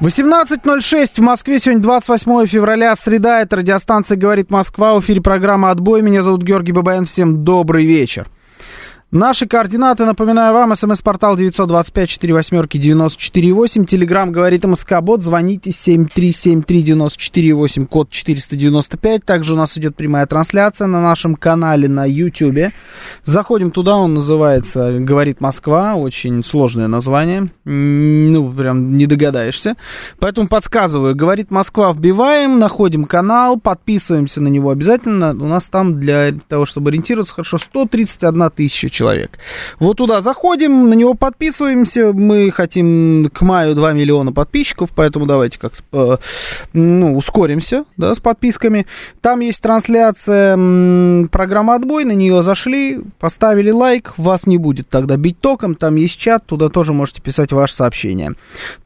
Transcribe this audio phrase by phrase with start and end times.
[0.00, 1.58] 18.06 в Москве.
[1.58, 3.40] Сегодня 28 февраля, среда.
[3.40, 4.94] Это радиостанция «Говорит Москва».
[4.94, 6.02] В эфире программа «Отбой».
[6.02, 7.06] Меня зовут Георгий Бабаян.
[7.06, 8.28] Всем добрый вечер.
[9.16, 19.24] Наши координаты, напоминаю вам, смс-портал 925-48-94-8, телеграмм говорит МСК-бот, звоните 7373-94-8, код 495.
[19.24, 22.74] Также у нас идет прямая трансляция на нашем канале на YouTube.
[23.24, 29.76] Заходим туда, он называется «Говорит Москва», очень сложное название, ну, прям не догадаешься.
[30.18, 35.30] Поэтому подсказываю, «Говорит Москва» вбиваем, находим канал, подписываемся на него обязательно.
[35.30, 39.05] У нас там для того, чтобы ориентироваться хорошо, 131 тысяча человек.
[39.78, 42.12] Вот туда заходим, на него подписываемся.
[42.12, 46.20] Мы хотим к маю 2 миллиона подписчиков, поэтому давайте как-то
[46.72, 48.86] ну, ускоримся да, с подписками.
[49.20, 50.56] Там есть трансляция
[51.28, 56.18] программы «Отбой», на нее зашли, поставили лайк, вас не будет тогда бить током, там есть
[56.18, 58.32] чат, туда тоже можете писать ваше сообщение.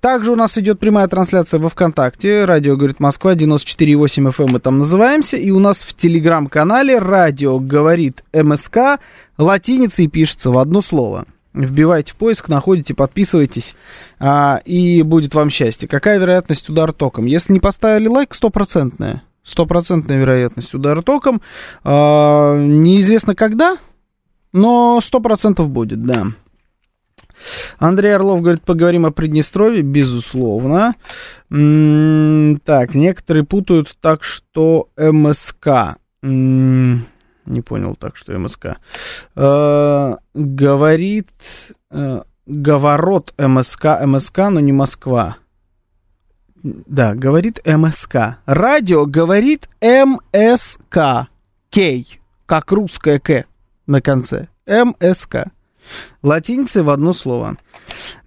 [0.01, 4.61] Также у нас идет прямая трансляция во ВКонтакте, радио говорит Москва, 94,8 FM эм мы
[4.61, 9.01] там называемся, и у нас в телеграм-канале радио говорит МСК,
[9.41, 11.27] латиницей пишется в одно слово.
[11.53, 13.75] Вбивайте в поиск, находите, подписывайтесь,
[14.21, 15.89] а, и будет вам счастье.
[15.89, 17.27] Какая вероятность удара током?
[17.27, 19.23] Если не поставили лайк, стопроцентная.
[19.43, 21.43] Стопроцентная вероятность удара током.
[21.83, 23.79] А, неизвестно когда,
[24.53, 26.27] но сто процентов будет, да.
[27.79, 30.95] Андрей Орлов говорит, поговорим о Приднестровье, безусловно.
[31.51, 35.97] М-м, так, некоторые путают так, что МСК.
[36.23, 37.07] М-м,
[37.51, 38.79] не понял так, что МСК.
[39.37, 41.29] Э, говорит,
[41.91, 45.37] э, говорот МСК, МСК, но не Москва.
[46.63, 48.39] Да, говорит МСК.
[48.47, 51.29] Радио говорит МСК.
[51.71, 53.45] Кей, как русская К
[53.87, 54.49] на конце.
[54.67, 55.51] МСК.
[56.23, 57.57] Латиницы в одно слово.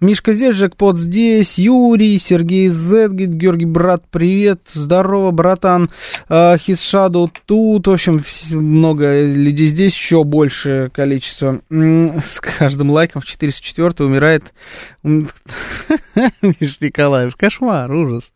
[0.00, 5.90] Мишка здесь, Джекпот здесь, Юрий, Сергей Зет, Георгий, брат, привет, здорово, братан,
[6.28, 11.60] Хисшаду тут, в общем, много людей здесь, еще большее количество.
[11.70, 14.44] С каждым лайком в 404 умирает
[15.02, 17.36] Миш Николаев.
[17.36, 18.32] Кошмар, ужас.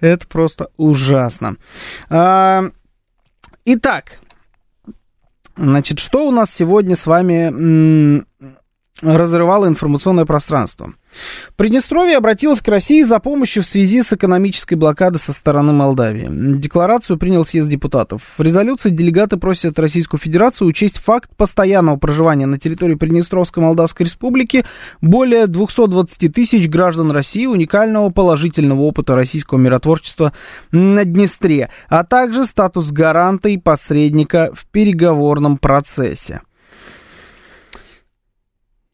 [0.00, 1.56] Это просто ужасно.
[2.10, 2.70] А,
[3.64, 4.18] итак,
[5.58, 8.24] Значит, что у нас сегодня с вами
[9.02, 10.92] разрывало информационное пространство.
[11.56, 16.28] Приднестровье обратилось к России за помощью в связи с экономической блокадой со стороны Молдавии.
[16.58, 18.22] Декларацию принял съезд депутатов.
[18.36, 24.64] В резолюции делегаты просят Российскую Федерацию учесть факт постоянного проживания на территории Приднестровской Молдавской Республики
[25.00, 30.32] более 220 тысяч граждан России уникального положительного опыта российского миротворчества
[30.70, 36.42] на Днестре, а также статус гаранта и посредника в переговорном процессе.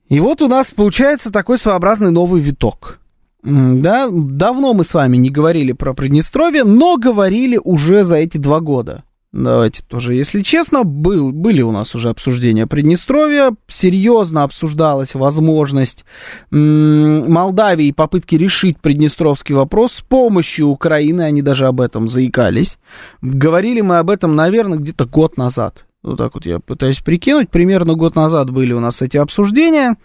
[0.08, 3.00] И вот у нас получается такой своеобразный новый виток.
[3.42, 8.60] Да, давно мы с вами не говорили про Приднестровье, но говорили уже за эти два
[8.60, 9.04] года.
[9.32, 16.04] Давайте тоже, если честно, был, были у нас уже обсуждения Приднестровья, серьезно обсуждалась возможность
[16.52, 22.78] м- Молдавии попытки решить приднестровский вопрос с помощью Украины, они даже об этом заикались.
[23.22, 25.84] Говорили мы об этом, наверное, где-то год назад.
[26.04, 27.50] Вот так вот я пытаюсь прикинуть.
[27.50, 29.96] Примерно год назад были у нас эти обсуждения.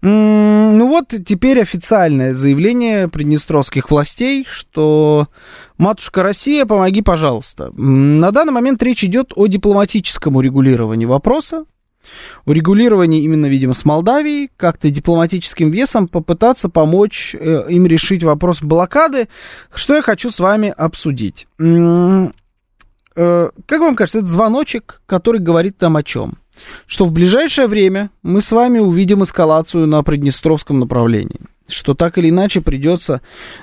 [0.00, 5.28] Ну вот теперь официальное заявление приднестровских властей, что
[5.76, 7.72] матушка Россия, помоги, пожалуйста.
[7.72, 11.64] На данный момент речь идет о дипломатическом урегулировании вопроса,
[12.44, 19.28] урегулировании именно, видимо, с Молдавией, как-то дипломатическим весом попытаться помочь э, им решить вопрос блокады,
[19.74, 21.48] что я хочу с вами обсудить.
[23.20, 26.34] Э, как вам кажется, это звоночек, который говорит там о чем?
[26.86, 31.40] Что в ближайшее время мы с вами увидим эскалацию на Приднестровском направлении.
[31.68, 33.20] Что так или иначе придется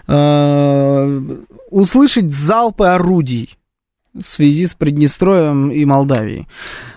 [0.07, 1.21] э,
[1.69, 3.57] услышать залпы орудий
[4.13, 6.49] в связи с Приднестровьем и Молдавией.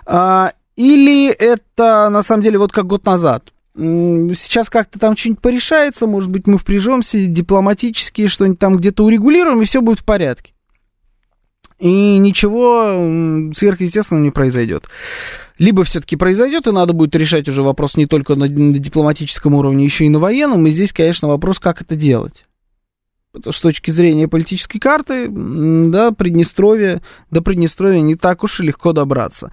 [0.04, 3.52] А, или это на самом деле вот как год назад.
[3.76, 9.64] Сейчас как-то там что-нибудь порешается, может быть, мы впряжемся дипломатически, что-нибудь там где-то урегулируем, и
[9.64, 10.52] все будет в порядке
[11.78, 14.88] и ничего сверхъестественного не произойдет.
[15.58, 19.84] либо все-таки произойдет, и надо будет решать уже вопрос не только на, на дипломатическом уровне,
[19.84, 20.66] еще и на военном.
[20.66, 22.44] И здесь, конечно, вопрос, как это делать.
[23.32, 28.62] Потому что с точки зрения политической карты, да, Приднестровье, до Приднестровья не так уж и
[28.62, 29.52] легко добраться.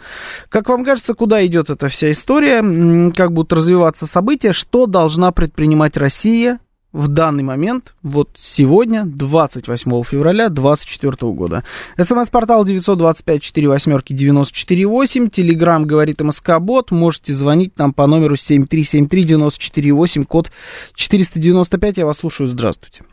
[0.49, 5.97] Как вам кажется, куда идет эта вся история, как будут развиваться события, что должна предпринимать
[5.97, 6.59] Россия
[6.95, 11.63] в данный момент, вот сегодня, 28 февраля 2024 года.
[11.97, 20.51] СМС-портал 925-48-94-8, Телеграмм говорит МСК-бот, можете звонить нам по номеру 7373-94-8, код
[20.95, 23.03] 495, я вас слушаю, здравствуйте.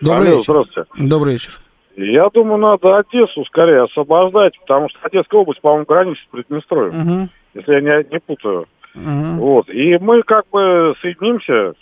[0.00, 0.52] Добрый Алло, вечер.
[0.52, 0.90] здравствуйте.
[1.08, 1.60] Добрый вечер.
[1.96, 7.28] Я думаю, надо Одессу скорее освобождать, потому что Одесская область, по-моему, граничит с Приднестровьем, Угу,
[7.54, 8.66] если я не, не путаю.
[8.94, 9.34] угу.
[9.36, 9.68] Вот.
[9.68, 11.74] И мы как бы соединимся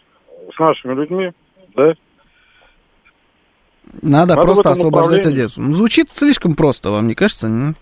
[0.58, 1.30] с нашими людьми,
[1.76, 1.94] да?
[4.02, 5.24] Надо, Надо просто освобождать.
[5.24, 5.62] Одессу.
[5.62, 7.48] Ну, Звучит слишком просто, вам не кажется?
[7.48, 7.76] нет?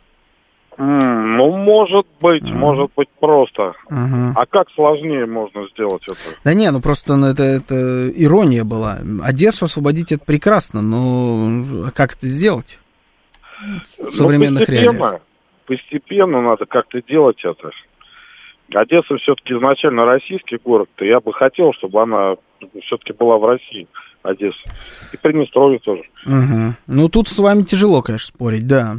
[0.78, 3.72] М, ну, может быть, может быть просто.
[3.88, 4.32] Ага.
[4.36, 6.18] А как сложнее можно сделать это?
[6.44, 8.98] Да не, ну просто ну, это, это ирония была.
[9.22, 12.78] Одессу освободить это прекрасно, но как это сделать?
[13.98, 15.20] В современных ну, постепенно, реалиях.
[15.66, 17.70] Постепенно надо как-то делать это.
[18.74, 22.34] Одесса все-таки изначально российский город, и я бы хотел, чтобы она
[22.82, 23.86] все-таки была в России,
[24.22, 24.58] Одесса.
[25.12, 26.02] И Приднестровье тоже.
[26.24, 26.76] Мгм.
[26.86, 28.96] Ну, тут с вами тяжело, конечно, спорить, да.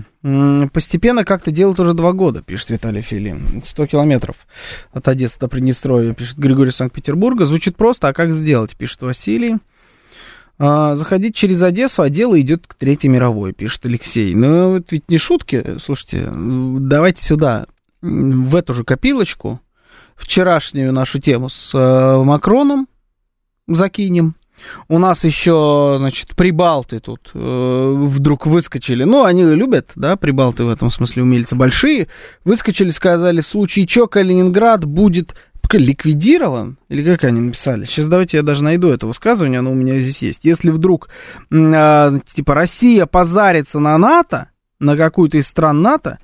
[0.74, 3.62] Постепенно как-то делают уже два года, пишет Виталий Филин.
[3.64, 4.36] 100 километров
[4.94, 7.46] от Одессы до Приднестровья, пишет Григорий Санкт-Петербурга.
[7.46, 9.56] Звучит просто, а как сделать, пишет Василий.
[10.60, 14.34] А, заходить через Одессу, а дело идет к Третьей мировой, пишет Алексей.
[14.34, 17.68] Ну, это ведь не шутки, слушайте, давайте сюда,
[18.02, 19.60] в эту же копилочку,
[20.16, 22.88] вчерашнюю нашу тему с э, Макроном
[23.68, 24.36] закинем.
[24.88, 29.04] У нас еще, значит, прибалты тут э, вдруг выскочили.
[29.04, 32.08] Ну, они любят, да, прибалты в этом смысле умельцы большие.
[32.44, 35.36] Выскочили, сказали, в случае чего Калининград будет
[35.74, 37.86] ликвидирован, или как они написали.
[37.86, 40.46] Сейчас давайте я даже найду это высказывание, оно у меня здесь есть.
[40.46, 41.10] Если вдруг,
[41.52, 44.50] а, типа, Россия позарится на НАТО,
[44.80, 46.20] на какую-то из стран НАТО,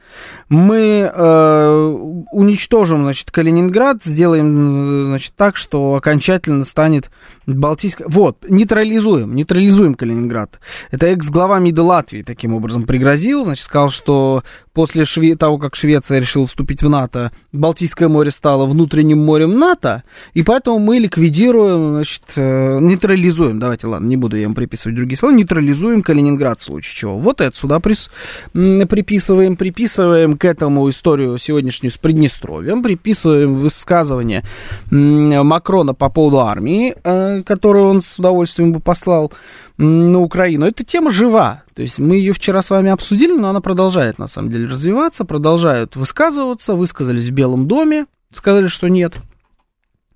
[0.48, 1.98] мы э,
[2.32, 7.10] уничтожим, значит, Калининград, сделаем, э, значит, так, что окончательно станет
[7.48, 8.08] Балтийская...
[8.08, 10.60] Вот, нейтрализуем, нейтрализуем Калининград.
[10.92, 15.36] Это экс-глава МИДа Латвии таким образом пригрозил, значит, сказал, что после Шве...
[15.36, 20.04] того, как Швеция решила вступить в НАТО, Балтийское море стало внутренним морем НАТО,
[20.34, 25.18] и поэтому мы ликвидируем, значит, э, нейтрализуем, давайте, ладно, не буду я им приписывать другие
[25.18, 27.18] слова, нейтрализуем Калининград в случае чего.
[27.18, 28.10] Вот это сюда прис...
[28.54, 34.44] приписываем, приписываем к этому историю сегодняшнюю с Приднестровьем, приписываем высказывание
[34.90, 39.32] Макрона по поводу армии, э, которую он с удовольствием бы послал
[39.78, 40.66] на Украину.
[40.66, 41.64] Эта тема жива.
[41.74, 45.26] То есть мы ее вчера с вами обсудили, но она продолжает на самом деле развиваться,
[45.26, 49.16] продолжают высказываться, высказались в Белом доме, сказали, что нет,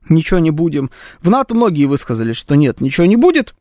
[0.10, 0.92] ничего не будем.
[1.22, 3.56] В НАТО многие высказали, что нет, ничего не будет.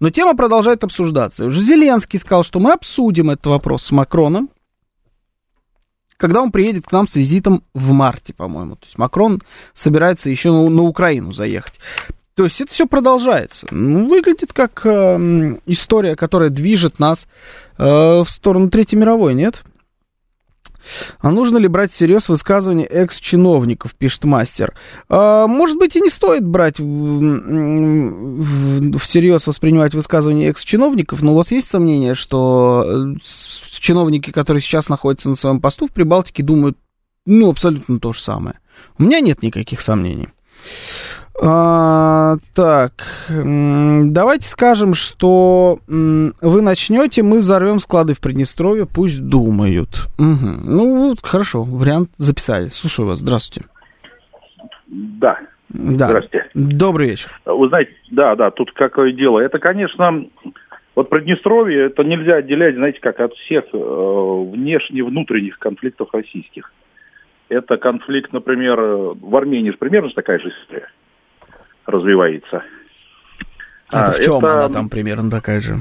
[0.00, 1.46] Но тема продолжает обсуждаться.
[1.46, 4.50] Уже Зеленский сказал, что мы обсудим этот вопрос с Макроном,
[6.16, 8.76] когда он приедет к нам с визитом в марте, по-моему.
[8.76, 9.42] То есть Макрон
[9.72, 11.78] собирается еще на, на Украину заехать.
[12.34, 13.66] То есть это все продолжается.
[13.70, 17.28] Ну, выглядит как э, история, которая движет нас
[17.78, 19.62] э, в сторону Третьей мировой, нет?
[21.20, 24.74] А нужно ли брать всерьез высказывания экс-чиновников, пишет мастер?
[25.08, 31.36] А, может быть, и не стоит брать в, в- всерьез воспринимать высказывания экс-чиновников, но у
[31.36, 33.14] вас есть сомнение, что э,
[33.80, 36.76] чиновники, которые сейчас находятся на своем посту в Прибалтике, думают,
[37.26, 38.58] ну, абсолютно то же самое?
[38.98, 40.28] У меня нет никаких сомнений.
[41.42, 42.92] А, так,
[43.28, 50.06] давайте скажем, что вы начнете, мы взорвем склады в Приднестровье, пусть думают.
[50.16, 50.60] Мгм.
[50.64, 52.68] Ну, вот, хорошо, вариант записали.
[52.68, 53.68] Слушаю вас, здравствуйте.
[54.86, 56.06] Да, Да.
[56.06, 56.46] Здрасте.
[56.54, 57.30] Добрый вечер.
[57.44, 59.40] вы знаете, да, да, тут какое дело.
[59.40, 60.26] Это, конечно,
[60.94, 66.72] вот Приднестровье, это нельзя отделять, знаете, как от всех э, внешне-внутренних конфликтов российских.
[67.48, 70.88] Это конфликт, например, э, в Армении же примерно такая же история
[71.86, 72.62] развивается.
[73.90, 75.76] Это А, в чем это- она там примерно такая же?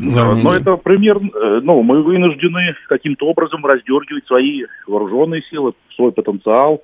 [0.00, 0.34] Да?
[0.34, 6.82] Но это пример, э, ну, мы вынуждены каким-то образом раздергивать свои вооруженные силы, свой потенциал.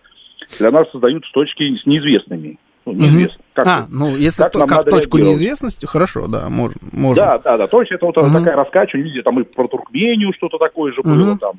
[0.59, 2.59] Для нас создают точки с неизвестными.
[2.87, 3.37] Ну, неизвестно.
[3.52, 5.40] Как а, ну, если как то- как точку реагировать?
[5.40, 6.76] неизвестности, хорошо, да, можно.
[6.93, 7.25] можно.
[7.25, 7.67] Да, да, да.
[7.67, 8.33] То есть это вот Мгм.
[8.33, 11.38] такая раскачка, видите, там и про Туркмению что-то такое же было Мгм.
[11.38, 11.52] там.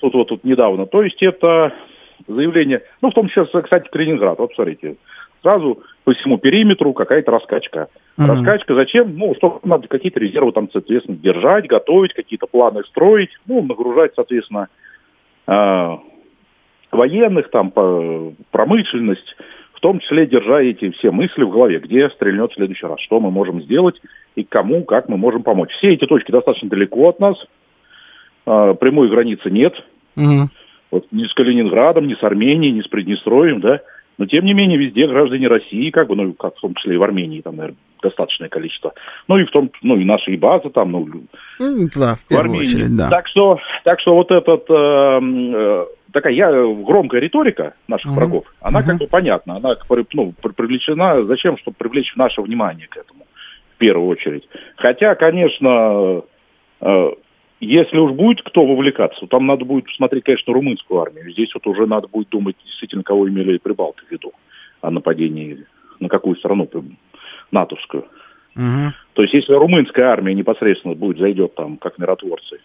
[0.00, 0.86] Тут вот тут недавно.
[0.86, 1.72] То есть это
[2.26, 4.38] заявление, ну, в том числе, кстати, Калининград.
[4.38, 4.96] Вот смотрите,
[5.42, 7.88] сразу по всему периметру какая-то раскачка.
[8.16, 8.30] Мгм.
[8.30, 9.16] Раскачка зачем?
[9.16, 14.68] Ну, что надо какие-то резервы там, соответственно, держать, готовить, какие-то планы строить, ну, нагружать, соответственно,
[15.46, 15.96] э,
[16.90, 19.36] военных, там, по, промышленность,
[19.74, 23.20] в том числе держа эти все мысли в голове, где стрельнет в следующий раз, что
[23.20, 24.00] мы можем сделать
[24.34, 25.70] и кому, как мы можем помочь.
[25.78, 27.36] Все эти точки достаточно далеко от нас,
[28.46, 29.74] э, прямой границы нет,
[30.16, 30.50] Мгм.
[30.90, 33.80] вот ни с Калининградом, ни с Арменией, ни с Приднестровьем, да,
[34.18, 36.98] но тем не менее везде граждане России, как бы, ну, как в том числе и
[36.98, 38.92] в Армении, там, наверное, достаточное количество.
[39.28, 41.08] Ну и в том, ну и наши и базы там, ну,
[41.60, 42.66] Ну, Да, в в Армении.
[42.66, 43.08] очередь, да.
[43.08, 48.16] Так что, так что вот этот э, э, такая я, громкая риторика наших Мгм.
[48.16, 48.88] врагов, она Мгм.
[48.88, 49.76] как бы понятна, она
[50.12, 53.24] ну, при- привлечена, зачем, чтобы привлечь наше внимание к этому
[53.74, 54.48] в первую очередь.
[54.76, 56.22] Хотя, конечно,
[56.80, 57.10] э,
[57.60, 61.30] если уж будет кто вовлекаться, то там надо будет смотреть, конечно, румынскую армию.
[61.32, 64.32] Здесь вот уже надо будет думать действительно, кого имели прибалты в виду
[64.80, 65.64] о нападении
[66.00, 66.68] на какую страну
[67.50, 68.06] натовскую.
[68.54, 68.92] Мгм.
[69.14, 72.60] То есть, если румынская армия непосредственно будет, зайдет там, как миротворцы,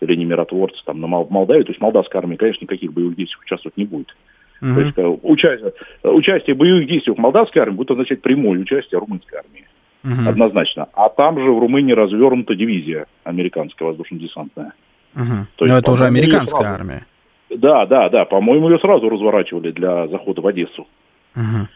[0.00, 3.76] или не миротворцы, там, на Молдавию, то есть молдавская армия, конечно, никаких боевых действий участвовать
[3.76, 4.14] не будет.
[4.60, 4.80] То Мгм.
[4.80, 9.38] есть, э, участие, э, участие в боевых действиях молдавской армии будет означать прямое участие румынской
[9.38, 9.64] армии,
[10.08, 10.28] Мгм.
[10.28, 10.88] однозначно.
[10.94, 14.72] А там же в Румынии развернута дивизия американская воздушно-десантная.
[15.14, 15.46] Мгм.
[15.56, 16.80] То Но есть, это уже американская сразу.
[16.80, 17.06] армия.
[17.50, 20.86] Да, да, да, по-моему, ее сразу разворачивали для захода в Одессу.
[21.34, 21.68] Мгм.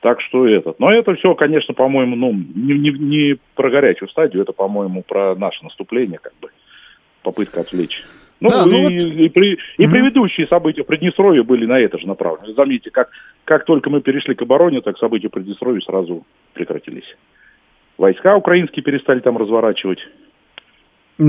[0.00, 0.80] Так что этот.
[0.80, 5.34] Но это все, конечно, по-моему, ну, не, не, не про горячую стадию, это, по-моему, про
[5.34, 6.48] наше наступление, как бы,
[7.22, 8.02] попытка отвлечь.
[8.40, 9.92] Ну, Да, ну и, вот- и, при- и Мгм.
[9.92, 12.54] предыдущие события в Приднестровье были на это же направлены.
[12.54, 13.10] Заметьте, как,
[13.44, 17.16] как только мы перешли к обороне, так события в Приднестровье сразу прекратились.
[18.00, 19.98] Войска украинские перестали там разворачивать.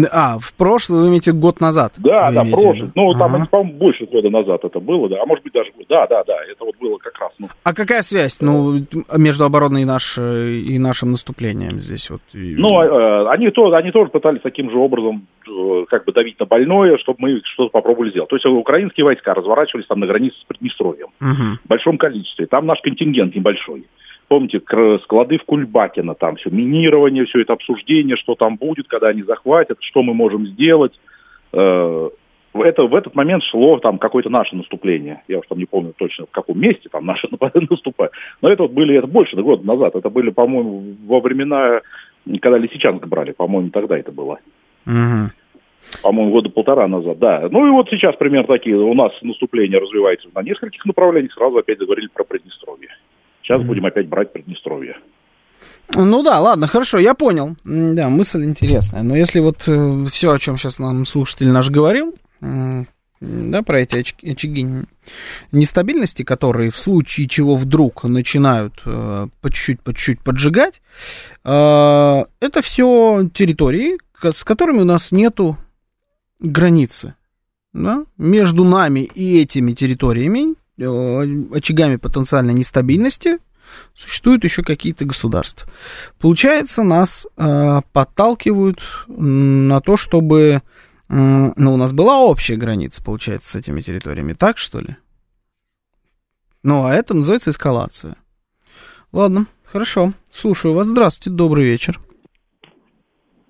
[0.09, 1.91] А, в прошлый, вы имеете год назад?
[1.97, 2.79] Да, да, имеете в прошлый.
[2.83, 2.91] виду?
[2.95, 3.47] Ну, там, Ага.
[3.51, 5.21] по-моему, больше года назад это было, да.
[5.21, 5.69] А может быть, даже...
[5.89, 8.85] Да, да, да, это вот было как раз, ну, А какая связь, ну,
[9.17, 12.21] между обороной и, наш, и нашим наступлением здесь вот?
[12.31, 16.45] Ну, э, они, то, они тоже пытались таким же образом э, как бы давить на
[16.45, 18.29] больное, чтобы мы что-то попробовали сделать.
[18.29, 21.59] То есть украинские войска разворачивались там на границе с Приднестровьем Мгм.
[21.65, 22.45] в большом количестве.
[22.45, 23.83] Там наш контингент небольшой.
[24.31, 24.61] Помните,
[25.03, 29.79] склады в Кульбакино, там все минирование, все это обсуждение, что там будет, когда они захватят,
[29.81, 30.97] что мы можем сделать.
[31.51, 32.09] Э,
[32.53, 35.21] в это, в этот момент шло там какое-то наше наступление.
[35.27, 37.27] Я уж там не помню точно, в каком месте там наше
[37.69, 38.13] наступает.
[38.41, 39.97] Но это вот были, это больше года назад.
[39.97, 41.81] Это были, по-моему, во времена,
[42.41, 43.33] когда Лисичанск брали.
[43.33, 44.39] По-моему, тогда это было.
[46.01, 47.49] По-моему, года полтора назад, да.
[47.51, 48.77] Ну и вот сейчас примерно такие.
[48.77, 51.33] У нас наступление развивается на нескольких направлениях.
[51.33, 52.87] Сразу опять заговорили про Приднестровье.
[53.43, 54.97] Сейчас будем опять брать Приднестровье.
[55.95, 57.55] Ну да, ладно, хорошо, я понял.
[57.63, 59.03] Да, мысль интересная.
[59.03, 59.61] Но если вот
[60.09, 62.87] все, о чем сейчас нам слушатель наш говорил, м,
[63.19, 64.65] да, про эти оч- очаги
[65.51, 70.81] нестабильности, которые в случае чего вдруг начинают э, по чуть-чуть, по чуть-чуть поджигать,
[71.43, 75.57] э, это все территории, с которыми у нас нету
[76.39, 77.15] границы.
[77.73, 78.05] Да?
[78.17, 83.39] Между нами и этими территориями, э, очагами потенциальной нестабильности,
[83.93, 85.69] существуют еще какие-то государства.
[86.19, 90.61] Получается, нас э, подталкивают на то, чтобы...
[91.09, 94.97] м, ну, у нас была общая граница, получается, с этими территориями, так что ли?
[96.63, 98.15] Ну, а это называется эскалация.
[99.11, 100.13] Ладно, хорошо.
[100.31, 100.87] Слушаю вас.
[100.87, 101.99] Здравствуйте, добрый вечер.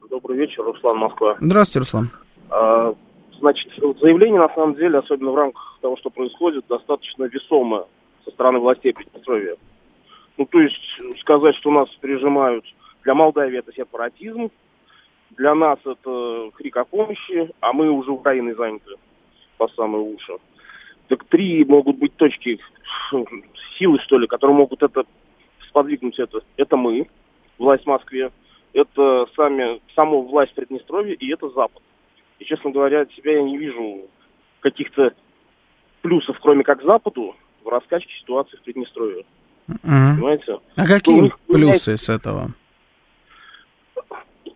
[0.10, 1.38] Добрый вечер, Руслан Москва.
[1.40, 2.10] Здравствуйте, Руслан.
[2.50, 2.94] А,
[3.42, 7.86] Значит, заявление на самом деле, особенно в рамках того, что происходит, достаточно весомое
[8.24, 9.58] со стороны властей Приднестровья.
[10.38, 12.64] Ну, то есть сказать, что нас прижимают
[13.04, 14.52] для Молдавии это сепаратизм,
[15.32, 18.92] для нас это крик о помощи, а мы уже Украиной заняты
[19.58, 20.34] по самые уши.
[21.08, 22.60] Так три могут быть точки
[23.80, 25.04] силы, что ли, которые могут это
[25.68, 26.42] сподвигнуть это.
[26.58, 27.08] Это мы,
[27.58, 28.30] власть в Москве,
[28.74, 31.82] это сами, саму власть Приднестровья и это Запад.
[32.42, 34.10] И, честно говоря, от себя я не вижу
[34.62, 35.14] каких-то
[36.02, 39.26] плюсов, кроме как Западу, в раскачке ситуации в Приднестровье.
[39.68, 40.16] Мгм.
[40.16, 40.54] Понимаете?
[40.76, 42.48] А Ну, какие них плюсы с этого?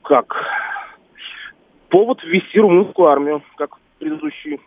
[0.02, 0.36] Как?
[1.90, 4.60] Повод ввести румынскую армию, как предыдущий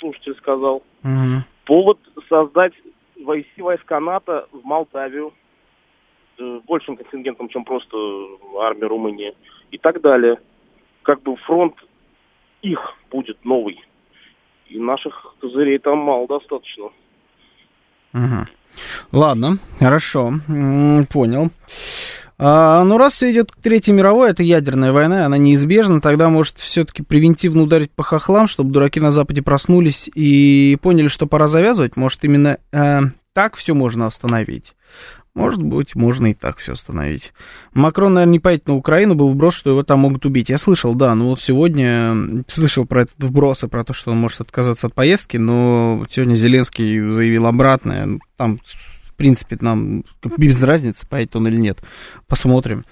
[0.00, 0.82] слушатель сказал.
[1.04, 1.44] Мгм.
[1.64, 2.72] Повод создать
[3.22, 5.32] войски войска НАТО в Молдавию
[6.38, 7.96] э, большим контингентом, чем просто
[8.60, 9.32] армия Румынии
[9.70, 10.40] и так далее.
[11.02, 11.76] Как бы фронт
[12.62, 12.78] их
[13.10, 13.80] будет новый.
[14.68, 16.84] И наших козырей там мало достаточно.
[18.12, 18.46] Мгм.
[19.12, 20.32] Ладно, хорошо,
[21.12, 21.50] понял.
[22.38, 26.58] А, ну, раз все идет к Третьей мировой, это ядерная война, она неизбежна, тогда может
[26.58, 31.96] все-таки превентивно ударить по хохлам, чтобы дураки на Западе проснулись и поняли, что пора завязывать.
[31.96, 33.00] Может, именно э,
[33.32, 34.74] так все можно остановить.
[35.34, 37.32] Может быть, можно и так все остановить.
[37.72, 40.50] Макрон, наверное, не поедет на Украину, был вброс, что его там могут убить.
[40.50, 44.18] Я слышал, да, ну вот сегодня слышал про этот вброс и про то, что он
[44.18, 48.20] может отказаться от поездки, но сегодня Зеленский заявил обратное.
[48.36, 48.60] Там,
[49.04, 50.04] в принципе, нам
[50.36, 51.82] без разницы, поедет он или нет.
[52.26, 52.84] Посмотрим.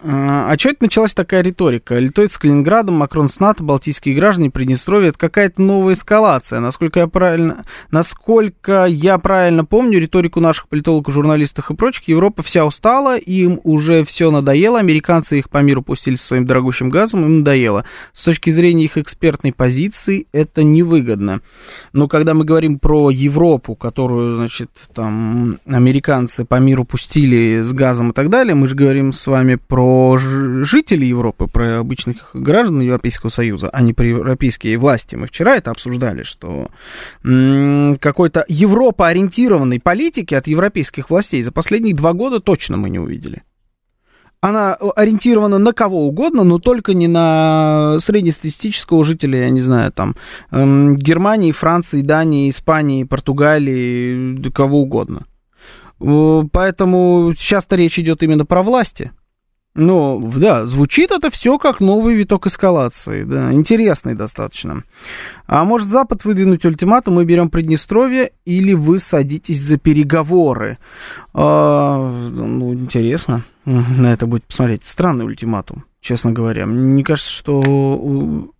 [0.00, 1.98] А, а, что это началась такая риторика?
[1.98, 5.10] Литовец с Калининградом, Макрон с НАТО, балтийские граждане, Приднестровье.
[5.10, 6.60] Это какая-то новая эскалация.
[6.60, 12.64] Насколько я правильно, насколько я правильно помню риторику наших политологов, журналистов и прочих, Европа вся
[12.64, 14.78] устала, им уже все надоело.
[14.78, 17.84] Американцы их по миру пустили своим дорогущим газом, им надоело.
[18.14, 21.42] С точки зрения их экспертной позиции это невыгодно.
[21.92, 28.10] Но когда мы говорим про Европу, которую, значит, там американцы по миру пустили с газом
[28.10, 32.82] и так далее, мы же говорим с вами про про жителей Европы, про обычных граждан
[32.82, 35.16] Европейского Союза, а не про европейские власти.
[35.16, 36.68] Мы вчера это обсуждали, что
[37.22, 43.42] какой-то европоориентированной политики от европейских властей за последние два года точно мы не увидели.
[44.40, 50.14] Она ориентирована на кого угодно, но только не на среднестатистического жителя, я не знаю, там,
[50.52, 55.26] эм, Германии, Франции, Дании, Испании, Португалии, кого угодно.
[55.98, 59.10] Поэтому сейчас-то речь идет именно про власти.
[59.74, 64.84] Ну, да, звучит это все как новый виток эскалации, да, интересный достаточно.
[65.46, 70.76] А может Запад выдвинуть ультиматум, мы берем Приднестровье, или вы садитесь за переговоры?
[71.32, 74.84] А, ну, интересно, на это будет посмотреть.
[74.84, 76.66] Странный ультиматум честно говоря.
[76.66, 77.60] Мне кажется, что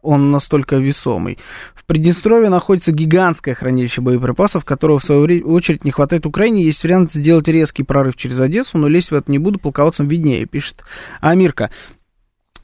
[0.01, 1.39] он настолько весомый.
[1.75, 6.63] В Приднестровье находится гигантское хранилище боеприпасов, которого, в свою очередь, не хватает Украине.
[6.63, 10.47] Есть вариант сделать резкий прорыв через Одессу, но лезть в это не буду, полководцам виднее,
[10.47, 10.85] пишет
[11.21, 11.71] Амирка.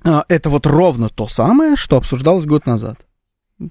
[0.05, 2.99] А, это вот ровно то самое, что обсуждалось год назад.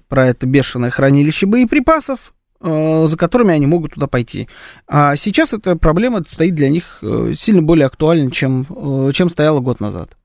[0.08, 4.48] Про это бешеное хранилище боеприпасов, за которыми они могут туда пойти.
[4.88, 9.60] А сейчас эта проблема стоит для них э, сильно более актуальна, чем, э, чем стояла
[9.60, 10.16] год назад.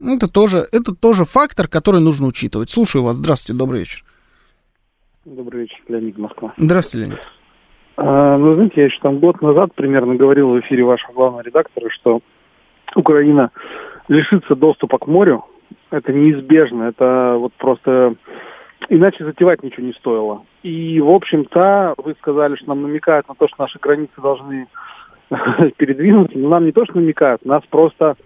[0.00, 2.70] Это тоже, это тоже фактор, который нужно учитывать.
[2.70, 3.16] Слушаю вас.
[3.16, 4.04] Здравствуйте, добрый вечер.
[5.24, 6.54] Добрый вечер, Леонид Москва.
[6.56, 7.20] Здравствуйте, Леонид.
[7.96, 11.90] А, ну, знаете, я еще там год назад примерно говорил в эфире вашего главного редактора,
[11.90, 12.20] что
[12.94, 13.50] Украина
[14.06, 15.44] лишится доступа к морю.
[15.90, 16.84] Это неизбежно.
[16.84, 18.14] Это вот просто...
[18.88, 20.44] Иначе затевать ничего не стоило.
[20.62, 24.66] И, в общем-то, вы сказали, что нам намекают на то, что наши границы должны
[25.76, 26.38] передвинуться.
[26.38, 28.16] Но нам не то, что намекают, нас просто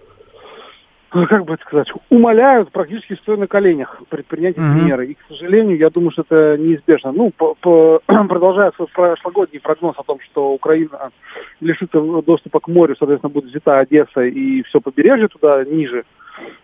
[1.14, 4.84] ну, как бы это сказать, умоляют практически стоя на коленях предпринять эти mm-hmm.
[4.86, 5.06] меры.
[5.08, 7.12] И, к сожалению, я думаю, что это неизбежно.
[7.12, 11.10] Ну, по, по, продолжая свой прошлогодний прогноз о том, что Украина
[11.60, 16.04] лишится доступа к морю, соответственно, будет взята Одесса и все побережье туда ниже,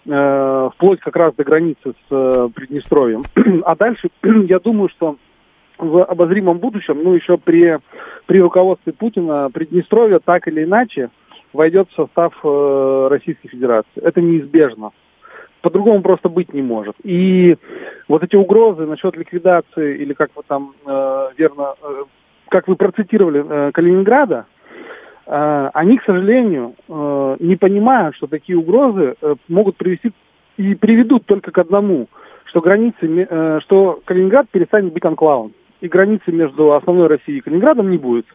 [0.06, 3.22] э, вплоть как раз до границы с э, Приднестровьем.
[3.64, 5.16] а дальше, я думаю, что
[5.78, 7.78] в обозримом будущем, ну, еще при,
[8.26, 11.10] при руководстве Путина, Приднестровье так или иначе
[11.52, 14.02] войдет в состав э, Российской Федерации.
[14.02, 14.90] Это неизбежно.
[15.62, 16.94] По-другому просто быть не может.
[17.02, 17.56] И
[18.06, 22.04] вот эти угрозы насчет ликвидации, или как вы там э, верно, э,
[22.48, 24.46] как вы процитировали, э, Калининграда,
[25.26, 30.12] э, они, к сожалению, э, не понимают, что такие угрозы э, могут привести
[30.58, 32.08] и приведут только к одному,
[32.44, 37.90] что границы, э, что Калининград перестанет быть анклавом, и границы между основной Россией и Калининградом
[37.90, 38.26] не будет.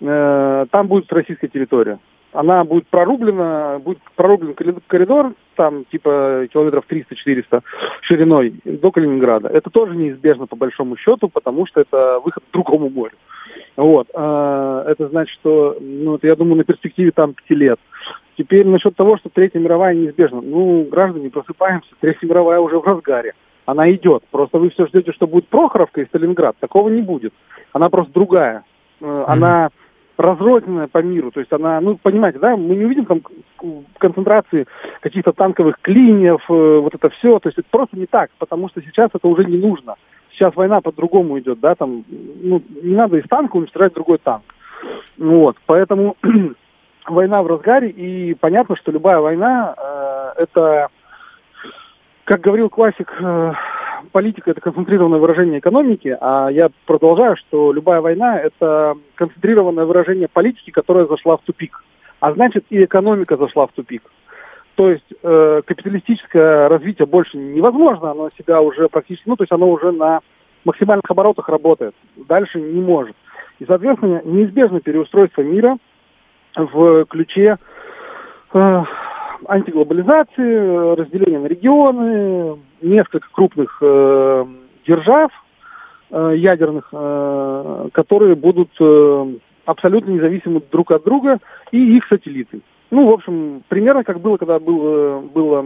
[0.00, 1.98] Э, там будет российская территория
[2.32, 4.54] она будет прорублена, будет прорублен
[4.86, 7.62] коридор, там типа километров 300-400
[8.00, 9.48] шириной до Калининграда.
[9.48, 13.14] Это тоже неизбежно по большому счету, потому что это выход к другому морю.
[13.76, 14.08] Вот.
[14.14, 17.78] А, это значит, что, ну, это, я думаю, на перспективе там пяти лет.
[18.38, 20.40] Теперь насчет того, что Третья мировая неизбежна.
[20.40, 23.34] Ну, граждане, просыпаемся, Третья мировая уже в разгаре.
[23.64, 24.24] Она идет.
[24.30, 26.56] Просто вы все ждете, что будет Прохоровка и Сталинград.
[26.58, 27.32] Такого не будет.
[27.72, 28.64] Она просто другая.
[29.00, 29.70] Э, она
[30.16, 31.30] разрозненная по миру.
[31.30, 33.22] То есть она, ну, понимаете, да, мы не увидим там
[33.98, 34.66] концентрации
[35.00, 37.38] каких-то танковых клиньев, э, вот это все.
[37.38, 39.96] То есть это просто не так, потому что сейчас это уже не нужно.
[40.32, 44.44] Сейчас война по-другому идет, да, там, ну, не надо из танка уничтожать другой танк.
[45.18, 46.16] Вот, поэтому
[47.06, 50.88] война в разгаре, и понятно, что любая война э, это,
[52.24, 53.52] как говорил классик, э,
[54.12, 60.70] политика это концентрированное выражение экономики, а я продолжаю, что любая война это концентрированное выражение политики,
[60.70, 61.82] которая зашла в тупик.
[62.20, 64.02] А значит и экономика зашла в тупик.
[64.74, 69.68] То есть э, капиталистическое развитие больше невозможно, оно себя уже практически, ну то есть оно
[69.70, 70.20] уже на
[70.64, 73.16] максимальных оборотах работает, дальше не может.
[73.58, 75.76] И, соответственно, неизбежно переустройство мира
[76.56, 77.58] в ключе
[78.54, 78.82] э,
[79.48, 84.46] антиглобализации, разделения на регионы, несколько крупных э,
[84.86, 85.30] держав,
[86.10, 89.26] э, ядерных, э, которые будут э,
[89.64, 91.38] абсолютно независимы друг от друга
[91.70, 92.60] и их сателлиты.
[92.90, 95.64] Ну, в общем, примерно как было, когда было, было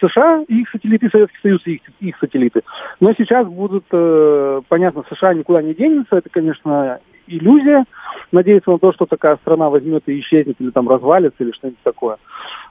[0.00, 2.62] США и их сателлиты, Советский Союз и их, их сателлиты.
[3.00, 7.84] Но сейчас будут, э, понятно, США никуда не денется, это, конечно, иллюзия.
[8.30, 12.14] Надеяться на то, что такая страна возьмет и исчезнет, или там развалится, или что-нибудь такое.
[12.14, 12.18] Э,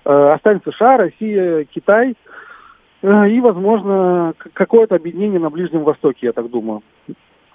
[0.09, 2.15] останется США, Россия, Китай
[3.01, 6.81] э, и, возможно, какое-то объединение на Ближнем Востоке, я так думаю.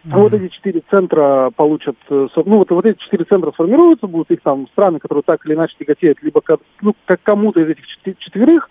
[0.07, 0.21] Mm-hmm.
[0.21, 4.41] Вот эти четыре центра получат, э, ну вот, вот эти четыре центра сформируются, будут их
[4.41, 7.85] там страны, которые так или иначе тяготеют либо к, ну, как кому-то из этих
[8.19, 8.71] четверых,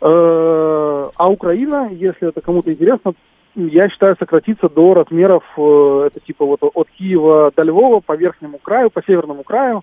[0.00, 0.06] э,
[1.16, 3.14] а Украина, если это кому-то интересно,
[3.56, 8.58] я считаю, сократится до размеров, э, это типа вот от Киева до Львова по верхнему
[8.58, 9.82] краю, по северному краю,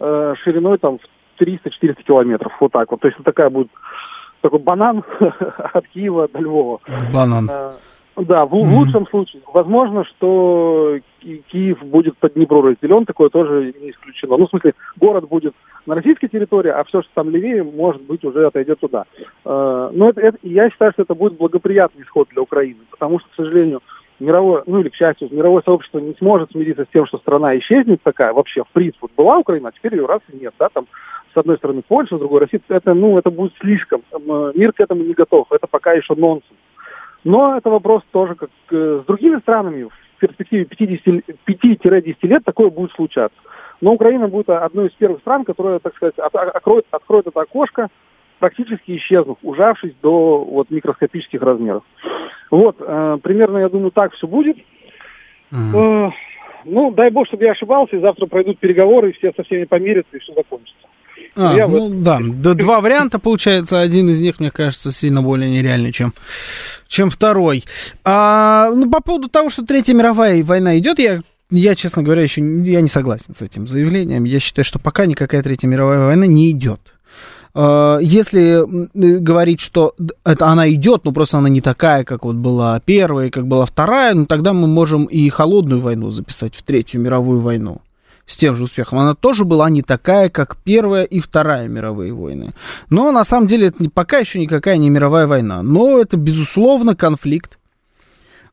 [0.00, 1.02] шириной там в
[1.40, 3.00] 300-400 километров, вот так вот.
[3.00, 3.68] То есть такая будет
[4.40, 5.04] такой банан
[5.72, 6.80] от Киева до Львова.
[7.12, 7.48] Банан.
[8.16, 9.42] Да, в, в лучшем случае.
[9.52, 14.36] Возможно, что Киев будет под Днепру разделен, такое тоже не исключено.
[14.36, 15.54] Ну, в смысле, город будет
[15.86, 19.04] на российской территории, а все, что там левее, может быть, уже отойдет туда.
[19.44, 23.28] Э, но это, это, я считаю, что это будет благоприятный исход для Украины, потому что,
[23.30, 23.82] к сожалению,
[24.24, 28.02] мировое, ну или к счастью, мировое сообщество не сможет смириться с тем, что страна исчезнет
[28.02, 30.86] такая, вообще, в принципе, вот была Украина, а теперь ее раз и нет, да, там,
[31.32, 34.80] с одной стороны Польша, с другой Россия, это, ну, это будет слишком, э, мир к
[34.80, 36.58] этому не готов, это пока еще нонсенс.
[37.24, 42.92] Но это вопрос тоже, как э, с другими странами, в перспективе 5-10 лет такое будет
[42.92, 43.38] случаться.
[43.80, 47.88] Но Украина будет одной из первых стран, которая, так сказать, от, откроет, откроет это окошко,
[48.38, 51.82] практически исчезнув, ужавшись до вот, микроскопических размеров.
[52.50, 54.56] Вот, э, примерно, я думаю, так все будет.
[55.50, 56.08] Mm-hmm.
[56.08, 56.10] Э,
[56.64, 60.16] ну, дай бог, чтобы я ошибался, и завтра пройдут переговоры, и все со всеми помирятся,
[60.16, 60.86] и все закончится.
[61.36, 62.02] А, я ну вот...
[62.02, 62.20] да,
[62.54, 66.12] два варианта получается, один из них, мне кажется, сильно более нереальный, чем
[66.86, 67.64] чем второй.
[68.04, 72.40] А, ну, по поводу того, что Третья мировая война идет, я я, честно говоря, еще
[72.40, 74.24] я не согласен с этим заявлением.
[74.24, 76.80] Я считаю, что пока никакая Третья мировая война не идет.
[77.54, 78.64] А, если
[78.94, 83.46] говорить, что это она идет, но просто она не такая, как вот была первая, как
[83.46, 87.80] была вторая, ну тогда мы можем и холодную войну записать в Третью мировую войну
[88.26, 88.98] с тем же успехом.
[88.98, 92.52] Она тоже была не такая, как Первая и Вторая мировые войны.
[92.90, 95.62] Но на самом деле это пока еще никакая не мировая война.
[95.62, 97.58] Но это, безусловно, конфликт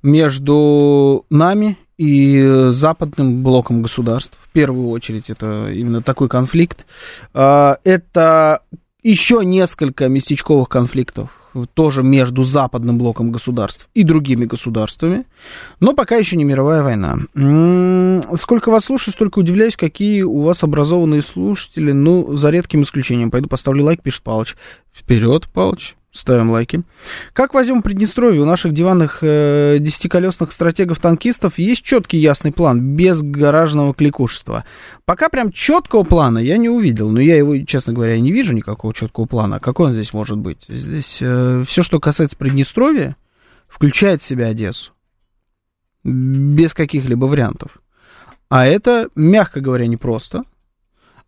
[0.03, 4.37] между нами и западным блоком государств.
[4.43, 6.85] В первую очередь это именно такой конфликт.
[7.33, 8.61] А, это
[9.03, 11.29] еще несколько местечковых конфликтов
[11.73, 15.25] тоже между западным блоком государств и другими государствами,
[15.79, 17.17] но пока еще не мировая война.
[18.37, 23.31] Сколько вас слушаю, столько удивляюсь, какие у вас образованные слушатели, ну, за редким исключением.
[23.31, 24.55] Пойду поставлю лайк, пишет Палыч.
[24.93, 25.95] Вперед, Палыч.
[26.11, 26.83] Ставим лайки.
[27.31, 28.41] Как возьмем Приднестровье?
[28.41, 34.65] У наших диванных э, десятиколесных стратегов-танкистов есть четкий ясный план, без гаражного кликушества.
[35.05, 38.93] Пока прям четкого плана я не увидел, но я его, честно говоря, не вижу никакого
[38.93, 39.61] четкого плана.
[39.61, 40.65] Какой он здесь может быть?
[40.67, 43.15] Здесь э, все, что касается Приднестровья,
[43.69, 44.91] включает в себя Одессу.
[46.03, 47.81] Без каких-либо вариантов.
[48.49, 50.43] А это, мягко говоря, непросто.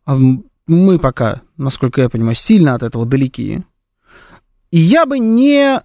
[0.06, 0.18] А
[0.68, 3.64] мы пока, насколько я понимаю, сильно от этого далеки.
[4.74, 5.84] И я бы не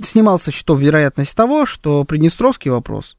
[0.00, 3.16] снимал со счетов вероятность того, что Приднестровский вопрос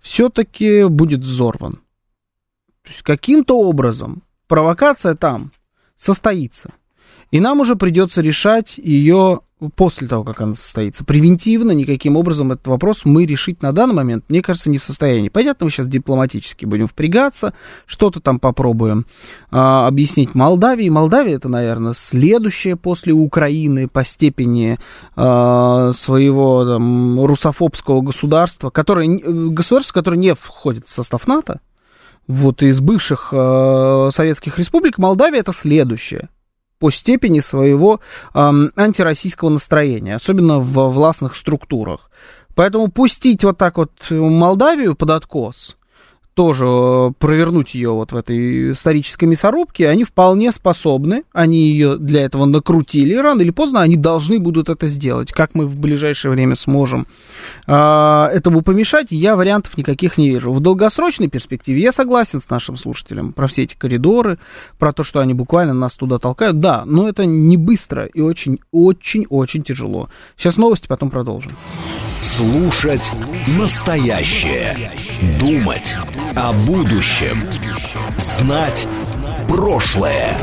[0.00, 1.74] все-таки будет взорван.
[2.82, 5.52] То есть каким-то образом провокация там
[5.94, 6.74] состоится.
[7.30, 9.42] И нам уже придется решать ее
[9.74, 11.02] после того, как она состоится.
[11.02, 15.30] Превентивно никаким образом этот вопрос мы решить на данный момент, мне кажется, не в состоянии.
[15.30, 17.54] Понятно, мы сейчас дипломатически будем впрягаться,
[17.86, 19.06] что-то там попробуем
[19.50, 20.88] а, объяснить Молдавии.
[20.90, 24.78] Молдавия это, наверное, следующее после Украины по степени
[25.14, 31.60] а, своего там, русофобского государства, которое, государство, которое не входит в состав НАТО.
[32.28, 36.28] Вот из бывших э, советских республик Молдавия это следующее
[36.78, 38.00] по степени своего
[38.34, 38.38] э,
[38.76, 42.10] антироссийского настроения, особенно в властных структурах.
[42.54, 45.76] Поэтому пустить вот так вот Молдавию под откос,
[46.36, 52.24] тоже э, провернуть ее вот в этой исторической мясорубке, они вполне способны, они ее для
[52.24, 55.32] этого накрутили, рано или поздно они должны будут это сделать.
[55.32, 57.06] Как мы в ближайшее время сможем
[57.66, 60.52] а, этому помешать, я вариантов никаких не вижу.
[60.52, 64.38] В долгосрочной перспективе я согласен с нашим слушателем про все эти коридоры,
[64.78, 66.60] про то, что они буквально нас туда толкают.
[66.60, 70.10] Да, но это не быстро и очень-очень-очень тяжело.
[70.36, 71.52] Сейчас новости, потом продолжим.
[72.20, 73.10] Слушать
[73.58, 74.76] настоящее.
[75.40, 75.96] Думать
[76.36, 77.38] о будущем.
[78.18, 78.86] Знать
[79.48, 80.36] прошлое.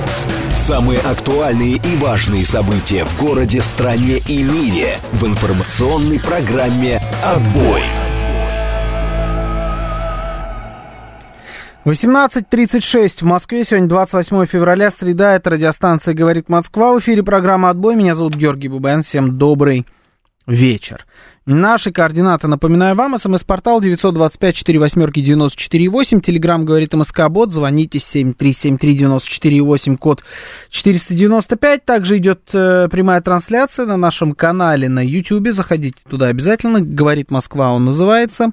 [0.56, 7.82] Самые актуальные и важные события в городе, стране и мире в информационной программе «Отбой».
[11.86, 13.64] 18.36 в Москве.
[13.64, 15.36] Сегодня 28 февраля, среда.
[15.36, 16.94] Это радиостанция «Говорит Москва».
[16.94, 17.96] В эфире программа «Отбой».
[17.96, 19.04] Меня зовут Георгий Бубен.
[19.04, 19.86] Всем добрый
[20.48, 21.06] вечер.
[21.46, 30.24] Наши координаты, напоминаю вам, смс-портал 925-48-94-8, телеграмм говорит МСК-бот, звоните 7373-94-8, код
[30.70, 31.84] 495.
[31.84, 37.74] Также идет э, прямая трансляция на нашем канале на YouTube, заходите туда обязательно, говорит Москва
[37.74, 38.52] он называется.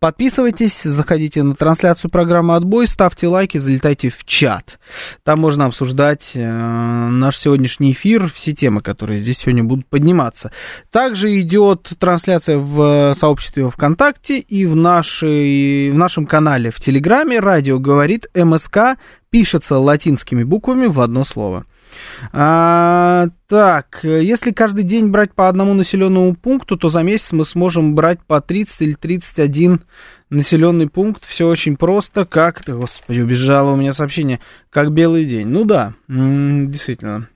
[0.00, 4.78] Подписывайтесь, заходите на трансляцию программы «Отбой», ставьте лайки, залетайте в чат.
[5.24, 10.52] Там можно обсуждать э, наш сегодняшний эфир, все темы, которые здесь сегодня будут подниматься.
[10.92, 17.40] Также идет трансляция в сообществе ВКонтакте и в, нашей, в нашем канале в Телеграме.
[17.40, 18.98] Радио говорит МСК,
[19.30, 21.66] пишется латинскими буквами в одно слово.
[22.32, 27.94] А, так, если каждый день брать по одному населенному пункту, то за месяц мы сможем
[27.94, 29.80] брать по 30 или 31
[30.30, 31.24] населенный пункт.
[31.26, 32.62] Все очень просто, как...
[32.66, 34.40] Господи, убежало у меня сообщение.
[34.70, 35.48] Как белый день.
[35.48, 37.28] Ну да, действительно.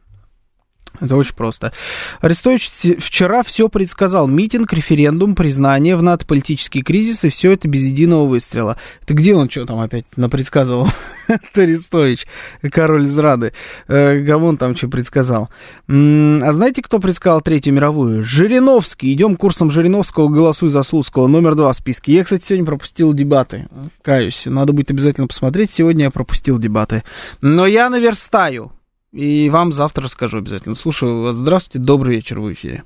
[1.01, 1.73] Это очень просто.
[2.21, 4.29] Арестович вчера все предсказал.
[4.29, 8.77] Митинг, референдум, признание в НАТО, кризис, и все это без единого выстрела.
[9.03, 10.89] Это где он что там опять напредсказывал?
[11.55, 12.27] Арестович,
[12.71, 13.53] король из Рады.
[13.89, 15.49] Э, кому он там что предсказал?
[15.89, 18.23] А знаете, кто предсказал Третью мировую?
[18.23, 19.13] Жириновский.
[19.13, 21.27] Идем курсом Жириновского, голосуй за Слуцкого.
[21.27, 22.13] Номер два в списке.
[22.13, 23.69] Я, кстати, сегодня пропустил дебаты.
[24.03, 24.47] Каюсь.
[24.47, 25.73] Надо будет обязательно посмотреть.
[25.73, 27.03] Сегодня я пропустил дебаты.
[27.41, 28.73] Но я наверстаю.
[29.13, 30.75] И вам завтра расскажу обязательно.
[30.75, 31.37] Слушаю вас.
[31.37, 32.85] Здравствуйте, добрый вечер в эфире.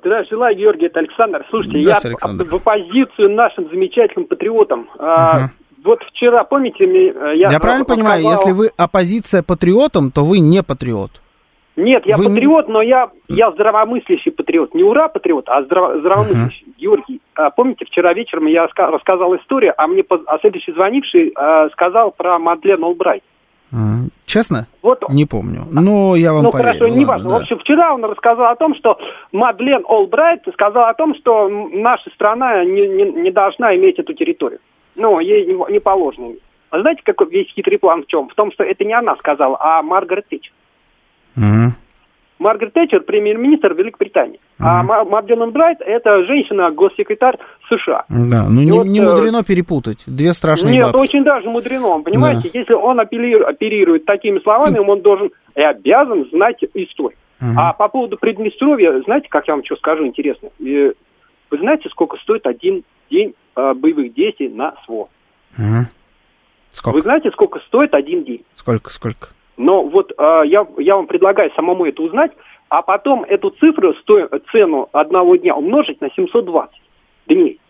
[0.00, 1.46] Здравствуйте, желаю, Георгий, это Александр.
[1.50, 2.44] Слушайте, я Александр.
[2.44, 4.88] в оппозицию нашим замечательным патриотам.
[4.94, 5.50] Угу.
[5.84, 7.50] Вот вчера, помните, э, я...
[7.50, 11.10] Я правильно понимаю, если вы оппозиция патриотам, то вы не патриот?
[11.76, 12.24] Нет, я вы...
[12.24, 14.74] патриот, но я, я здравомыслящий патриот.
[14.74, 16.66] Не ура патриот, а здраво, здравомыслящий.
[16.66, 21.68] uh Георгий, а, помните, вчера вечером я рассказал историю, а мне а следующий звонивший а,
[21.70, 23.22] сказал про Мадлен Олбрайт.
[24.24, 24.66] Честно?
[24.82, 25.62] Вот, не помню.
[25.70, 26.68] Но я вам Ну поверю.
[26.72, 27.30] хорошо, не важно.
[27.30, 27.38] Да.
[27.38, 28.98] В общем, вчера он рассказал о том, что
[29.32, 34.60] Мадлен Олбрайт сказал о том, что наша страна не, не, не должна иметь эту территорию.
[34.96, 36.34] Ну, ей не, не положено.
[36.70, 38.28] А знаете, какой весь хитрый план в чем?
[38.28, 40.52] В том, что это не она сказала, а Маргарет Тэтчер.
[41.36, 41.72] Угу.
[42.38, 44.40] Маргарет Тэтчер премьер-министр Великобритании.
[44.58, 44.64] Mm-hmm.
[44.88, 47.36] А Мадден Брайт это женщина-госсекретарь
[47.68, 48.04] США.
[48.08, 50.04] Да, ну не, вот, не э, мудрено перепутать.
[50.06, 51.00] Две страшные Нет, бабки.
[51.00, 52.00] очень даже мудрено.
[52.02, 52.58] Понимаете, да.
[52.58, 57.18] если он апеллирует, оперирует такими словами, он должен и обязан знать историю.
[57.40, 57.54] Mm-hmm.
[57.56, 60.50] А по поводу Приднестровья, знаете, как я вам что скажу интересно?
[60.58, 60.94] Вы
[61.58, 65.08] знаете, сколько стоит один день э, боевых действий на СВО?
[65.56, 65.84] Mm-hmm.
[66.70, 66.94] Сколько?
[66.94, 68.44] Вы знаете, сколько стоит один день?
[68.54, 69.28] Сколько, сколько?
[69.58, 72.30] Но вот э, я, я вам предлагаю самому это узнать,
[72.68, 76.70] а потом эту цифру, сто, цену одного дня умножить на 720
[77.26, 77.60] дней.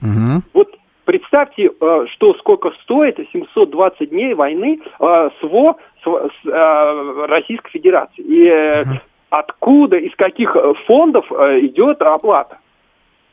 [0.00, 0.42] Угу.
[0.54, 7.70] Вот представьте, э, что сколько стоит 720 дней войны э, СВО с, с, э, Российской
[7.70, 8.22] Федерации.
[8.22, 8.90] И э, угу.
[9.28, 12.56] откуда, из каких фондов э, идет оплата?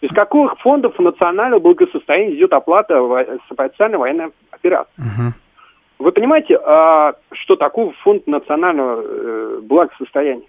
[0.02, 4.92] Из каких фондов национального благосостояния идет оплата специальной военной операции?
[4.98, 5.34] Угу.
[6.00, 10.48] Вы понимаете, а, что такое фонд национального э, благосостояния?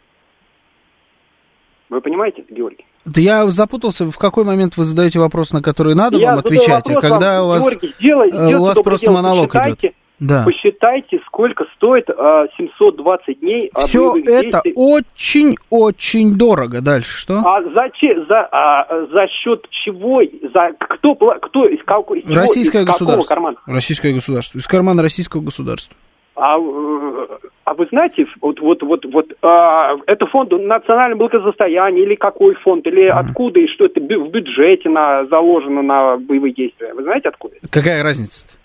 [1.89, 2.87] Вы понимаете, Георгий?
[3.05, 6.89] Да я запутался, в какой момент вы задаете вопрос, на который надо я вам отвечать,
[6.89, 9.93] а когда вам, у вас, Георгий, сделай, э, у вас просто монолог идет.
[10.21, 10.45] Да.
[10.45, 16.83] Посчитайте, сколько стоит а, 720 дней а, Все это очень-очень дорого.
[16.83, 17.39] Дальше что?
[17.39, 18.27] А зачем?
[18.27, 20.23] За, а, за счет чего?
[20.53, 23.35] За кто, кто из, какого, из Российское чего, из государство.
[23.35, 23.57] кармана?
[23.67, 24.59] Российское государство.
[24.59, 25.97] Из кармана российского государства.
[26.37, 27.27] А, э,
[27.65, 32.87] а вы знаете, вот, вот, вот, вот а, это фонд национального благосостояния или какой фонд,
[32.87, 33.11] или mm.
[33.11, 36.93] откуда и что это в бюджете на, заложено на боевые действия?
[36.95, 37.57] Вы знаете откуда?
[37.71, 38.60] Какая разница-то?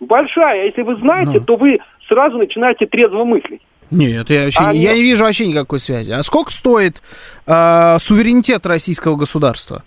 [0.00, 0.66] Большая.
[0.66, 1.40] Если вы знаете, ну.
[1.40, 3.62] то вы сразу начинаете трезво мыслить.
[3.90, 6.10] Нет, я, вообще, а я не вижу вообще никакой связи.
[6.10, 7.00] А сколько стоит
[7.46, 9.82] э, суверенитет российского государства?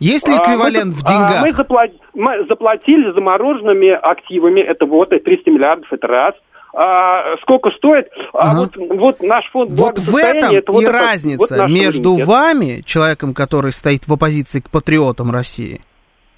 [0.00, 1.36] Есть ли эквивалент а, мы, в деньгах?
[1.36, 6.34] А, мы, запла- мы заплатили замороженными активами, это вот 300 миллиардов, это раз.
[6.76, 8.08] А, сколько стоит?
[8.32, 8.58] А ага.
[8.58, 12.82] вот, вот наш фонд Вот в этом это вот и это, разница вот между вами,
[12.84, 15.82] человеком, который стоит в оппозиции к патриотам России,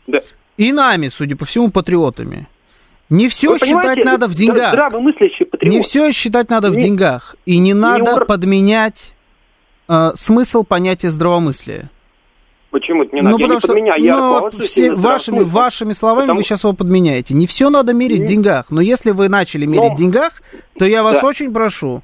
[0.07, 0.19] да.
[0.59, 2.49] и нами, судя по всему, патриотами.
[3.09, 4.75] Не все Вы считать надо в деньгах.
[5.63, 7.37] Не все считать надо в деньгах.
[7.47, 9.15] И не надо не подменять
[9.89, 11.91] э, смысл понятия здравомыслия.
[12.71, 13.37] Почему это не надо?
[13.37, 16.39] Ну, я потому что, подменяю, я ну, все, вашими, вашими словами потому...
[16.39, 17.33] вы сейчас его подменяете.
[17.33, 18.67] Не все надо мерить в деньгах.
[18.71, 20.43] Но если вы начали мерить в деньгах,
[20.79, 21.27] то я вас да.
[21.27, 22.03] очень прошу,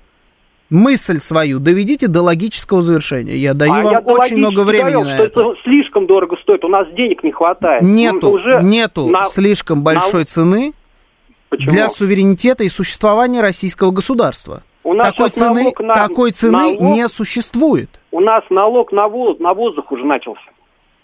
[0.71, 3.37] мысль свою доведите до логического завершения.
[3.37, 5.41] Я даю а вам я очень много времени довел, на что это.
[5.41, 7.83] это слишком дорого стоит, у нас денег не хватает.
[7.83, 10.25] Нету, уже нету на, слишком большой на...
[10.25, 10.73] цены
[11.53, 11.71] Почему?
[11.71, 14.63] Для суверенитета и существования российского государства.
[14.85, 17.91] У нас такой цены, налог на, такой цены налог, не существует.
[18.11, 20.41] У нас налог на, воздух, на воздух уже начался,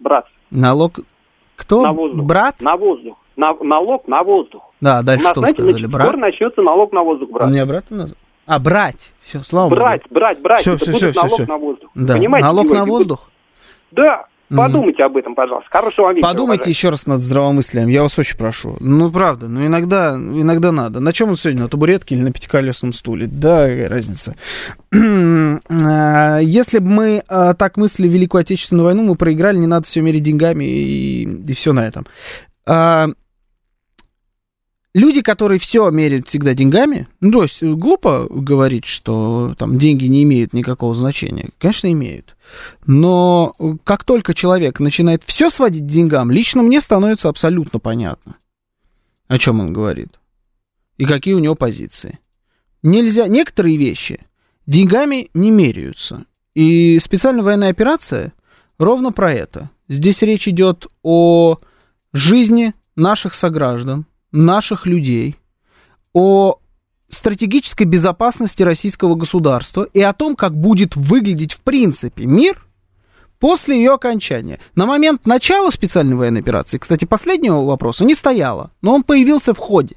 [0.01, 0.25] брат.
[0.51, 1.01] Налог...
[1.55, 1.83] Кто?
[1.83, 2.25] На воздух.
[2.25, 2.63] Брат?
[2.63, 3.19] На воздух.
[3.37, 4.63] На, налог на воздух.
[4.81, 5.83] Да, дальше у нас, что знаете, сказали?
[5.83, 6.17] на Брат?
[6.17, 7.47] начнется налог на воздух, брат.
[7.47, 8.17] Он меня брат назвал?
[8.47, 9.13] А, брать.
[9.21, 10.15] Все, слава брать, Богу.
[10.15, 10.61] брать, брать.
[10.63, 11.47] Все, Это все, будет все, налог все.
[11.47, 11.91] на воздух.
[11.95, 12.15] Да.
[12.15, 13.31] Понимаете, Налог на воздух?
[13.91, 14.25] Да.
[14.49, 15.69] Подумайте об этом, пожалуйста.
[15.71, 16.73] Хорошего вам вечера, Подумайте уважаемые.
[16.73, 18.77] еще раз над здравомыслием, я вас очень прошу.
[18.81, 21.01] Ну, правда, ну иногда, иногда надо.
[21.01, 23.27] На чем он сегодня, на табуретке или на пятиколесном стуле?
[23.27, 24.35] Да, какая разница.
[24.93, 30.23] Если бы мы а, так мыслили Великую Отечественную войну, мы проиграли, не надо все мерить
[30.23, 32.07] деньгами и, и все на этом.
[32.67, 33.09] А,
[34.95, 40.25] Люди, которые все меряют всегда деньгами, ну, то есть глупо говорить, что там деньги не
[40.25, 41.51] имеют никакого значения.
[41.59, 42.35] Конечно, имеют.
[42.87, 48.37] Но как только человек начинает все сводить к деньгам, лично мне становится абсолютно понятно,
[49.27, 50.19] о чем он говорит
[50.99, 52.19] и какие у него позиции.
[52.83, 54.21] Нельзя, некоторые вещи
[54.67, 56.25] деньгами не меряются.
[56.55, 58.33] И специальная военная операция
[58.79, 59.71] ровно про это.
[59.89, 61.59] Здесь речь идет о
[62.13, 65.37] жизни наших сограждан, наших людей,
[66.13, 66.59] о
[67.11, 72.65] стратегической безопасности российского государства и о том, как будет выглядеть в принципе мир
[73.39, 74.61] после ее окончания.
[74.75, 79.59] На момент начала специальной военной операции, кстати, последнего вопроса не стояло, но он появился в
[79.59, 79.97] ходе.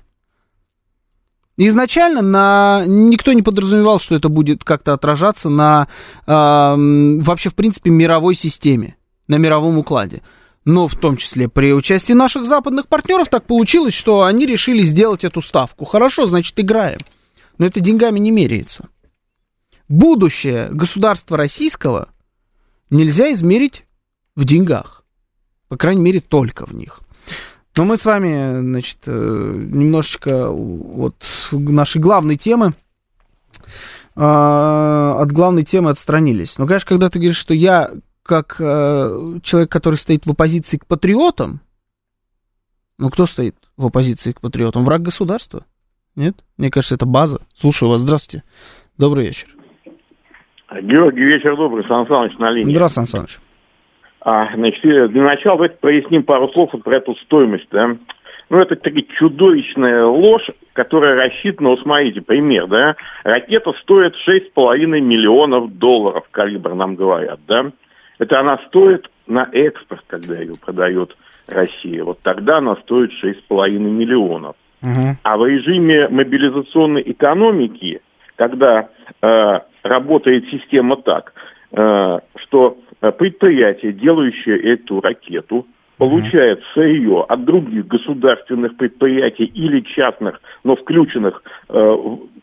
[1.58, 2.84] Изначально на...
[2.88, 5.88] никто не подразумевал, что это будет как-то отражаться на
[6.26, 8.95] э, вообще, в принципе, мировой системе,
[9.28, 10.21] на мировом укладе.
[10.63, 15.24] Но в том числе при участии наших западных партнеров так получилось, что они решили сделать
[15.24, 15.86] эту ставку.
[15.86, 17.00] Хорошо, значит, играем.
[17.58, 18.89] Но это деньгами не меряется.
[19.88, 22.10] Будущее государства российского
[22.89, 23.86] нельзя измерить
[24.36, 25.04] в деньгах.
[25.67, 27.02] По крайней мере, только в них.
[27.76, 32.74] Но мы с вами, значит, э, немножечко от нашей главной темы,
[34.15, 36.58] э, от главной темы отстранились.
[36.58, 37.91] Но, конечно, когда ты говоришь, что я,
[38.23, 41.62] как э, человек, который стоит в оппозиции к патриотам,
[42.97, 44.86] ну, кто стоит в оппозиции к патриотам?
[44.86, 45.65] Враг государства?
[46.15, 46.36] Нет?
[46.57, 47.41] Мне кажется, это база.
[47.55, 48.01] Слушаю вас.
[48.01, 48.43] Здравствуйте.
[48.97, 49.47] Добрый вечер.
[50.81, 51.86] Георгий, вечер добрый.
[51.88, 52.73] Сан Саныч на линии.
[52.73, 53.39] Здравствуй, Сан Саныч.
[54.21, 57.67] А, значит, для начала давайте проясним пару слов вот про эту стоимость.
[57.71, 57.97] Да?
[58.51, 65.77] Ну, это такая чудовищная ложь, которая рассчитана, вот смотрите, пример, да, ракета стоит 6,5 миллионов
[65.77, 67.71] долларов, калибр нам говорят, да,
[68.21, 74.55] это она стоит на экспорт, когда ее продает Россия, вот тогда она стоит 6,5 миллионов.
[74.84, 75.17] Угу.
[75.23, 77.99] А в режиме мобилизационной экономики,
[78.36, 78.89] когда
[79.21, 81.34] э, работает система так,
[81.71, 85.65] э, что предприятие, делающее эту ракету,
[85.97, 91.95] получает сырье от других государственных предприятий или частных, но включенных, э,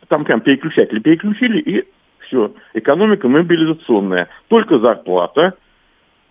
[0.09, 1.85] там прям переключатели переключили, и
[2.27, 4.29] все, экономика мобилизационная.
[4.49, 5.55] Только зарплата,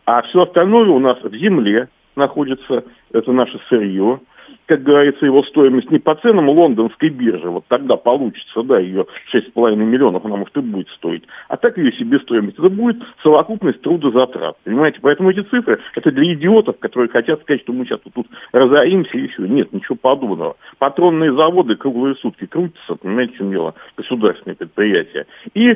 [0.07, 4.21] а все остальное у нас в земле находится, это наше сырье,
[4.65, 9.75] как говорится, его стоимость не по ценам лондонской биржи, вот тогда получится, да, ее 6,5
[9.75, 12.57] миллионов она может и будет стоить, а так ее себестоимость.
[12.57, 14.99] Это будет совокупность трудозатрат, понимаете?
[15.01, 19.17] Поэтому эти цифры, это для идиотов, которые хотят сказать, что мы сейчас вот тут разоримся
[19.17, 19.45] и все.
[19.45, 20.55] Нет, ничего подобного.
[20.79, 23.75] Патронные заводы круглые сутки крутятся, понимаете, чем дело?
[23.97, 25.25] Государственные предприятия.
[25.53, 25.75] И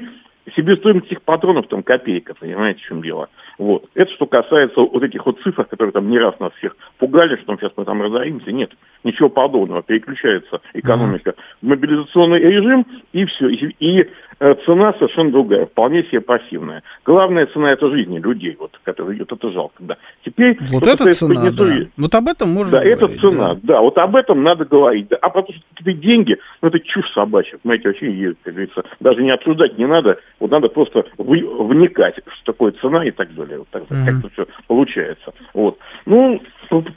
[0.56, 3.30] себестоимость этих патронов там копейка, понимаете, в чем дело.
[3.62, 3.86] Вот.
[3.94, 7.56] Это что касается вот этих вот цифр, которые там не раз нас всех пугали, что
[7.58, 8.52] сейчас мы там разоримся.
[8.52, 8.72] Нет,
[9.04, 9.84] ничего подобного.
[9.84, 13.50] Переключается экономика в мобилизационный режим, и все.
[13.50, 16.82] И, и э, цена совершенно другая, вполне себе пассивная.
[17.06, 19.98] Главная цена это жизни людей, вот, которые идет, это жалко, да.
[20.26, 20.58] Теперь...
[20.72, 21.76] Вот эта цена, да.
[21.98, 23.60] Вот об этом можно Да, говорить, это цена, да.
[23.62, 23.82] да.
[23.82, 25.08] вот об этом надо говорить.
[25.10, 25.18] Да.
[25.22, 29.30] А потому что какие-то деньги, ну это чушь собачья, понимаете, вообще, как говорится, даже не
[29.30, 33.51] обсуждать не надо, вот надо просто вникать, что такое цена и так далее.
[33.60, 34.06] Вот так, Мгм.
[34.06, 35.34] как это все получается.
[35.54, 35.78] Вот.
[36.06, 36.42] Ну,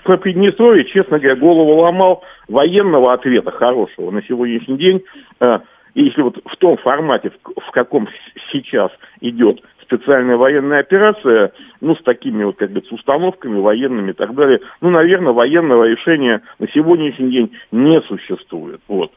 [0.04, 5.02] про- Приднестровье, честно говоря, голову ломал военного ответа хорошего на сегодняшний день.
[5.40, 5.58] э,
[5.94, 8.08] если вот в том формате, в, в каком
[8.52, 8.90] сейчас
[9.20, 14.34] идет специальная военная операция, ну, с такими вот, как бы, с установками военными и так
[14.34, 18.80] далее, ну, наверное, военного решения на сегодняшний день не существует.
[18.88, 19.12] Вот.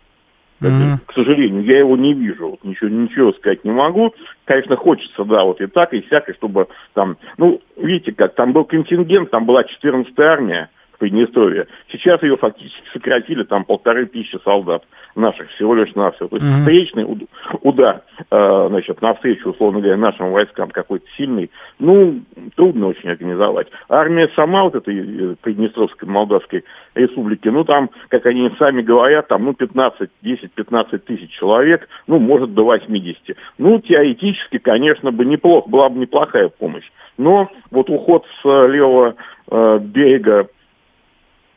[0.60, 1.00] Мгм.
[1.06, 4.14] К сожалению, я его не вижу, вот ничего, ничего сказать не могу.
[4.46, 8.66] Конечно, хочется, да, вот и так, и всяко, чтобы там, ну, видите как, там был
[8.66, 11.68] контингент, там была 14-я армия, Приднестровье.
[11.92, 14.84] Сейчас ее фактически сократили, там полторы тысячи солдат
[15.16, 16.28] наших всего лишь навсего.
[16.30, 16.60] То есть mm-hmm.
[16.60, 17.28] встречный
[17.62, 22.22] удар, э, значит, навстречу, условно говоря, нашим войскам какой-то сильный, ну,
[22.56, 23.68] трудно очень организовать.
[23.90, 24.98] Армия сама вот этой
[25.32, 26.64] э, Приднестровской Молдавской
[26.96, 32.54] республики, ну, там, как они сами говорят, там, ну, 15, 10-15 тысяч человек, ну, может,
[32.54, 33.36] до 80.
[33.58, 36.86] Ну, теоретически, конечно, бы неплохо, была бы неплохая помощь.
[37.18, 39.16] Но вот уход с левого
[39.50, 40.48] э, берега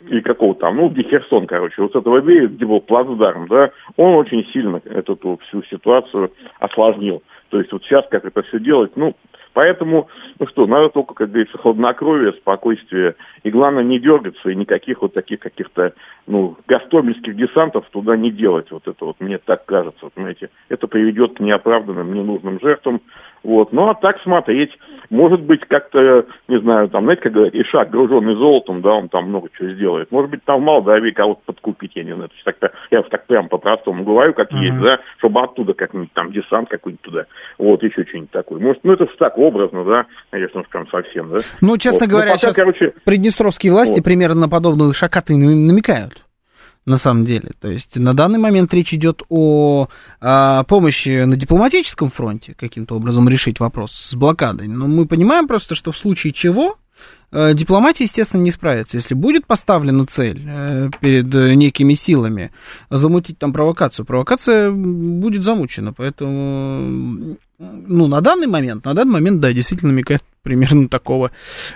[0.07, 4.15] или какого там, ну, где Херсон, короче, вот этого берега, где был плацдарм, да, он
[4.15, 7.23] очень сильно эту всю ситуацию осложнил.
[7.51, 9.15] То есть вот сейчас как это все делать, ну,
[9.61, 10.09] Поэтому,
[10.39, 13.15] ну что, надо только, как говорится, хладнокровие, спокойствие.
[13.43, 15.93] И главное не дергаться и никаких вот таких каких-то,
[16.27, 18.71] ну, гастомельских десантов туда не делать.
[18.71, 20.49] Вот это вот, мне так кажется, вот, понимаете.
[20.71, 23.03] Это приведет к неоправданным, ненужным жертвам.
[23.43, 23.73] Вот.
[23.73, 24.71] Ну, а так смотреть,
[25.09, 29.29] может быть, как-то, не знаю, там, знаете, как говорят, Ишак, груженный золотом, да, он там
[29.29, 30.13] много чего сделает.
[30.13, 32.31] Может быть, там в Молдавии кого-то подкупить, я не знаю.
[32.45, 34.59] Так, я так прям по-простому говорю, как uh-huh.
[34.59, 37.27] есть, да, чтобы оттуда как-нибудь там десант какой-нибудь туда,
[37.59, 38.61] вот, еще что-нибудь такое.
[38.61, 41.41] Может, ну, это так образно, да, конечно, прям совсем, да.
[41.61, 42.09] Ну, честно вот.
[42.09, 42.95] говоря, пока, сейчас короче...
[43.05, 44.05] приднестровские власти вот.
[44.05, 46.25] примерно на подобную шакаты намекают
[46.87, 47.51] на самом деле.
[47.61, 49.89] То есть на данный момент речь идет о,
[50.21, 54.69] о помощи на дипломатическом фронте, каким-то образом решить вопрос с блокадой.
[54.69, 56.77] Но мы понимаем просто, что в случае чего
[57.33, 58.97] дипломатия, естественно, не справится.
[58.97, 62.51] Если будет поставлена цель э, перед некими силами
[62.91, 65.93] замутить там провокацию, провокация будет замучена.
[65.93, 71.31] Поэтому, ну, на данный момент, на данный момент, да, действительно намекает примерно такого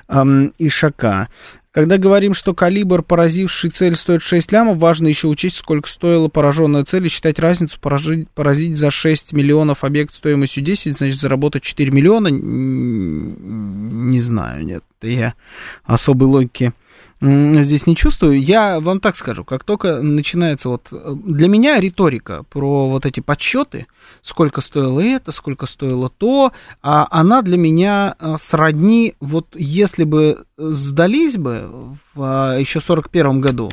[0.08, 1.28] эм, ишака.
[1.74, 6.84] Когда говорим, что калибр, поразивший цель, стоит 6 лямов, важно еще учесть, сколько стоила пораженная
[6.84, 11.90] цель и считать разницу, поражить, поразить за 6 миллионов объект стоимостью 10, значит, заработать 4
[11.90, 12.28] миллиона.
[12.28, 15.34] Не знаю, нет, я
[15.82, 16.72] особой логики
[17.20, 18.40] здесь не чувствую.
[18.40, 20.88] Я вам так скажу, как только начинается вот...
[20.90, 23.86] Для меня риторика про вот эти подсчеты,
[24.22, 26.52] сколько стоило это, сколько стоило то,
[26.82, 33.40] а она для меня э, сродни, вот если бы сдались бы в а, еще 41
[33.40, 33.70] году,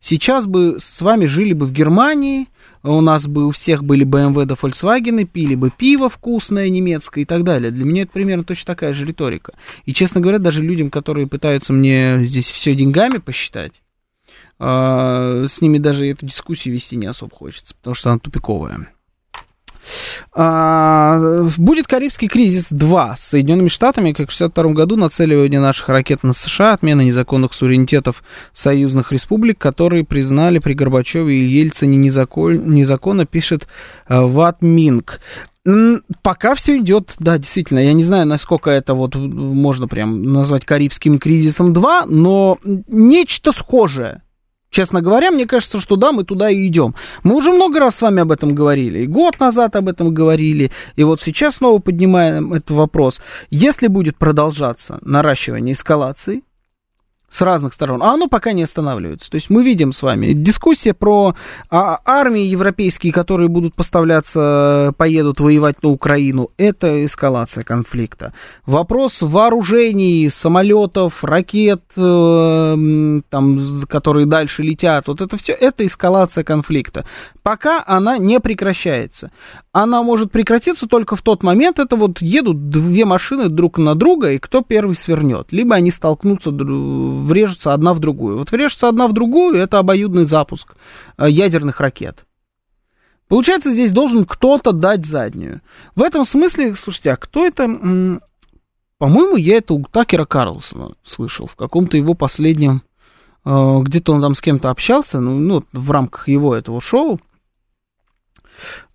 [0.00, 2.48] сейчас бы с вами жили бы в Германии,
[2.82, 7.24] у нас бы у всех были BMW да Volkswagen, пили бы пиво вкусное немецкое и
[7.26, 7.70] так далее.
[7.70, 9.52] Для меня это примерно точно такая же риторика.
[9.84, 13.82] И, честно говоря, даже людям, которые пытаются мне здесь все деньгами посчитать,
[14.58, 18.88] а, с ними даже эту дискуссию вести не особо хочется, потому что она тупиковая.
[20.32, 26.22] А, будет Карибский кризис 2 с Соединенными Штатами, как в 1962 году, нацеливание наших ракет
[26.22, 28.22] на США, отмена незаконных суверенитетов
[28.52, 33.66] союзных республик, которые признали при Горбачеве и Ельцине незакон, незаконно, пишет
[34.06, 35.20] а, Ват Минг.
[36.22, 41.18] Пока все идет, да, действительно, я не знаю, насколько это вот можно прям назвать Карибским
[41.20, 44.22] кризисом 2, но нечто схожее
[44.72, 46.94] Честно говоря, мне кажется, что да, мы туда и идем.
[47.24, 49.00] Мы уже много раз с вами об этом говорили.
[49.00, 50.70] И год назад об этом говорили.
[50.96, 53.20] И вот сейчас снова поднимаем этот вопрос.
[53.50, 56.42] Если будет продолжаться наращивание эскалации,
[57.32, 59.30] с разных сторон, а оно пока не останавливается.
[59.30, 61.34] То есть мы видим с вами дискуссия про
[61.70, 66.50] а, армии европейские, которые будут поставляться, поедут воевать на Украину.
[66.58, 68.34] Это эскалация конфликта.
[68.66, 77.06] Вопрос вооружений, самолетов, ракет, э, там, которые дальше летят, вот это все, это эскалация конфликта.
[77.42, 79.30] Пока она не прекращается.
[79.72, 84.32] Она может прекратиться только в тот момент, это вот едут две машины друг на друга,
[84.32, 85.48] и кто первый свернет.
[85.50, 86.50] Либо они столкнутся
[87.22, 88.38] врежутся одна в другую.
[88.38, 90.74] Вот врежутся одна в другую, это обоюдный запуск
[91.18, 92.26] э, ядерных ракет.
[93.28, 95.62] Получается, здесь должен кто-то дать заднюю.
[95.94, 97.64] В этом смысле, слушайте, а кто это...
[98.98, 102.82] По-моему, я это у Такера Карлсона слышал в каком-то его последнем...
[103.44, 107.20] Э, где-то он там с кем-то общался, ну, ну, в рамках его этого шоу.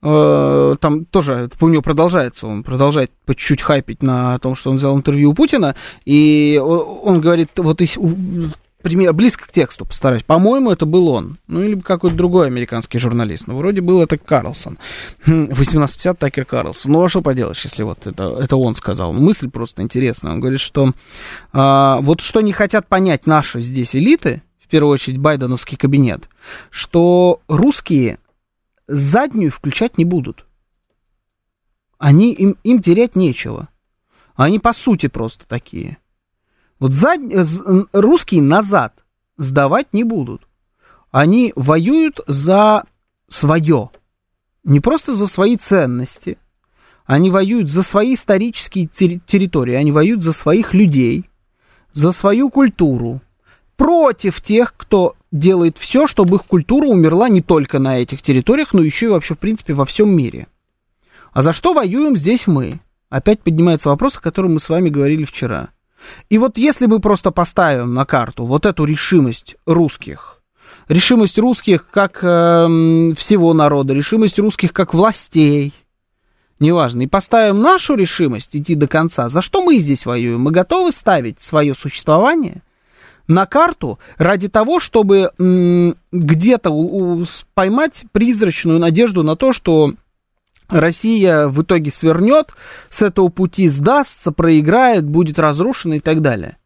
[0.01, 4.77] Э, там тоже у него продолжается, он продолжает по чуть-чуть хайпить на том, что он
[4.77, 7.81] взял интервью у Путина, и он говорит, вот
[8.81, 10.23] пример, близко к тексту постараюсь.
[10.23, 11.37] По-моему, это был он.
[11.47, 13.47] Ну, или какой-то другой американский журналист.
[13.47, 14.77] Но вроде был это Карлсон.
[15.23, 16.91] 1850 хм, Такер Карлсон.
[16.93, 19.11] Ну, а что поделаешь, если вот это, это он сказал.
[19.11, 20.31] Мысль просто интересная.
[20.31, 20.93] Он говорит, что
[21.51, 26.29] а, вот что не хотят понять наши здесь элиты, в первую очередь байденовский кабинет,
[26.69, 28.19] что русские
[28.87, 30.45] заднюю включать не будут.
[31.97, 33.69] Они, им, им терять нечего.
[34.35, 35.97] Они по сути просто такие.
[36.79, 37.19] Вот зад...
[37.91, 38.93] русские назад
[39.37, 40.47] сдавать не будут.
[41.11, 42.83] Они воюют за
[43.27, 43.89] свое.
[44.63, 46.37] Не просто за свои ценности.
[47.05, 49.73] Они воюют за свои исторические территории.
[49.73, 51.29] Они воюют за своих людей,
[51.93, 53.21] за свою культуру.
[53.77, 58.81] против тех, кто делает все, чтобы их культура умерла не только на этих территориях, но
[58.81, 60.47] еще и вообще, в принципе, во всем мире.
[61.31, 62.79] А за что воюем здесь мы?
[63.09, 65.69] Опять поднимается вопрос, о котором мы с вами говорили вчера.
[66.29, 70.41] И вот если мы просто поставим на карту вот эту решимость русских,
[70.87, 72.67] решимость русских как э,
[73.15, 75.73] всего народа, решимость русских как властей,
[76.59, 80.41] неважно, и поставим нашу решимость идти до конца, за что мы здесь воюем?
[80.41, 82.61] Мы готовы ставить свое существование
[83.27, 85.31] на карту ради того, чтобы
[86.11, 89.93] где-то поймать призрачную надежду на то, что
[90.69, 92.53] Россия в итоге свернет,
[92.89, 96.57] с этого пути сдастся, проиграет, будет разрушена и так далее.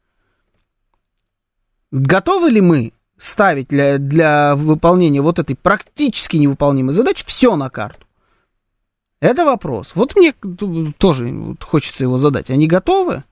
[1.92, 8.06] Готовы ли мы ставить для, для выполнения вот этой практически невыполнимой задачи все на карту?
[9.20, 9.92] Это вопрос.
[9.94, 10.34] Вот мне
[10.98, 12.50] тоже хочется его задать.
[12.50, 13.24] Они готовы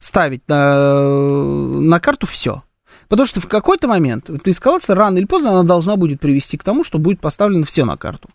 [0.00, 2.64] ставить на, на карту все?
[3.08, 6.64] Потому что в какой-то момент, эта эскалация рано или поздно она должна будет привести к
[6.64, 8.28] тому, что будет поставлено все на карту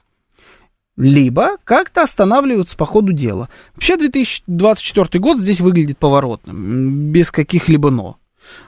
[0.98, 3.50] либо как-то останавливаются по ходу дела.
[3.74, 8.18] Вообще 2024 год здесь выглядит поворотным, без каких-либо «но».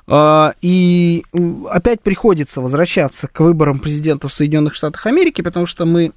[0.08, 1.24] А, и
[1.70, 6.14] опять приходится возвращаться к выборам президента в Соединенных Штатах Америки, потому что мы...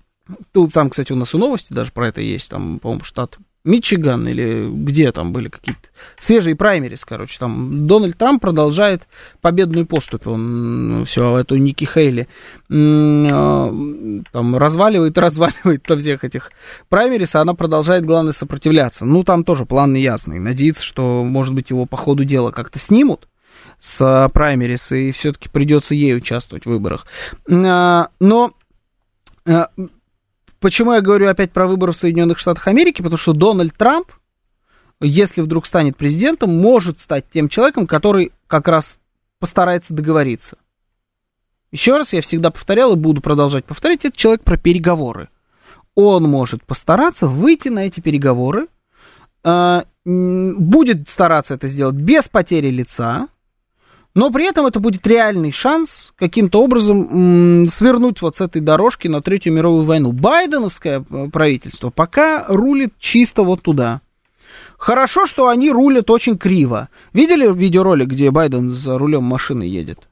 [0.52, 4.26] Тут там, кстати, у нас и новости даже про это есть, там, по-моему, штат Мичиган
[4.28, 5.82] или где там были какие-то
[6.18, 9.06] свежие праймерис, короче, там Дональд Трамп продолжает
[9.40, 12.28] победную поступь, он все эту Ники Хейли
[12.70, 13.74] а,
[14.32, 16.52] там разваливает разваливает на всех этих
[16.88, 19.04] праймерис, а она продолжает, главное, сопротивляться.
[19.04, 23.28] Ну, там тоже план ясный, надеяться, что, может быть, его по ходу дела как-то снимут
[23.78, 27.06] с праймерис, и все-таки придется ей участвовать в выборах.
[27.50, 28.52] А, но
[29.44, 29.68] а,
[30.66, 33.00] Почему я говорю опять про выборы в Соединенных Штатах Америки?
[33.00, 34.10] Потому что Дональд Трамп,
[35.00, 38.98] если вдруг станет президентом, может стать тем человеком, который как раз
[39.38, 40.58] постарается договориться.
[41.70, 45.28] Еще раз я всегда повторял и буду продолжать повторять, это человек про переговоры.
[45.94, 48.66] Он может постараться выйти на эти переговоры,
[49.44, 53.28] а, будет стараться это сделать без потери лица,
[54.16, 59.20] но при этом это будет реальный шанс каким-то образом свернуть вот с этой дорожки на
[59.20, 60.10] Третью мировую войну.
[60.12, 64.00] Байденовское э, правительство пока рулит чисто вот туда.
[64.78, 66.88] Хорошо, что они рулят очень криво.
[67.12, 70.08] Видели видеоролик, где Байден за рулем машины едет?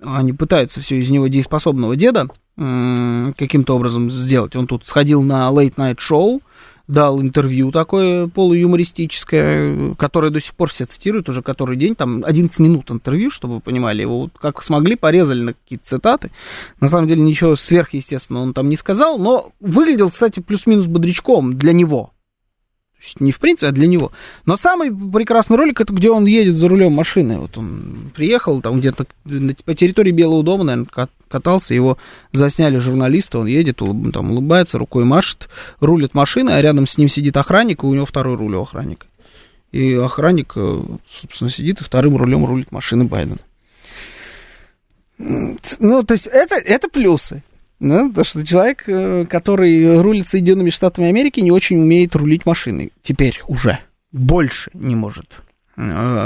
[0.00, 4.54] Они пытаются все из него дееспособного деда каким-то образом сделать.
[4.54, 6.40] Он тут сходил на Show,
[6.92, 12.58] дал интервью такое полуюмористическое, которое до сих пор все цитируют уже который день, там 11
[12.58, 16.30] минут интервью, чтобы вы понимали, его вот как смогли, порезали на какие-то цитаты.
[16.80, 21.72] На самом деле ничего сверхъестественного он там не сказал, но выглядел, кстати, плюс-минус бодрячком для
[21.72, 22.11] него
[23.18, 24.12] не в принципе, а для него.
[24.46, 27.38] Но самый прекрасный ролик, это где он едет за рулем машины.
[27.38, 29.06] Вот он приехал, там где-то
[29.64, 31.98] по территории Белого дома, наверное, катался, его
[32.32, 35.48] засняли журналисты, он едет, там улыбается, рукой машет,
[35.80, 39.06] рулит машиной, а рядом с ним сидит охранник, и у него второй руль у охранника.
[39.72, 43.38] И охранник, э, собственно, сидит и вторым рулем рулит машины Байдена.
[45.18, 47.42] Ну, то есть это, это плюсы.
[47.84, 52.92] Ну, потому что человек, э, который рулит Соединенными Штатами Америки, не очень умеет рулить машиной.
[53.02, 53.80] Теперь уже.
[54.12, 55.26] Больше не может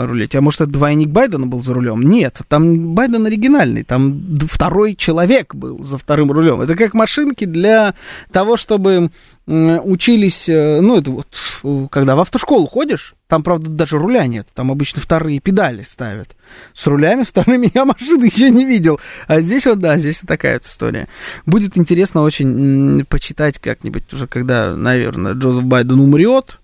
[0.06, 0.34] рулить.
[0.34, 2.02] А может, это двойник Байдена был за рулем?
[2.02, 6.60] Нет, там Байден оригинальный, там второй человек был за вторым рулем.
[6.60, 7.94] Это как машинки для
[8.32, 9.10] того, чтобы
[9.46, 14.72] учились, э, ну, это вот, когда в автошколу ходишь, там, правда, даже руля нет, там
[14.72, 16.34] обычно вторые педали ставят.
[16.72, 18.98] С рулями вторыми я машины еще не видел.
[19.28, 21.06] А здесь вот, да, здесь такая вот история.
[21.44, 26.58] Будет интересно очень почитать как-нибудь уже, когда, наверное, Джозеф Байден умрет,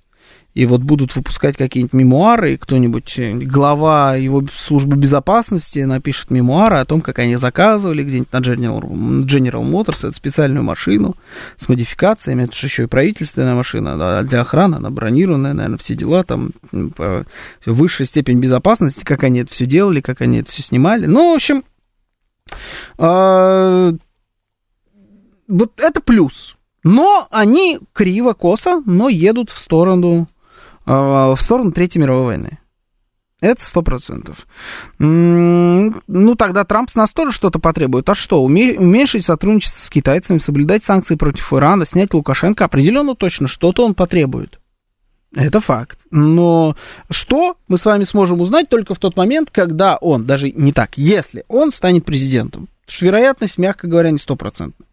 [0.54, 6.78] и вот будут выпускать какие-нибудь мемуары, и кто-нибудь, э, глава его службы безопасности напишет мемуары
[6.78, 11.16] о том, как они заказывали где-нибудь на General, General Motors эту специальную машину
[11.56, 16.22] с модификациями, это же еще и правительственная машина, для охраны, она бронированная, наверное, все дела,
[16.22, 16.50] там,
[17.64, 21.06] высшая степень безопасности, как они это все делали, как они это все снимали.
[21.06, 21.64] Ну, в общем,
[22.98, 23.92] э,
[25.48, 26.56] вот это плюс.
[26.84, 30.41] Но они криво-косо, но едут в сторону а,
[30.84, 32.58] в сторону Третьей мировой войны.
[33.40, 34.46] Это сто процентов.
[35.00, 38.08] Ну, тогда Трамп с нас тоже что-то потребует.
[38.08, 38.40] А что?
[38.44, 42.64] Уменьшить сотрудничество с китайцами, соблюдать санкции против Ирана, снять Лукашенко.
[42.64, 44.60] Определенно точно что-то он потребует.
[45.34, 45.98] Это факт.
[46.12, 46.76] Но
[47.10, 50.96] что мы с вами сможем узнать только в тот момент, когда он, даже не так,
[50.96, 52.68] если он станет президентом.
[53.00, 54.86] Вероятность, мягко говоря, не стопроцентная.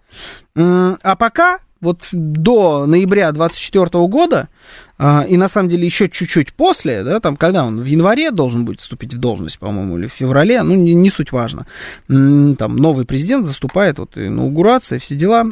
[0.55, 7.03] А пока вот до ноября 2024 года А, и на самом деле еще чуть-чуть после,
[7.03, 10.61] да, там, когда он в январе должен будет вступить в должность, по-моему, или в феврале,
[10.61, 11.67] ну, не, не суть важно.
[12.07, 15.45] Там новый президент заступает, вот инаугурация, все дела.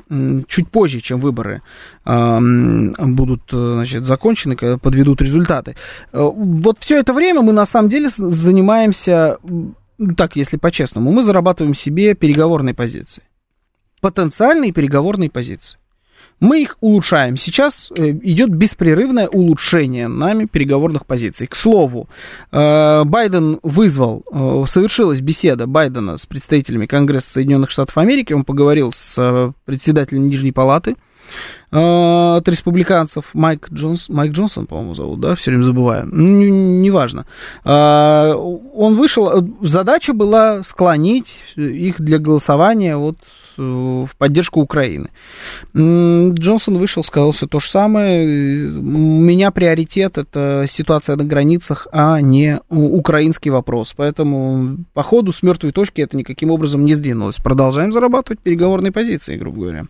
[0.48, 1.62] Чуть позже, чем выборы
[2.04, 5.76] а, будут, значит, закончены, когда подведут результаты.
[6.12, 9.38] Э, вот все это время мы на самом деле занимаемся,
[10.18, 13.24] так, если по-честному, мы зарабатываем себе переговорные позиции.
[14.02, 15.78] Потенциальные переговорные позиции
[16.40, 17.38] мы их улучшаем.
[17.38, 21.48] Сейчас э, идет беспрерывное улучшение нами переговорных позиций.
[21.48, 22.08] К слову,
[22.52, 28.34] э, Байден вызвал, э, совершилась беседа Байдена с представителями Конгресса Соединенных Штатов Америки.
[28.34, 30.96] Он поговорил с председателем Нижней Палаты
[31.70, 37.26] от республиканцев Майк Джонс, Майк Джонсон, по-моему, зовут, да, все время забываю, неважно.
[37.66, 43.18] Не он вышел, задача была склонить их для голосования вот
[43.58, 45.10] в поддержку Украины.
[45.76, 48.70] Джонсон вышел, сказал все то же самое.
[48.70, 53.94] У меня приоритет это ситуация на границах, а не украинский вопрос.
[53.98, 57.38] Поэтому по ходу с мертвой точки это никаким образом не сдвинулось.
[57.38, 59.86] Продолжаем зарабатывать переговорные позиции, грубо говоря.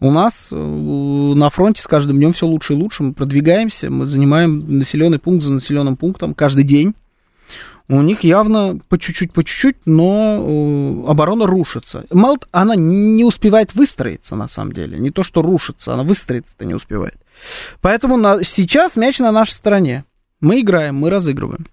[0.00, 3.02] У нас э, на фронте с каждым днем все лучше и лучше.
[3.02, 6.94] Мы продвигаемся, мы занимаем населенный пункт за населенным пунктом каждый день
[7.90, 12.04] у них явно по чуть-чуть, по чуть-чуть, но э, оборона рушится.
[12.12, 14.98] Мало она не успевает выстроиться, на самом деле.
[14.98, 17.18] Не то, что рушится, она выстроиться-то не успевает.
[17.80, 20.04] Поэтому на, сейчас мяч на нашей стороне.
[20.40, 21.66] Мы играем, мы разыгрываем.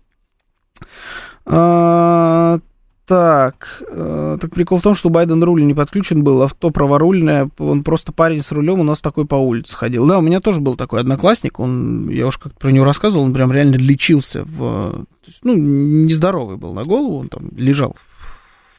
[1.46, 2.60] А,
[3.08, 7.84] так, э, так прикол в том, что Байден руль не подключен был, авто праворульное, он
[7.84, 10.06] просто парень с рулем у нас такой по улице ходил.
[10.06, 13.34] Да, у меня тоже был такой одноклассник, он, я уж как-то про него рассказывал, он
[13.34, 15.06] прям реально лечился в,
[15.44, 17.96] ну, нездоровый был на голову, он там лежал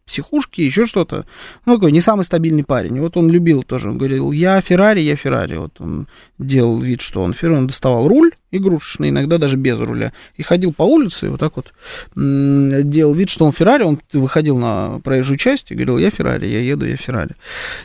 [0.08, 1.26] психушки, еще что-то.
[1.66, 3.00] Ну, такой не самый стабильный парень.
[3.00, 3.90] Вот он любил тоже.
[3.90, 5.56] Он говорил, я Феррари, я Феррари.
[5.56, 7.58] Вот он делал вид, что он Феррари.
[7.58, 10.12] Он доставал руль игрушечный, иногда даже без руля.
[10.36, 11.72] И ходил по улице, и вот так вот
[12.16, 13.84] делал вид, что он Феррари.
[13.84, 17.36] Он выходил на проезжую часть и говорил, я Феррари, я еду, я Феррари.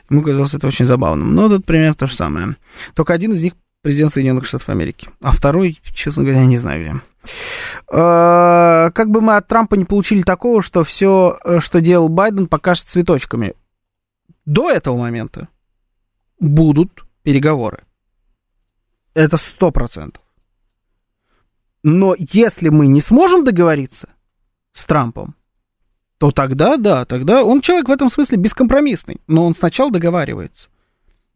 [0.10, 1.36] Ему казалось это очень забавным.
[1.36, 2.56] Но тут примерно то же самое.
[2.96, 3.54] Только один из них
[3.84, 5.10] президент Соединенных Штатов Америки.
[5.22, 7.02] А второй, честно говоря, я не знаю где.
[7.88, 12.86] Как бы мы от Трампа не получили такого, что все, э, что делал Байден, покажет
[12.86, 13.56] цветочками.
[14.46, 15.48] До этого момента
[16.40, 17.84] будут переговоры.
[19.14, 20.24] Это сто процентов.
[21.84, 24.10] Но если мы не сможем договориться
[24.74, 25.36] с Трампом,
[26.18, 29.22] то тогда, да, тогда он человек в этом смысле бескомпромиссный.
[29.28, 30.70] Но он сначала договаривается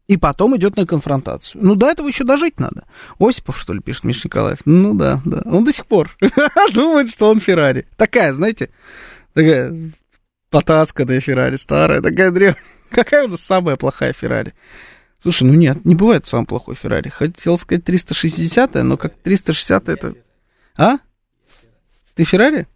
[0.08, 1.62] и потом идет на конфронтацию.
[1.62, 2.86] Ну, до этого еще дожить надо.
[3.20, 4.58] Осипов, что ли, пишет Миша Николаев?
[4.64, 5.42] Ну, да, да.
[5.44, 6.16] Он до сих пор
[6.72, 7.86] думает, что он Феррари.
[7.96, 8.70] Такая, знаете,
[9.34, 9.92] такая
[10.50, 12.56] потасканная Феррари, старая, такая древняя.
[12.90, 14.54] Какая у нас самая плохая Феррари?
[15.20, 17.10] Слушай, ну нет, не бывает самый плохой Феррари.
[17.10, 20.14] Хотел сказать 360 но как 360 это...
[20.74, 20.96] А?
[22.14, 22.66] Ты Феррари?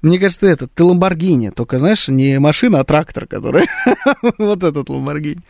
[0.00, 3.68] Мне кажется, это, ты Ламборгини, только, знаешь, не машина, а трактор, который...
[4.38, 5.40] вот этот Ламборгини.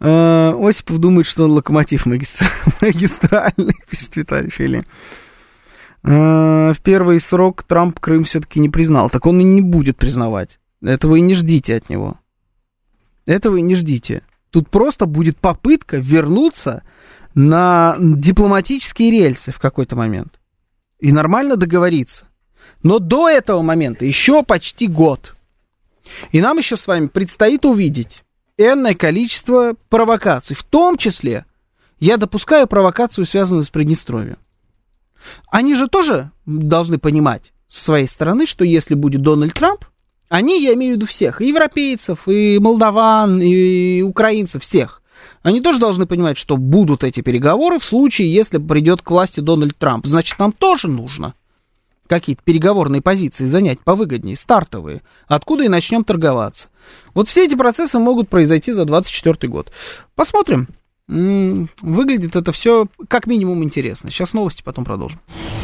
[0.00, 2.06] А, Осипов думает, что он локомотив
[2.80, 4.84] магистральный, пишет Виталий Филин.
[6.02, 9.10] А, в первый срок Трамп Крым все-таки не признал.
[9.10, 10.58] Так он и не будет признавать.
[10.82, 12.18] Этого и не ждите от него.
[13.24, 14.22] Этого и не ждите.
[14.50, 16.82] Тут просто будет попытка вернуться
[17.34, 20.38] на дипломатические рельсы в какой-то момент.
[20.98, 22.26] И нормально договориться.
[22.82, 25.34] Но до этого момента еще почти год.
[26.32, 28.22] И нам еще с вами предстоит увидеть
[28.56, 30.56] энное количество провокаций.
[30.56, 31.44] В том числе
[31.98, 34.38] я допускаю провокацию, связанную с Приднестровьем.
[35.50, 39.84] Они же тоже должны понимать с своей стороны, что если будет Дональд Трамп,
[40.28, 45.02] они, я имею в виду всех, и европейцев, и молдаван, и украинцев, всех.
[45.42, 49.76] Они тоже должны понимать, что будут эти переговоры в случае, если придет к власти Дональд
[49.76, 50.06] Трамп.
[50.06, 51.34] Значит, нам тоже нужно
[52.08, 56.68] какие-то переговорные позиции занять повыгоднее, стартовые, откуда и начнем торговаться.
[57.14, 59.72] Вот все эти процессы могут произойти за 2024 год.
[60.14, 60.68] Посмотрим.
[61.08, 64.10] Выглядит это все как минимум интересно.
[64.10, 65.20] Сейчас новости, потом продолжим.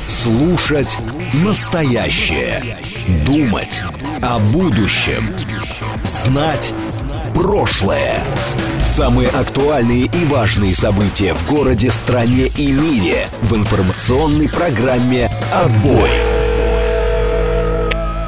[0.07, 0.97] Слушать
[1.45, 2.63] настоящее.
[3.27, 3.83] Думать
[4.21, 5.23] о будущем.
[6.05, 6.73] Знать
[7.35, 8.23] прошлое.
[8.85, 16.32] Самые актуальные и важные события в городе, стране и мире в информационной программе «Отбой».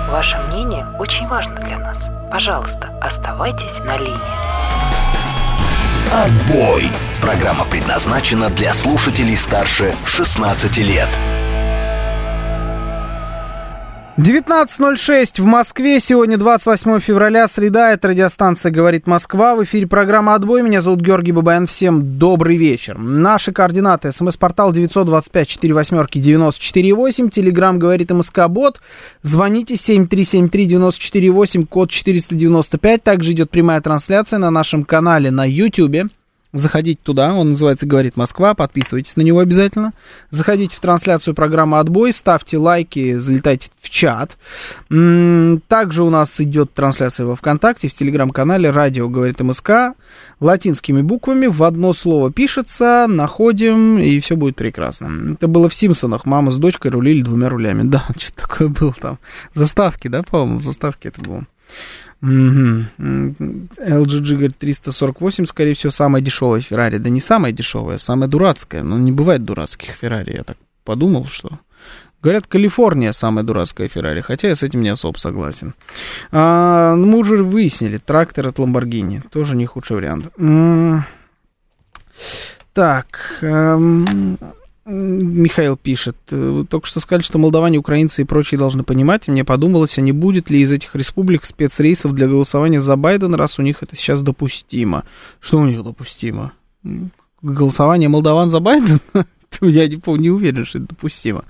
[0.09, 1.99] Ваше мнение очень важно для нас.
[2.31, 4.55] Пожалуйста, оставайтесь на линии.
[6.13, 6.91] Отбой.
[7.21, 11.09] Программа предназначена для слушателей старше 16 лет.
[14.17, 15.99] 19.06 в Москве.
[15.99, 17.91] Сегодня 28 февраля, среда.
[17.91, 19.57] Это радиостанция «Говорит Москва».
[19.57, 20.63] В эфире программа «Отбой».
[20.63, 21.67] Меня зовут Георгий Бабаян.
[21.67, 22.97] Всем добрый вечер.
[22.97, 24.13] Наши координаты.
[24.13, 27.31] СМС-портал 925-48-94-8.
[27.31, 28.81] Телеграмм «Говорит МСК-бот».
[29.23, 33.03] Звоните 7373-94-8, код 495.
[33.03, 36.09] Также идет прямая трансляция на нашем канале на YouTube.
[36.55, 39.93] Заходите туда, он называется «Говорит Москва», подписывайтесь на него обязательно.
[40.31, 44.39] Заходите в трансляцию программы «Отбой», ставьте лайки, залетайте в чат.
[44.89, 49.95] Также у нас идет трансляция во ВКонтакте, в Телеграм-канале «Радио говорит МСК».
[50.39, 55.35] Латинскими буквами в одно слово пишется, находим, и все будет прекрасно.
[55.35, 56.25] Это было в «Симпсонах».
[56.25, 57.83] Мама с дочкой рулили двумя рулями.
[57.95, 59.19] Да, что такое было там.
[59.55, 61.47] В заставке, да, по-моему, в заставке это было.
[62.25, 62.87] Угу.
[63.79, 66.97] LGG говорит 348, скорее всего, самая дешевая Феррари.
[66.97, 68.83] Да не самая дешевая, а самая дурацкая.
[68.83, 71.59] Но не бывает дурацких Феррари, я так подумал, что...
[72.23, 75.75] Говорят, Калифорния самая дурацкая Феррари, хотя я с этим не особо согласен.
[76.33, 80.33] А, ну, мы уже выяснили, трактор от Ламборгини, тоже не худший вариант.
[82.73, 84.39] Так, эм,
[84.87, 89.43] Михаил пишет, вы только что сказали, что молдаване, украинцы и прочие должны понимать, и мне
[89.43, 93.63] подумалось, а не будет ли из этих республик спецрейсов для голосования за Байдена, раз у
[93.63, 95.05] них это сейчас допустимо.
[95.41, 96.53] Что у них допустимо?
[97.41, 99.01] Голосование молдаван за Байдена?
[99.63, 101.45] Я не, не уверен, что это допустимо.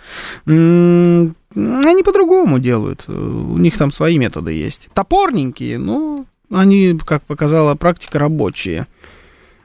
[0.47, 3.09] Они по-другому делают.
[3.09, 4.89] У них там свои методы есть.
[4.95, 8.87] Топорненькие, но они, как показала практика, рабочие.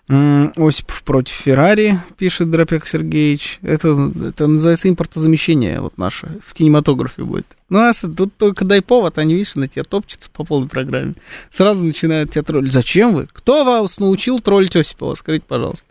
[0.09, 3.59] Осипов против Феррари, пишет Дропек Сергеевич.
[3.61, 7.45] Это, это называется импортозамещение вот наше в кинематографе будет.
[7.69, 11.13] Ну, а тут только дай повод, они, видишь, на тебя топчутся по полной программе.
[11.51, 12.73] Сразу начинают тебя троллить.
[12.73, 13.27] Зачем вы?
[13.31, 15.13] Кто вас научил троллить Осипова?
[15.13, 15.85] Скажите, пожалуйста.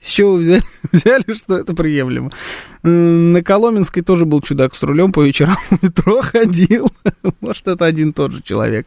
[0.00, 2.30] С чего вы взяли, взяли, что это приемлемо?
[2.84, 6.92] На Коломенской тоже был чудак с рулем, по вечерам в метро ходил.
[7.40, 8.86] Может, это один тот же человек,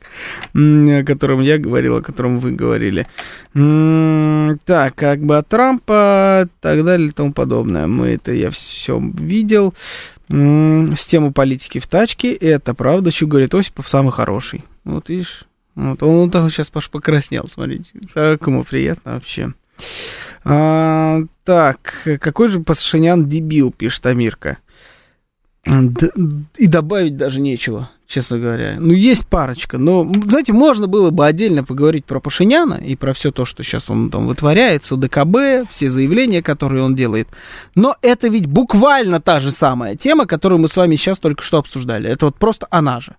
[0.53, 3.07] о котором я говорил, о котором вы говорили.
[3.53, 7.87] Так, как бы от Трампа, так далее и тому подобное.
[7.87, 9.73] Мы это, я все видел.
[10.29, 14.63] С тему политики в тачке, это правда, что говорит Осипов, самый хороший.
[14.85, 15.43] Вот видишь,
[15.75, 19.53] вот он, он там сейчас Паш покраснел, смотрите, как ему приятно вообще.
[20.43, 24.57] А, так, какой же Пашинян дебил, пишет Амирка.
[25.63, 28.77] И добавить даже нечего, честно говоря.
[28.79, 33.31] Ну, есть парочка, но, знаете, можно было бы отдельно поговорить про Пашиняна и про все
[33.31, 37.27] то, что сейчас он там вытворяет, ДКБ, все заявления, которые он делает.
[37.75, 41.59] Но это ведь буквально та же самая тема, которую мы с вами сейчас только что
[41.59, 42.09] обсуждали.
[42.09, 43.15] Это вот просто она же.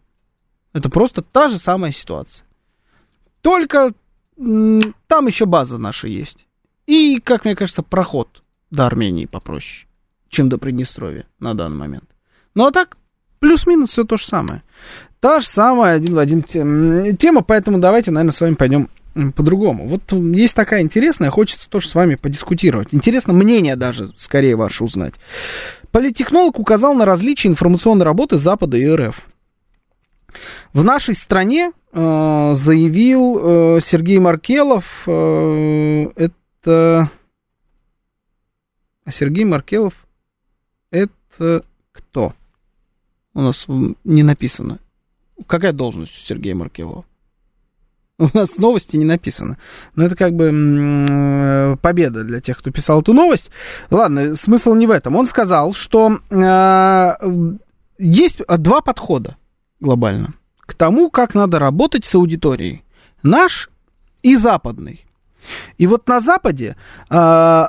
[0.73, 2.45] Это просто та же самая ситуация.
[3.41, 3.93] Только
[4.37, 6.47] там еще база наша есть.
[6.93, 9.87] И, как мне кажется, проход до Армении попроще,
[10.29, 12.05] чем до Приднестровья на данный момент.
[12.55, 12.99] Ну а так,
[13.39, 14.63] плюс-минус все то же самое.
[15.19, 18.91] Та же самая один в один тема, поэтому давайте, наверное, с вами пойдем
[19.35, 19.89] по-другому.
[19.89, 22.89] Вот есть такая интересная, хочется тоже с вами подискутировать.
[22.91, 25.15] Интересно мнение даже, скорее, ваше узнать.
[25.93, 29.19] Политтехнолог указал на различия информационной работы Запада и РФ.
[30.75, 37.11] В нашей стране э, заявил э, Сергей Маркелов, э, это это...
[39.05, 40.07] А Сергей Маркелов
[40.91, 42.35] это кто?
[43.35, 43.67] У нас
[44.05, 44.79] не написано.
[45.47, 47.05] Какая должность у Сергея Маркелова?
[48.19, 49.59] У нас новости не написано.
[49.97, 53.51] Но это как бы победа для тех, кто писал эту новость.
[53.91, 55.17] Ладно, смысл не в этом.
[55.17, 57.57] Он сказал, что э,
[57.99, 59.37] есть два подхода
[59.81, 62.85] глобально к тому, как надо работать с аудиторией.
[63.25, 63.69] Наш
[64.23, 65.05] и западный.
[65.79, 66.77] И вот на Западе
[67.11, 67.67] э,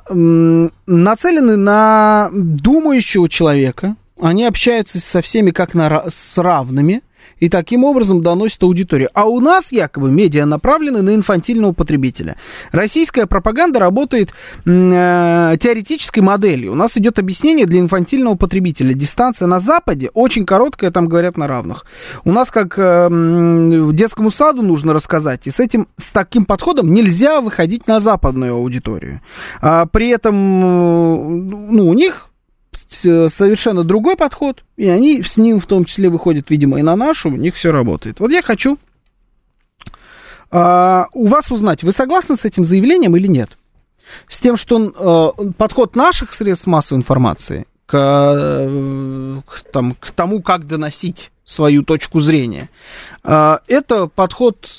[0.86, 7.02] нацелены на думающего человека, они общаются со всеми как на, с равными,
[7.40, 9.10] и таким образом доносит аудиторию.
[9.14, 12.38] А у нас якобы медиа направлены на инфантильного потребителя.
[12.72, 14.34] Российская пропаганда работает
[14.66, 16.72] э, теоретической моделью.
[16.72, 18.94] У нас идет объяснение для инфантильного потребителя.
[18.94, 21.86] Дистанция на Западе очень короткая, там говорят на равных.
[22.24, 23.10] У нас как э,
[23.94, 29.22] детскому саду нужно рассказать, и с этим, с таким подходом нельзя выходить на западную аудиторию.
[29.62, 31.16] А, при этом, э,
[31.72, 32.30] ну, у них
[33.06, 36.96] Э, совершенно другой подход, и они с ним в том числе выходят, видимо, и на
[36.96, 38.20] нашу, у них все работает.
[38.20, 38.78] Вот я хочу
[40.56, 43.58] а, у вас узнать, вы согласны с этим заявлением или нет?
[44.28, 50.42] С тем, что а, подход наших средств массовой информации к, э, к, там, к тому,
[50.42, 52.70] как доносить свою точку зрения.
[53.24, 54.70] А, это подход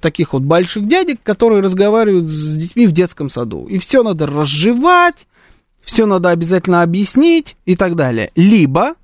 [0.00, 3.66] таких вот больших дядек, которые разговаривают с детьми в детском саду.
[3.66, 5.26] И все надо разжевать,
[5.84, 8.30] все надо обязательно объяснить и так далее.
[8.34, 8.94] Либо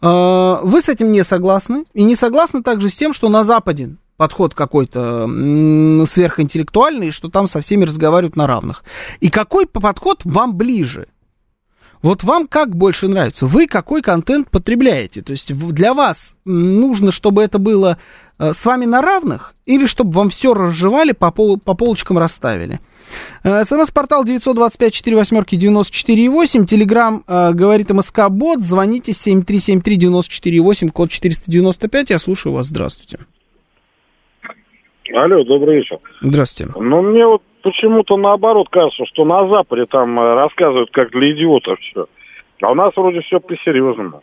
[0.00, 1.84] Э, вы с этим не согласны.
[1.94, 5.26] И не согласны также с тем, что на Западе подход какой-то
[6.06, 8.84] сверхинтеллектуальный, что там со всеми разговаривают на равных.
[9.20, 11.06] И какой подход вам ближе?
[12.02, 13.46] Вот вам как больше нравится?
[13.46, 15.22] Вы какой контент потребляете?
[15.22, 17.98] То есть для вас нужно, чтобы это было
[18.38, 22.78] э, с вами на равных, или чтобы вам все разжевали, по, пол, по полочкам расставили?
[23.42, 32.66] Э, СМС-портал 925-48-94-8, Телеграм э, говорит МСК Бот, звоните 7373-94-8, код 495, я слушаю вас,
[32.66, 33.18] здравствуйте.
[35.14, 35.98] Алло, добрый вечер.
[36.20, 36.70] Здравствуйте.
[36.76, 41.78] Ну, мне вот почему-то наоборот кажется, что на Западе там э, рассказывают как для идиотов
[41.80, 42.06] все.
[42.62, 44.22] А у нас вроде все по-серьезному.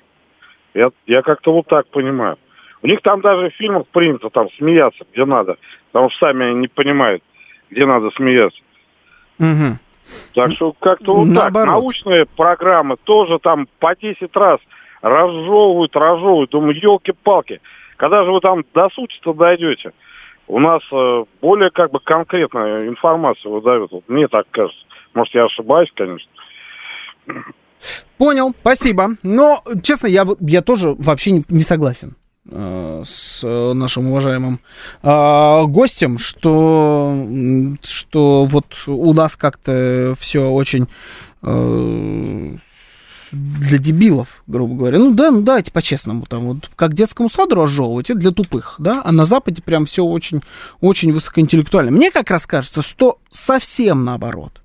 [0.73, 2.37] Я, я как-то вот так понимаю.
[2.81, 5.57] У них там даже в фильмах принято там смеяться, где надо.
[5.91, 7.23] Потому что сами они не понимают,
[7.71, 8.59] где надо смеяться.
[9.39, 9.79] Угу.
[10.35, 11.53] Так что как-то вот Наоборот.
[11.53, 11.65] так.
[11.65, 14.59] Научные программы тоже там по 10 раз
[15.01, 16.51] разжевывают, разжевывают.
[16.51, 17.61] Думаю, елки-палки.
[17.97, 19.91] Когда же вы там до сути-то дойдете?
[20.47, 23.91] У нас э, более как бы конкретная информация выдают.
[23.91, 24.79] Вот мне так кажется.
[25.13, 26.29] Может, я ошибаюсь, конечно.
[28.17, 29.09] Понял, спасибо.
[29.23, 32.15] Но, честно, я, я тоже вообще не, не согласен
[32.51, 33.43] э, с
[33.73, 34.59] нашим уважаемым
[35.03, 37.13] э, гостем, что,
[37.81, 40.87] что вот у нас как-то все очень
[41.41, 42.57] э,
[43.35, 44.99] для дебилов, грубо говоря.
[44.99, 49.01] Ну да, ну давайте по-честному, там вот как детскому саду разжевывать, это для тупых, да,
[49.03, 50.41] а на Западе прям все очень,
[50.81, 51.91] очень высокоинтеллектуально.
[51.91, 54.61] Мне как раз кажется, что совсем наоборот.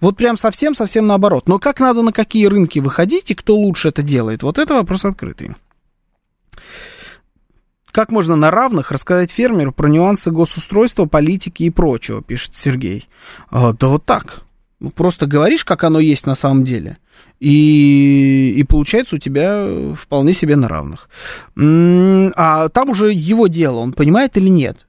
[0.00, 1.46] Вот прям совсем-совсем наоборот.
[1.46, 5.04] Но как надо на какие рынки выходить и кто лучше это делает, вот это вопрос
[5.04, 5.50] открытый.
[7.90, 13.08] Как можно на равных рассказать фермеру про нюансы госустройства, политики и прочего, пишет Сергей.
[13.50, 14.42] А, да вот так.
[14.78, 16.98] Ну, просто говоришь, как оно есть на самом деле.
[17.40, 21.08] И, и получается у тебя вполне себе на равных.
[21.56, 24.86] А там уже его дело, он понимает или нет.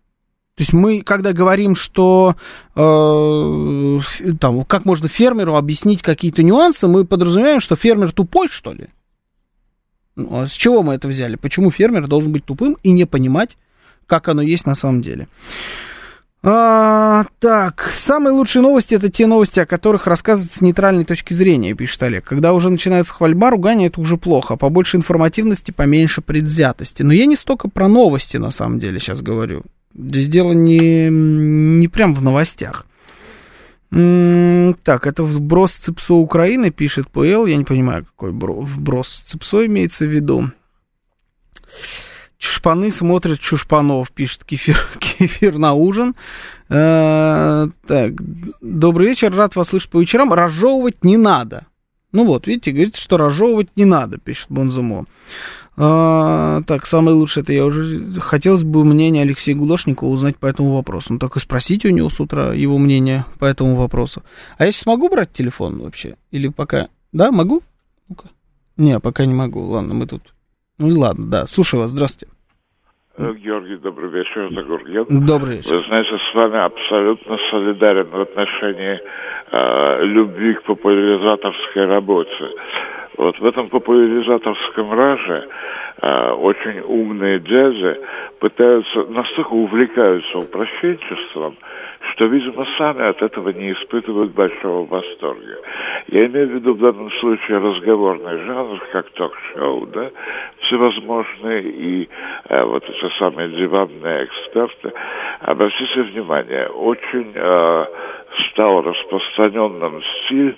[0.55, 2.35] То есть мы, когда говорим, что
[2.75, 3.99] э,
[4.39, 8.89] там, как можно фермеру объяснить какие-то нюансы, мы подразумеваем, что фермер тупой, что ли?
[10.17, 11.37] Ну, а с чего мы это взяли?
[11.37, 13.57] Почему фермер должен быть тупым и не понимать,
[14.05, 15.29] как оно есть на самом деле?
[16.43, 21.75] А, так, самые лучшие новости это те новости, о которых рассказывают с нейтральной точки зрения,
[21.75, 22.25] пишет Олег.
[22.25, 24.55] Когда уже начинается хвальба, ругание, это уже плохо.
[24.55, 27.03] Побольше информативности, поменьше предвзятости.
[27.03, 29.63] Но я не столько про новости, на самом деле, сейчас говорю.
[29.93, 32.87] Здесь дело не, не прям в новостях.
[33.91, 37.45] так, это вброс ЦИПСО Украины, пишет ПЛ.
[37.45, 40.49] Я не понимаю, какой вброс ЦИПСО имеется в виду.
[42.41, 46.15] Чушпаны смотрят чушпанов, пишет кефир, кефир на ужин.
[46.69, 48.13] Э, так,
[48.61, 50.33] добрый вечер, рад вас слышать по вечерам.
[50.33, 51.67] Разжевывать не надо.
[52.11, 55.05] Ну вот, видите, говорит, что разжевывать не надо, пишет Бонзумо.
[55.77, 58.19] А, так, самое лучшее, это я уже...
[58.19, 61.13] Хотелось бы мнение Алексея Гудошникова узнать по этому вопросу.
[61.13, 64.23] Ну, так и спросите у него с утра его мнение по этому вопросу.
[64.57, 66.15] А я сейчас могу брать телефон вообще?
[66.31, 66.87] Или пока...
[67.11, 67.61] Да, могу?
[68.09, 68.29] Ну-ка.
[68.77, 69.61] Не, пока не могу.
[69.61, 70.33] Ладно, мы тут
[70.81, 71.45] ну и ладно, да.
[71.45, 72.33] Слушаю вас, здравствуйте.
[73.17, 75.05] Э, Георгий, добрый вечер, Гурген.
[75.25, 75.77] Добрый вечер.
[75.77, 78.99] Вы знаете, с вами абсолютно солидарен в отношении
[79.51, 82.49] э, любви к популяризаторской работе.
[83.17, 85.47] Вот в этом популяризаторском раже
[86.01, 87.99] э, очень умные дяди
[88.39, 91.57] пытаются, настолько увлекаются упрощенчеством,
[92.11, 95.57] что, видимо, сами от этого не испытывают большого восторга.
[96.07, 100.09] Я имею в виду в данном случае разговорный жанр, как ток-шоу, да,
[100.61, 102.09] всевозможные и
[102.49, 104.93] э, вот эти самые диванные эксперты.
[105.41, 107.85] Обратите внимание, очень э,
[108.51, 110.55] стал распространенным стиль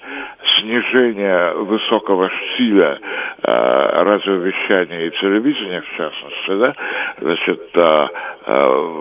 [0.60, 3.00] снижения высокого стиля
[3.42, 6.76] э, радиовещания и телевидения, в частности, да,
[7.20, 8.08] значит, э,
[8.46, 8.94] э,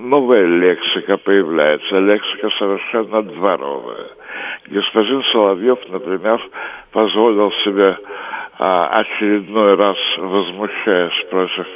[0.00, 4.08] новая лексика появляется, лексика совершенно дворовая.
[4.66, 6.40] Господин Соловьев, например,
[6.92, 7.96] позволил себе
[8.58, 11.66] а, очередной раз возмущаясь против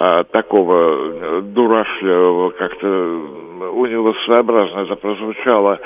[0.00, 5.80] а, такого дурашливого, как-то у него своеобразно это прозвучало,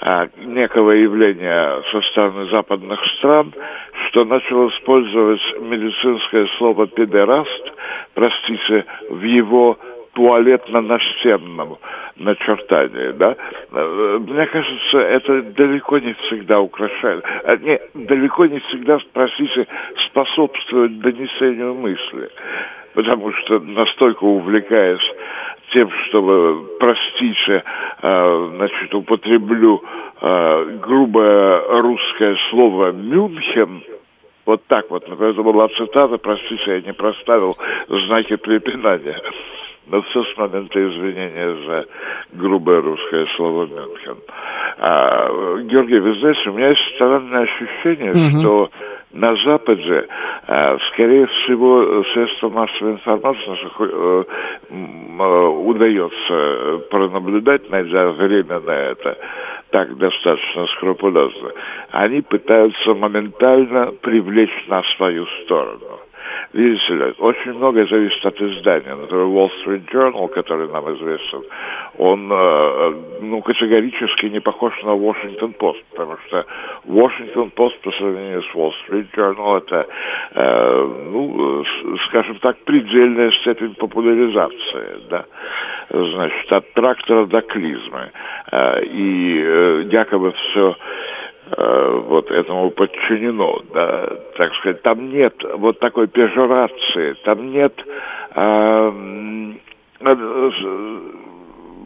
[0.00, 3.52] а, некого явления со стороны западных стран,
[4.08, 7.72] что начал использовать медицинское слово «педераст»,
[8.14, 9.76] простите, в его
[10.12, 11.78] туалетно-настенном
[12.16, 13.36] начертании, да,
[13.70, 19.66] мне кажется, это далеко не всегда украшает, а не, далеко не всегда, простите,
[20.06, 22.30] способствует донесению мысли,
[22.94, 25.14] потому что настолько увлекаясь
[25.72, 27.62] тем, чтобы, простите,
[28.02, 29.82] э, значит, употреблю
[30.20, 33.82] э, грубое русское слово «Мюнхен»,
[34.46, 35.04] Вот так вот.
[35.04, 37.56] Это была цитата, простите, я не проставил
[37.88, 39.16] знаки препинания.
[39.90, 41.86] Но все с момента извинения за
[42.32, 44.16] грубое русское слово Мюнхен.
[44.78, 48.40] А, Георгий, вы знаете, у меня есть странное ощущение, угу.
[48.40, 48.70] что
[49.12, 50.06] на Западе,
[50.46, 54.24] а, скорее всего, средства массовой информации наших э,
[54.70, 59.18] э, удается пронаблюдать, найдя время на это,
[59.70, 61.52] так достаточно скрупулезно.
[61.90, 66.00] Они пытаются моментально привлечь на свою сторону.
[66.52, 68.94] Видите ли, очень многое зависит от издания.
[68.94, 71.42] Например, Wall Street Journal, который нам известен,
[71.96, 76.44] он э, ну, категорически не похож на Washington Post, потому что
[76.86, 79.86] Washington Post по сравнению с Wall Street Journal это,
[80.34, 81.64] э, ну,
[82.08, 85.26] скажем так, предельная степень популяризации, да,
[85.90, 88.10] значит, от трактора до клизмы.
[88.52, 90.76] Э, и э, якобы все
[91.56, 97.72] Э, вот этому подчинено, да, так сказать, там нет вот такой пежорации, там нет,
[98.36, 98.92] э,
[100.00, 100.50] э,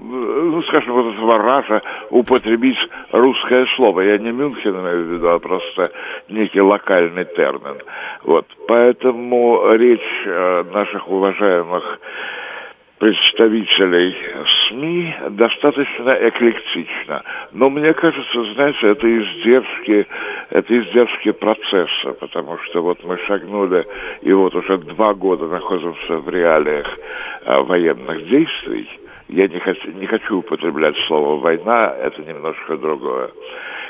[0.06, 1.80] ну, скажем, вот этого ража
[2.10, 2.76] употребить
[3.12, 4.02] русское слово.
[4.02, 5.90] Я не Мюнхен имею в виду, а просто
[6.28, 7.78] некий локальный термин.
[8.22, 10.26] Вот, поэтому речь
[10.74, 12.00] наших уважаемых
[12.98, 14.16] представителей
[14.68, 17.22] СМИ достаточно эклектично.
[17.52, 20.06] Но мне кажется, знаете, это издержки,
[20.50, 23.86] это издержки процесса, потому что вот мы шагнули,
[24.22, 26.86] и вот уже два года находимся в реалиях
[27.44, 28.88] а, военных действий.
[29.28, 33.30] Я не хочу, не хочу употреблять слово «война», это немножко другое.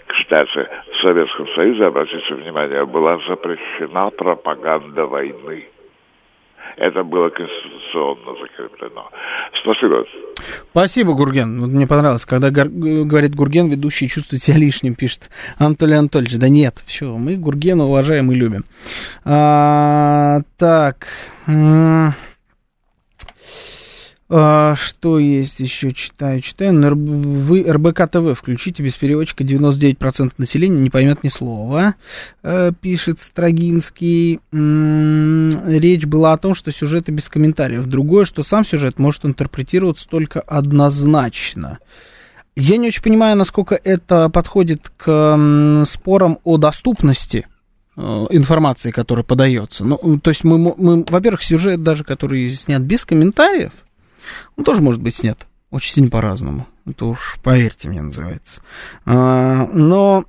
[0.06, 5.64] Кстати, в Советском Союзе, обратите внимание, была запрещена пропаганда войны
[6.76, 9.10] это было конституционно закреплено.
[9.62, 10.04] Спасибо.
[10.70, 11.60] Спасибо, Гурген.
[11.60, 16.38] Вот мне понравилось, когда говорит Гурген, ведущий чувствует себя лишним, пишет Анатолий Анатольевич.
[16.38, 18.64] Да нет, все, мы Гургена уважаем и любим.
[19.24, 21.06] А, так.
[24.30, 25.92] А, что есть еще?
[25.92, 26.96] Читаю, читаю.
[26.96, 31.94] Вы РБК ТВ включите без переводчика 99% населения не поймет ни слова,
[32.42, 34.40] а, пишет Строгинский.
[34.50, 37.86] Речь была о том, что сюжеты без комментариев.
[37.86, 41.78] Другое, что сам сюжет может интерпретироваться только однозначно.
[42.56, 47.46] Я не очень понимаю, насколько это подходит к спорам о доступности
[47.96, 48.00] э,
[48.30, 49.84] информации, которая подается.
[49.84, 53.72] Ну, то есть мы, мы во-первых, сюжет даже, который снят без комментариев,
[54.56, 56.68] он тоже может быть снят очень сильно по-разному.
[56.86, 58.62] Это уж, поверьте мне, называется.
[59.06, 60.24] А, но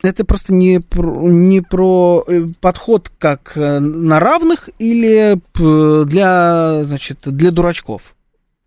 [0.00, 7.18] это просто не про, не про э, подход как э, на равных или для, значит,
[7.24, 8.14] для дурачков.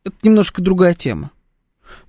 [0.04, 1.32] Это немножко другая тема.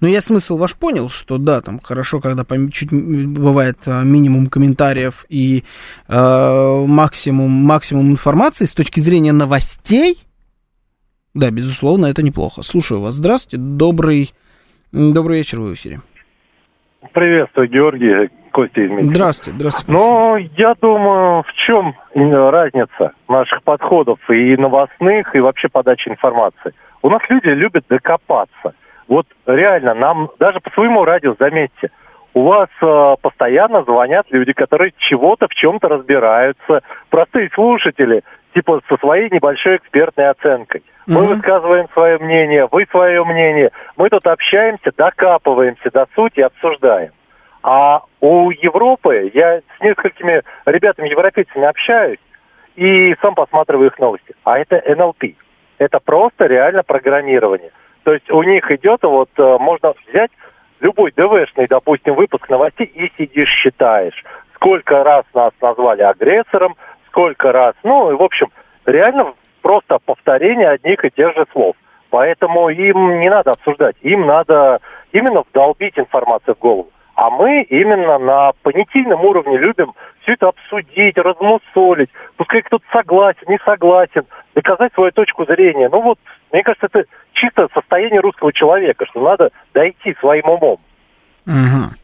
[0.00, 5.24] Но я смысл ваш понял, что да, там хорошо, когда чуть бывает а, минимум комментариев
[5.28, 5.62] и
[6.08, 10.18] э, максимум, максимум информации с точки зрения новостей,
[11.34, 12.62] да, безусловно, это неплохо.
[12.62, 13.14] Слушаю вас.
[13.14, 13.58] Здравствуйте.
[13.58, 14.32] Добрый,
[14.92, 16.00] добрый вечер в эфире.
[17.12, 19.14] Приветствую, Георгий, Костя из Минска.
[19.14, 19.92] Здравствуйте, здравствуйте.
[19.92, 26.72] Ну, я думаю, в чем разница наших подходов и новостных, и вообще подачи информации?
[27.02, 28.74] У нас люди любят докопаться.
[29.08, 31.90] Вот реально, нам даже по своему радио, заметьте,
[32.32, 36.82] у вас э, постоянно звонят люди, которые чего-то в чем-то разбираются.
[37.10, 38.22] Простые слушатели,
[38.54, 40.82] типа со своей небольшой экспертной оценкой.
[41.06, 41.34] Мы mm-hmm.
[41.34, 43.70] высказываем свое мнение, вы свое мнение.
[43.96, 47.12] Мы тут общаемся, докапываемся до сути, обсуждаем.
[47.62, 52.18] А у Европы, я с несколькими ребятами-европейцами общаюсь,
[52.76, 54.34] и сам посматриваю их новости.
[54.44, 55.24] А это НЛП.
[55.78, 57.70] Это просто реально программирование.
[58.02, 60.30] То есть у них идет, вот э, можно взять
[60.80, 64.22] любой ДВшный, допустим, выпуск новостей и сидишь, считаешь,
[64.54, 66.76] сколько раз нас назвали агрессором,
[67.14, 67.74] сколько раз.
[67.84, 68.48] Ну, и, в общем,
[68.86, 71.76] реально просто повторение одних и тех же слов.
[72.10, 74.80] Поэтому им не надо обсуждать, им надо
[75.12, 76.90] именно вдолбить информацию в голову.
[77.14, 82.10] А мы именно на понятийном уровне любим все это обсудить, размусолить.
[82.36, 84.24] Пускай кто-то согласен, не согласен,
[84.56, 85.88] доказать свою точку зрения.
[85.88, 86.18] Ну вот,
[86.52, 90.78] мне кажется, это чисто состояние русского человека, что надо дойти своим умом.
[91.46, 91.94] Угу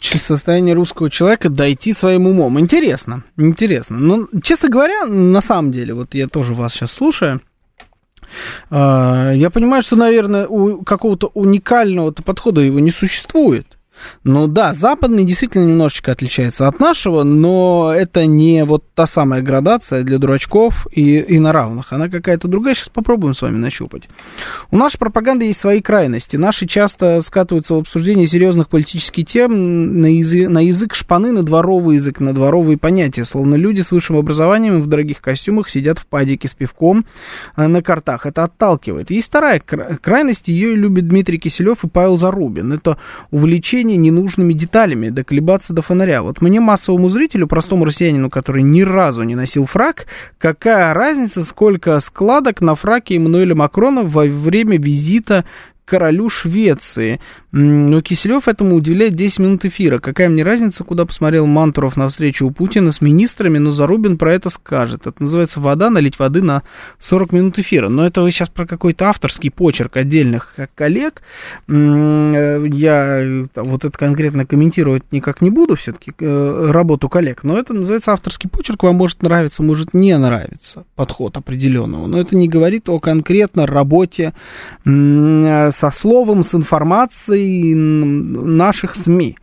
[0.00, 2.58] состояние русского человека дойти своим умом.
[2.58, 3.98] Интересно, интересно.
[3.98, 7.40] Но, честно говоря, на самом деле, вот я тоже вас сейчас слушаю,
[8.70, 13.78] а, я понимаю, что, наверное, у какого-то уникального подхода его не существует.
[14.24, 20.02] Ну да, западный действительно немножечко отличается от нашего, но это не вот та самая градация
[20.02, 21.92] для дурачков и, и на равных.
[21.92, 22.74] Она какая-то другая.
[22.74, 24.08] Сейчас попробуем с вами нащупать.
[24.70, 26.36] У нашей пропаганды есть свои крайности.
[26.36, 31.96] Наши часто скатываются в обсуждение серьезных политических тем на язык, на язык шпаны, на дворовый
[31.96, 33.24] язык, на дворовые понятия.
[33.24, 37.04] Словно люди с высшим образованием в дорогих костюмах сидят в падике с пивком
[37.56, 38.26] э, на картах.
[38.26, 39.10] Это отталкивает.
[39.10, 40.48] Есть вторая крайность.
[40.48, 42.72] Ее любит Дмитрий Киселев и Павел Зарубин.
[42.72, 42.98] Это
[43.30, 46.22] увлечение ненужными деталями, доколебаться до фонаря.
[46.22, 50.06] Вот мне, массовому зрителю, простому россиянину, который ни разу не носил фраг,
[50.38, 55.44] какая разница, сколько складок на фраке Эммануэля Макрона во время визита
[55.90, 57.20] королю Швеции.
[57.50, 59.98] Но Киселев этому удивляет 10 минут эфира.
[59.98, 64.32] Какая мне разница, куда посмотрел Мантуров на встречу у Путина с министрами, но Зарубин про
[64.32, 65.08] это скажет.
[65.08, 66.62] Это называется вода, налить воды на
[67.00, 67.88] 40 минут эфира.
[67.88, 71.22] Но это вы сейчас про какой-то авторский почерк отдельных коллег.
[71.66, 77.42] Э, я вот это конкретно комментировать никак не буду, все-таки э, работу коллег.
[77.42, 78.84] Но это называется авторский почерк.
[78.84, 82.06] Вам может нравиться, может не нравиться подход определенного.
[82.06, 84.34] Но это не говорит о конкретно работе
[85.80, 89.38] со словом, с информацией наших СМИ.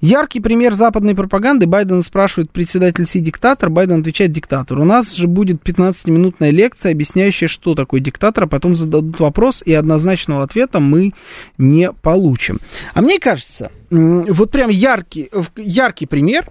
[0.00, 1.66] Яркий пример западной пропаганды.
[1.66, 3.68] Байден спрашивает, председатель Си диктатор?
[3.68, 4.78] Байден отвечает, диктатор.
[4.78, 9.74] У нас же будет 15-минутная лекция, объясняющая, что такое диктатор, а потом зададут вопрос, и
[9.74, 11.12] однозначного ответа мы
[11.58, 12.60] не получим.
[12.94, 16.46] А мне кажется, вот прям яркий, яркий пример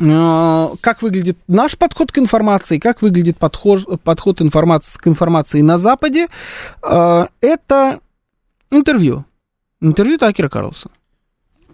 [0.00, 5.78] э, как выглядит наш подход к информации, как выглядит подход, подход информации, к информации на
[5.78, 6.28] Западе,
[6.82, 8.00] э, это
[8.76, 9.24] интервью.
[9.80, 10.94] Интервью Такера Карлсона.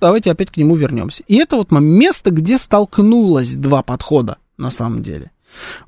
[0.00, 1.22] Давайте опять к нему вернемся.
[1.28, 5.30] И это вот место, где столкнулось два подхода, на самом деле.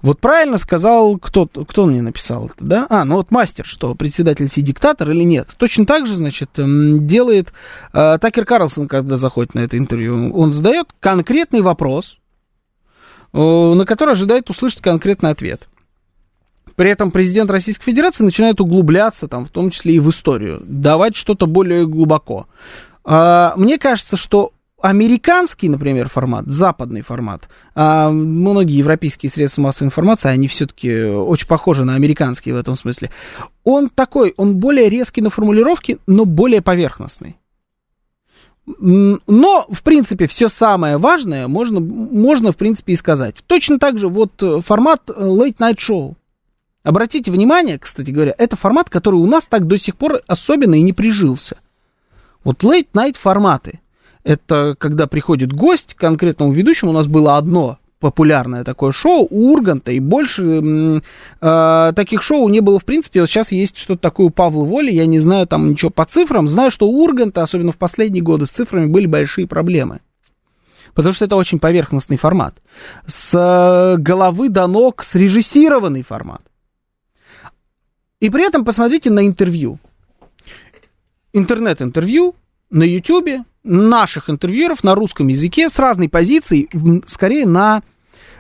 [0.03, 2.87] Вот правильно сказал, кто, кто мне написал это, да?
[2.91, 5.55] А, ну вот мастер, что председатель Си диктатор или нет.
[5.57, 7.53] Точно так же, значит, делает
[7.93, 10.33] э, Такер Карлсон, когда заходит на это интервью.
[10.35, 12.19] Он задает конкретный вопрос,
[13.33, 15.69] э, на который ожидает услышать конкретный ответ.
[16.83, 21.15] При этом президент Российской Федерации начинает углубляться, там, в том числе и в историю, давать
[21.15, 22.49] что-то более глубоко.
[23.05, 30.29] А, мне кажется, что американский, например, формат, западный формат, а многие европейские средства массовой информации,
[30.29, 33.13] они все-таки очень похожи на американские в этом смысле,
[33.63, 37.37] он такой, он более резкий на формулировке, но более поверхностный.
[38.67, 43.37] Но, в принципе, все самое важное можно, можно, в принципе, и сказать.
[43.47, 44.33] Точно так же вот
[44.65, 46.17] формат Late Night Show.
[46.83, 50.83] Обратите внимание, кстати говоря, это формат, который у нас так до сих пор особенно и
[50.83, 51.59] не прижился.
[52.43, 53.81] Вот late-night форматы.
[54.25, 56.91] Это когда приходит гость к конкретному ведущему.
[56.91, 61.01] У нас было одно популярное такое шоу у Урганта, и больше
[61.41, 63.21] э, таких шоу не было в принципе.
[63.21, 66.49] Вот сейчас есть что-то такое у Павла Воли, я не знаю там ничего по цифрам,
[66.49, 70.01] знаю, что у Урганта, особенно в последние годы, с цифрами были большие проблемы.
[70.95, 72.57] Потому что это очень поверхностный формат.
[73.07, 76.43] С э, головы до ног срежиссированный формат.
[78.23, 79.81] И при этом посмотрите на интервью.
[81.33, 82.37] Интернет-интервью
[82.71, 86.71] на Ютубе, наших интервьюеров на русском языке с разной позицией,
[87.09, 87.83] скорее на,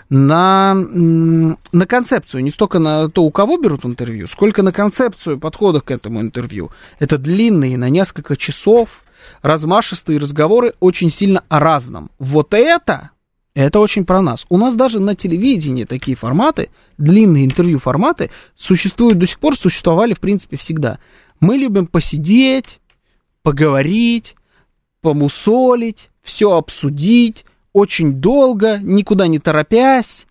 [0.09, 5.80] на, на концепцию, не столько на то, у кого берут интервью, сколько на концепцию подхода
[5.80, 6.70] к этому интервью.
[7.01, 9.03] Это длинные, на несколько часов,
[9.43, 12.12] размашистые разговоры очень сильно о разном.
[12.20, 13.11] Вот это
[13.55, 14.46] это очень про нас.
[14.48, 20.14] У нас даже на телевидении такие форматы, длинные интервью форматы, существуют до сих пор, существовали,
[20.14, 20.98] в принципе, всегда.
[21.40, 22.80] Мы любим посидеть,
[23.42, 24.36] поговорить,
[25.03, 30.26] помусолить, все обсудить, очень долго, никуда не торопясь.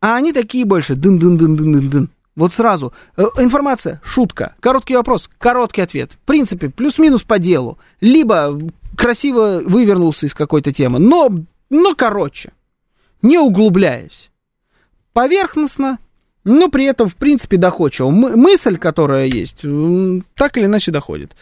[0.00, 2.10] А они такие больше дын-дын-дын-дын-дын.
[2.36, 2.92] Вот сразу.
[3.16, 6.12] Э, информация, шутка, короткий вопрос, короткий ответ.
[6.12, 7.78] В принципе, плюс-минус по делу.
[8.00, 8.58] Либо
[8.96, 11.30] красиво вывернулся из какой-то темы, но
[11.70, 12.52] но короче,
[13.22, 14.30] не углубляясь.
[15.12, 15.98] Поверхностно,
[16.44, 18.10] но при этом, в принципе, доходчиво.
[18.10, 19.62] Мы, мысль, которая есть,
[20.34, 21.34] так или иначе доходит.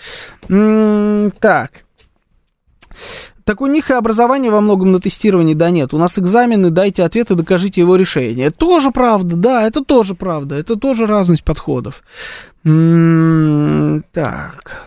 [0.48, 1.84] Так.
[3.44, 5.92] Так у них и образование во многом на тестировании, да нет.
[5.92, 8.46] У нас экзамены, дайте ответ и докажите его решение.
[8.46, 10.54] Это тоже правда, да, это тоже правда.
[10.54, 12.04] Это тоже разность подходов.
[12.62, 14.86] Так.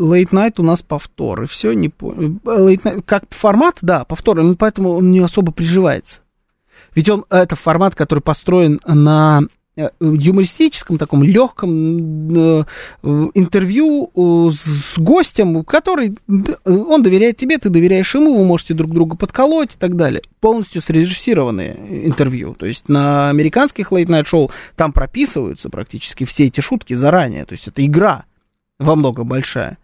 [0.00, 2.38] Late Night у нас повтор, и все, не понял.
[2.44, 6.20] Late Night, как формат, да, повтор, и поэтому он не особо приживается.
[6.94, 9.42] Ведь он, это формат, который построен на
[9.76, 11.68] э, юмористическом, таком легком
[12.36, 12.64] э,
[13.34, 16.16] интервью э, с гостем, который,
[16.64, 20.22] он доверяет тебе, ты доверяешь ему, вы можете друг друга подколоть и так далее.
[20.40, 22.54] Полностью срежиссированные интервью.
[22.54, 27.44] То есть на американских late-night шоу там прописываются практически все эти шутки заранее.
[27.44, 28.24] То есть это игра
[28.80, 29.78] во много большая.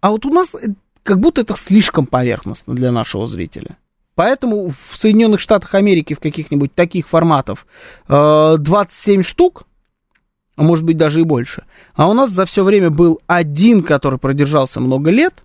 [0.00, 0.68] А вот у нас э,
[1.02, 3.76] как будто это слишком поверхностно для нашего зрителя.
[4.14, 7.66] Поэтому в Соединенных Штатах Америки в каких-нибудь таких форматов
[8.08, 9.64] 27 штук,
[10.56, 11.64] а может быть даже и больше.
[11.94, 15.44] А у нас за все время был один, который продержался много лет,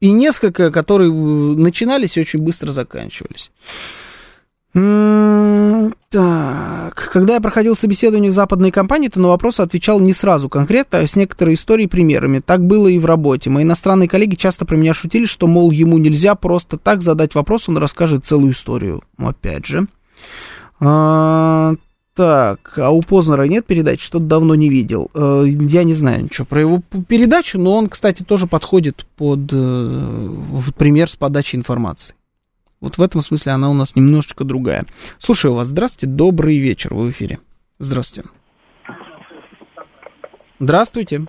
[0.00, 3.50] и несколько, которые начинались и очень быстро заканчивались.
[6.10, 10.98] Так, когда я проходил собеседование в западной компании, то на вопросы отвечал не сразу конкретно,
[10.98, 12.40] а с некоторой историей примерами.
[12.40, 13.50] Так было и в работе.
[13.50, 17.68] Мои иностранные коллеги часто про меня шутили, что, мол, ему нельзя просто так задать вопрос,
[17.68, 19.02] он расскажет целую историю.
[19.16, 19.86] Опять же.
[20.80, 21.74] А,
[22.14, 24.02] так, а у Познера нет передач?
[24.02, 25.10] Что-то давно не видел.
[25.14, 30.28] Э, я не знаю ничего про его передачу, но он, кстати, тоже подходит под э,
[30.76, 32.14] пример с подачей информации.
[32.80, 34.84] Вот в этом смысле она у нас немножечко другая.
[35.18, 35.68] Слушаю вас.
[35.68, 37.38] Здравствуйте, добрый вечер, вы в эфире.
[37.78, 38.28] Здравствуйте.
[40.60, 41.20] Здравствуйте.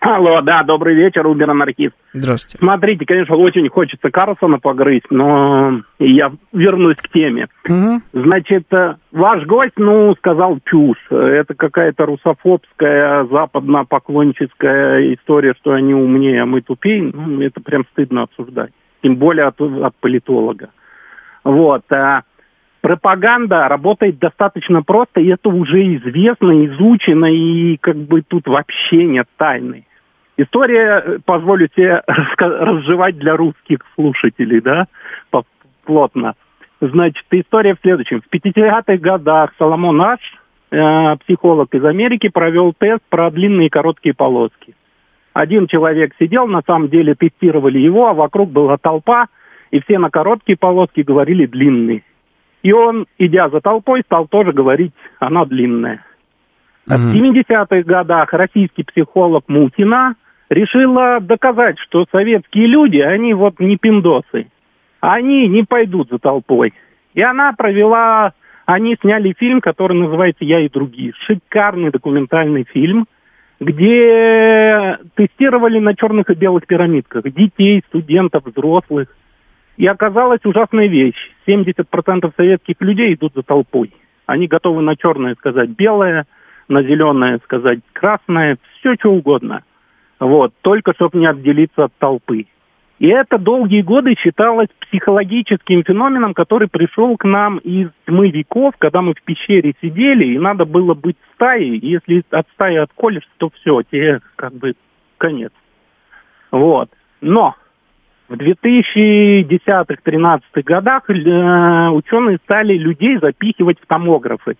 [0.00, 1.94] Алло, да, добрый вечер, Убер-анархист.
[2.12, 2.58] Здравствуйте.
[2.58, 7.46] Смотрите, конечно, очень хочется Карлсона погрызть, но я вернусь к теме.
[7.68, 8.02] Угу.
[8.12, 11.06] Значит, э, ваш гость, ну, сказал чушь.
[11.08, 17.12] Это какая-то русофобская, западно-поклонническая история, что они умнее, а мы тупее.
[17.14, 18.72] Ну, это прям стыдно обсуждать.
[19.02, 20.70] Тем более от, от политолога.
[21.44, 21.82] Вот.
[21.92, 22.22] А
[22.80, 29.26] пропаганда работает достаточно просто, и это уже известно, изучено, и как бы тут вообще нет
[29.36, 29.86] тайны.
[30.36, 32.02] История, э, позволю себе
[32.38, 34.86] разжевать для русских слушателей, да,
[35.84, 36.34] плотно.
[36.80, 38.22] Значит, история в следующем.
[38.22, 40.20] В 50-х годах Соломон Аш,
[40.70, 44.74] э, психолог из Америки, провел тест про длинные и короткие полоски.
[45.32, 49.28] Один человек сидел, на самом деле тестировали его, а вокруг была толпа,
[49.70, 52.02] и все на короткие полоски говорили длинные.
[52.62, 56.04] И он, идя за толпой, стал тоже говорить, она длинная.
[56.88, 56.96] Mm-hmm.
[56.96, 60.14] В 70-х годах российский психолог Мутина
[60.50, 64.48] решила доказать, что советские люди, они вот не пиндосы.
[65.00, 66.74] Они не пойдут за толпой.
[67.14, 68.32] И она провела...
[68.64, 71.12] Они сняли фильм, который называется «Я и другие».
[71.26, 73.06] Шикарный документальный фильм,
[73.62, 79.08] где тестировали на черных и белых пирамидках детей, студентов, взрослых.
[79.76, 81.16] И оказалась ужасная вещь.
[81.46, 83.92] 70% советских людей идут за толпой.
[84.26, 86.26] Они готовы на черное сказать белое,
[86.68, 89.62] на зеленое сказать красное, все что угодно–
[90.22, 92.46] вот, только чтобы не отделиться от толпы.
[93.02, 99.02] И это долгие годы считалось психологическим феноменом, который пришел к нам из тьмы веков, когда
[99.02, 101.78] мы в пещере сидели, и надо было быть стаей.
[101.78, 104.74] И если от стаи отколешься, то все, тебе как бы
[105.18, 105.50] конец.
[106.52, 106.90] Вот.
[107.20, 107.56] Но
[108.28, 114.56] в 2010-2013 годах э, ученые стали людей запихивать в томографы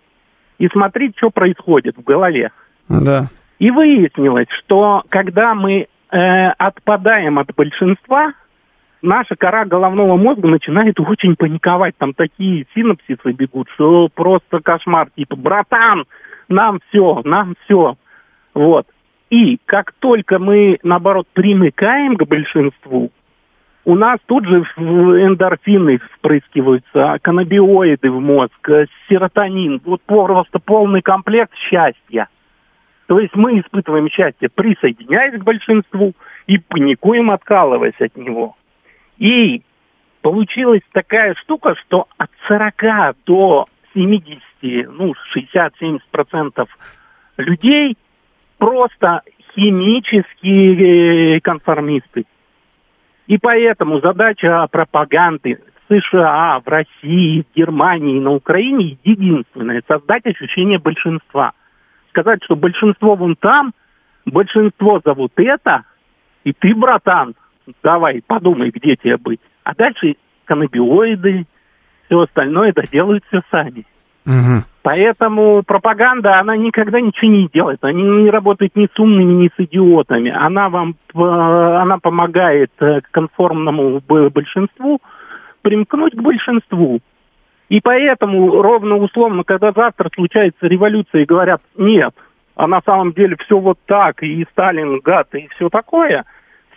[0.58, 2.50] и смотреть, что происходит в голове.
[2.88, 3.28] Да.
[3.60, 8.34] И выяснилось, что когда мы э, отпадаем от большинства,
[9.00, 11.96] наша кора головного мозга начинает очень паниковать.
[11.98, 15.08] Там такие синапсисы бегут, что просто кошмар.
[15.16, 16.04] Типа, братан,
[16.48, 17.96] нам все, нам все.
[18.54, 18.86] Вот.
[19.30, 23.10] И как только мы, наоборот, примыкаем к большинству,
[23.84, 28.68] у нас тут же эндорфины впрыскиваются, каннабиоиды в мозг,
[29.08, 29.80] серотонин.
[29.84, 32.28] Вот просто полный комплект счастья.
[33.12, 36.14] То есть мы испытываем счастье, присоединяясь к большинству,
[36.46, 38.56] и паникуем, откалываясь от него.
[39.18, 39.60] И
[40.22, 44.40] получилась такая штука, что от 40 до 70,
[44.90, 46.66] ну, 60-70%
[47.36, 47.98] людей
[48.56, 49.20] просто
[49.54, 52.24] химические конформисты.
[53.26, 60.78] И поэтому задача пропаганды в США, в России, в Германии, на Украине единственная– создать ощущение
[60.78, 61.52] большинства–
[62.12, 63.72] сказать, что большинство вон там,
[64.26, 65.84] большинство зовут это,
[66.44, 67.34] и ты, братан,
[67.82, 69.40] давай, подумай, где тебе быть.
[69.64, 71.46] А дальше каннабиоиды,
[72.06, 73.86] все остальное это делают все сами.
[74.26, 74.64] Угу.
[74.82, 77.78] Поэтому пропаганда, она никогда ничего не делает.
[77.82, 80.30] Она не работает ни с умными, ни с идиотами.
[80.30, 85.00] Она вам, э, она помогает э, конформному большинству
[85.62, 87.00] примкнуть к большинству.
[87.72, 92.12] И поэтому ровно условно, когда завтра случается революция и говорят, нет,
[92.54, 96.26] а на самом деле все вот так, и Сталин гад, и все такое,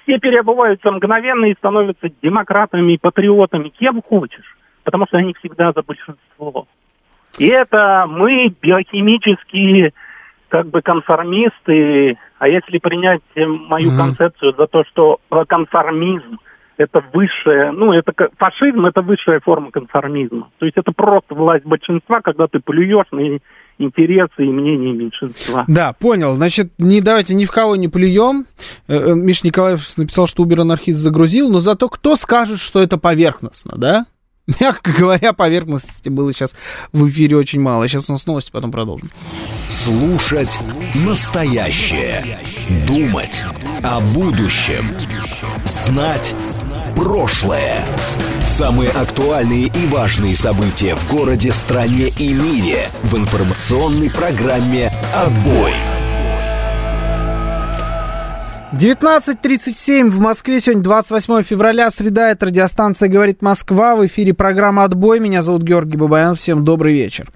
[0.02, 4.56] все переобуваются мгновенно и становятся демократами и патриотами, кем хочешь,
[4.86, 6.66] потому что они всегда за большинство.
[7.40, 9.92] И это мы, биохимические
[10.48, 13.98] как бы конформисты, а если принять мою mm-hmm.
[13.98, 15.20] концепцию за то, что
[15.50, 16.40] конформизм
[16.77, 20.49] это высшая, ну, это фашизм, это высшая форма конформизма.
[20.60, 23.39] То есть это просто власть большинства, когда ты плюешь и,
[23.77, 25.65] интересы и мнения меньшинства.
[25.68, 26.35] Да, понял.
[26.35, 28.45] Значит, не давайте ни в кого не плюем.
[28.88, 32.97] Э, э, Миш Николаев написал, что Uber анархист загрузил, но зато кто скажет, что это
[32.97, 34.06] поверхностно, да?
[34.60, 36.56] Мягко говоря, поверхностности было сейчас
[36.93, 37.88] в эфире очень мало.
[37.88, 39.10] Сейчас у нас новости, потом продолжим.
[39.69, 40.60] Слушать
[41.06, 42.23] настоящее.
[42.88, 43.43] Думать
[43.84, 44.84] о будущем.
[45.65, 46.35] Знать
[46.96, 47.86] прошлое.
[48.48, 55.74] Самые актуальные и важные события в городе, стране и мире в информационной программе «Отбой».
[58.74, 65.20] 19.37 в Москве, сегодня 28 февраля, среда, это радиостанция «Говорит Москва», в эфире программа «Отбой»,
[65.20, 67.32] меня зовут Георгий Бабаян, всем добрый вечер.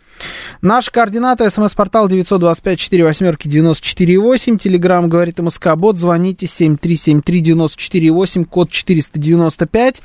[0.61, 10.01] Наш координаты, смс-портал 925-48-94-8, телеграмм «Говорит МСК», бот, звоните 7373-94-8, код 495.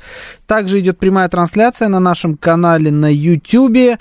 [0.47, 3.99] Также идет прямая трансляция на нашем канале на YouTube.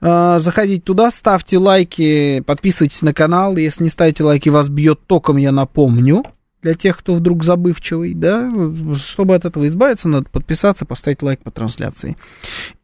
[0.00, 3.56] А, заходите туда, ставьте лайки, подписывайтесь на канал.
[3.56, 6.24] Если не ставите лайки, вас бьет током, я напомню
[6.62, 8.50] для тех, кто вдруг забывчивый, да,
[8.96, 12.16] чтобы от этого избавиться, надо подписаться, поставить лайк по трансляции.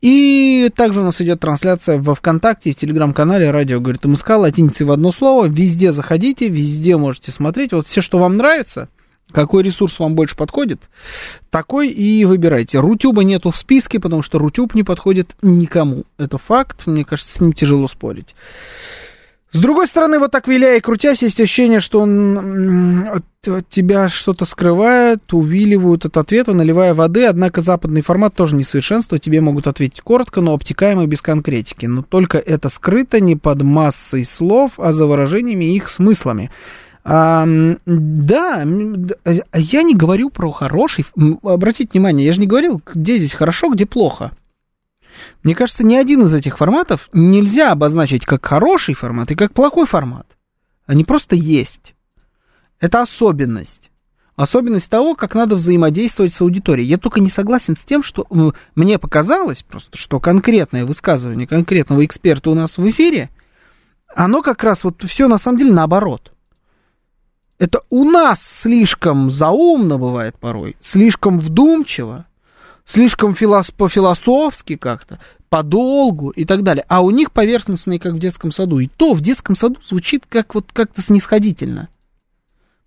[0.01, 4.91] И также у нас идет трансляция во ВКонтакте, в Телеграм-канале «Радио говорит МСК», латиницей в
[4.91, 8.89] одно слово, везде заходите, везде можете смотреть, вот все, что вам нравится,
[9.31, 10.89] какой ресурс вам больше подходит,
[11.51, 12.81] такой и выбирайте.
[12.81, 16.05] Рутюба нету в списке, потому что Рутюб не подходит никому.
[16.17, 18.35] Это факт, мне кажется, с ним тяжело спорить.
[19.51, 24.45] С другой стороны, вот так виляя и крутясь, есть ощущение, что он от, тебя что-то
[24.45, 27.25] скрывает, увиливают от ответа, наливая воды.
[27.25, 29.19] Однако западный формат тоже несовершенство.
[29.19, 31.87] Тебе могут ответить коротко, но обтекаемо без конкретики.
[31.87, 36.51] Но только это скрыто не под массой слов, а за выражениями и их смыслами.
[37.05, 37.47] А,
[37.87, 38.65] да,
[39.55, 41.07] я не говорю про хороший.
[41.43, 44.33] Обратите внимание, я же не говорил, где здесь хорошо, где плохо.
[45.43, 49.87] Мне кажется, ни один из этих форматов нельзя обозначить как хороший формат и как плохой
[49.87, 50.27] формат.
[50.87, 51.95] Они просто есть.
[52.81, 53.91] Это особенность.
[54.37, 56.89] Особенность того, как надо взаимодействовать с аудиторией.
[56.89, 58.25] Я только не согласен с тем, что
[58.77, 63.31] мне показалось просто, что конкретное высказывание конкретного эксперта у нас в эфире,
[64.15, 66.33] оно как раз вот все на самом деле наоборот.
[67.59, 72.27] Это у нас слишком заумно бывает порой, слишком вдумчиво,
[72.89, 76.85] слишком филос по-философски как-то, подолгу и так далее.
[76.89, 78.81] А у них поверхностные, как в детском саду.
[78.81, 81.89] И то в детском саду звучит как вот как-то снисходительно.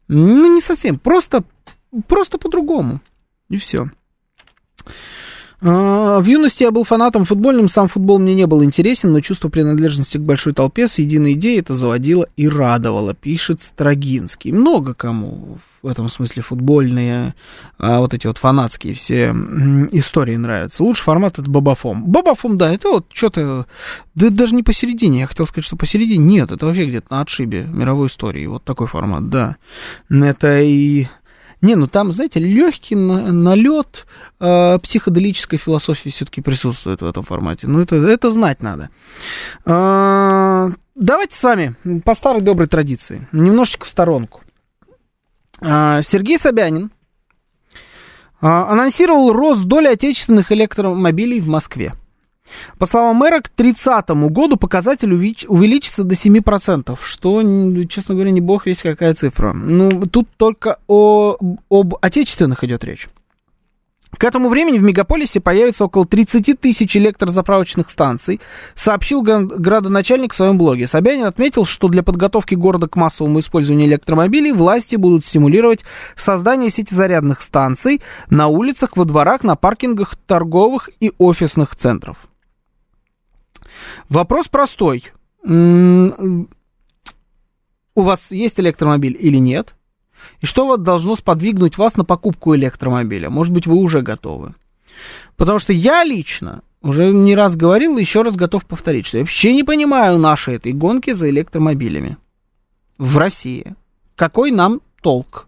[0.08, 1.44] Ну, не совсем, просто,
[2.08, 3.00] просто по-другому.
[3.48, 3.90] И все.
[5.64, 9.48] А, в юности я был фанатом футбольным, сам футбол мне не был интересен, но чувство
[9.50, 14.52] принадлежности к большой толпе с единой идеей это заводило и радовало, пишет Строгинский.
[14.52, 17.36] Много кому в этом смысле футбольные,
[17.78, 19.30] а вот эти вот фанатские все
[19.92, 20.84] истории нравятся.
[20.84, 22.06] Лучший формат это Бабафом.
[22.06, 23.68] Бабафом, да, это вот что-то,
[24.16, 27.68] да даже не посередине, я хотел сказать, что посередине, нет, это вообще где-то на отшибе
[27.72, 29.58] мировой истории, вот такой формат, да.
[30.10, 31.08] Это и
[31.62, 34.08] не, ну там, знаете, легкий налет
[34.40, 37.68] э, психоделической философии все-таки присутствует в этом формате.
[37.68, 38.90] Ну, это, это знать надо.
[39.66, 44.42] Э, давайте с вами по старой доброй традиции, немножечко в сторонку.
[45.62, 46.92] Э, Сергей Собянин
[48.42, 51.94] э, анонсировал рост доли отечественных электромобилей в Москве.
[52.78, 57.42] По словам мэра, к 30 году показатель увеличится до 7%, что,
[57.86, 59.54] честно говоря, не бог весь какая цифра.
[59.54, 61.38] Ну, тут только о,
[61.70, 63.08] об отечественных идет речь.
[64.18, 68.42] К этому времени в мегаполисе появится около 30 тысяч электрозаправочных станций,
[68.76, 70.86] сообщил градоначальник в своем блоге.
[70.86, 75.86] Собянин отметил, что для подготовки города к массовому использованию электромобилей власти будут стимулировать
[76.16, 82.28] создание сети зарядных станций на улицах, во дворах, на паркингах торговых и офисных центров.
[84.10, 85.12] Вопрос простой.
[85.44, 86.46] У
[87.96, 89.76] вас есть электромобиль или нет?
[90.40, 93.30] И что вот должно сподвигнуть вас на покупку электромобиля?
[93.30, 94.54] Может быть, вы уже готовы?
[95.36, 99.24] Потому что я лично уже не раз говорил и еще раз готов повторить, что я
[99.24, 102.18] вообще не понимаю нашей этой гонки за электромобилями
[102.98, 103.76] в России.
[104.16, 105.48] Какой нам толк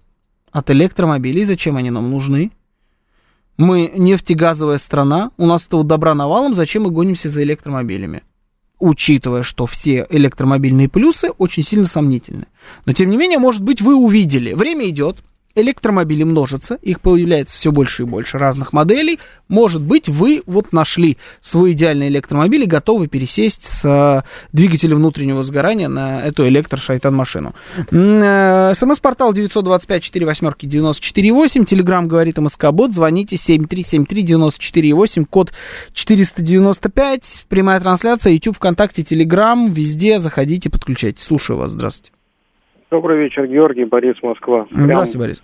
[0.51, 1.43] от электромобилей?
[1.43, 2.51] Зачем они нам нужны?
[3.57, 8.23] Мы нефтегазовая страна, у нас этого добра навалом, зачем мы гонимся за электромобилями?
[8.79, 12.47] Учитывая, что все электромобильные плюсы очень сильно сомнительны.
[12.85, 14.53] Но, тем не менее, может быть, вы увидели.
[14.53, 15.17] Время идет,
[15.55, 19.19] электромобили множатся, их появляется все больше и больше разных моделей.
[19.47, 24.21] Может быть, вы вот нашли свой идеальный электромобиль и готовы пересесть с э,
[24.51, 27.53] двигателя внутреннего сгорания на эту электрошайтан-машину.
[27.91, 35.51] Э, СМС-портал 925-48-94-8, Телеграмм говорит МСК-бот, звоните 7373-94-8, код
[35.93, 41.23] 495, прямая трансляция, YouTube, ВКонтакте, Телеграм, везде заходите, подключайтесь.
[41.23, 42.11] Слушаю вас, здравствуйте.
[42.93, 44.67] Добрый вечер, Георгий, Борис, Москва.
[44.69, 45.43] Здравствуйте, Борис.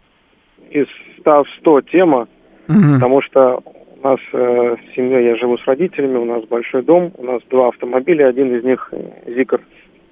[0.69, 0.85] Из
[1.21, 2.27] 100 в 100 тема,
[2.67, 2.93] угу.
[2.93, 3.63] потому что
[4.03, 7.69] у нас э, семья, я живу с родителями, у нас большой дом, у нас два
[7.69, 9.61] автомобиля, один из них э, Зикр,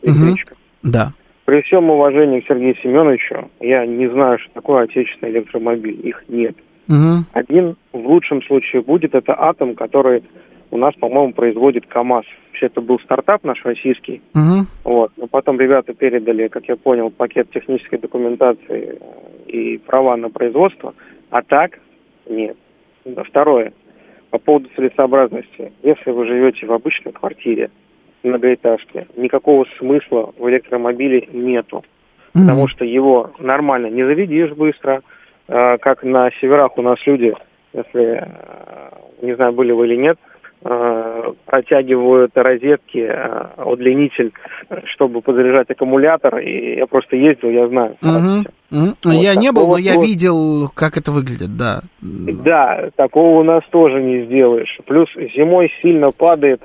[0.01, 0.53] электричка.
[0.53, 0.91] Угу.
[0.91, 1.11] Да.
[1.45, 6.55] При всем уважении к Сергею Семеновичу, я не знаю, что такое отечественный электромобиль, их нет.
[6.89, 7.25] Угу.
[7.33, 10.23] Один в лучшем случае будет, это Атом, который
[10.71, 12.25] у нас, по-моему, производит КАМАЗ.
[12.57, 14.19] Вообще это был стартап наш российский.
[14.33, 14.65] Угу.
[14.83, 15.11] Вот.
[15.15, 18.99] Но потом ребята передали, как я понял, пакет технической документации
[19.45, 20.95] и права на производство.
[21.29, 21.77] А так
[22.27, 22.57] нет.
[23.27, 23.73] Второе.
[24.31, 25.71] По поводу целесообразности.
[25.83, 27.69] Если вы живете в обычной квартире,
[28.23, 31.85] многоэтажке, никакого смысла в электромобиле нету.
[32.33, 32.41] Mm-hmm.
[32.41, 35.03] Потому что его нормально не заведешь быстро.
[35.47, 37.35] А, как на северах у нас люди,
[37.73, 40.26] если, а, не знаю, были вы или нет, Э,
[40.61, 44.31] протягивают розетки, э, удлинитель,
[44.93, 46.39] чтобы подзаряжать аккумулятор.
[46.39, 47.97] И я просто ездил, я знаю.
[48.01, 48.79] Угу.
[48.79, 48.95] Угу.
[49.05, 51.81] Вот я не был, но я видел, как это выглядит, да.
[52.01, 54.79] Да, такого у нас тоже не сделаешь.
[54.85, 56.61] Плюс зимой сильно падает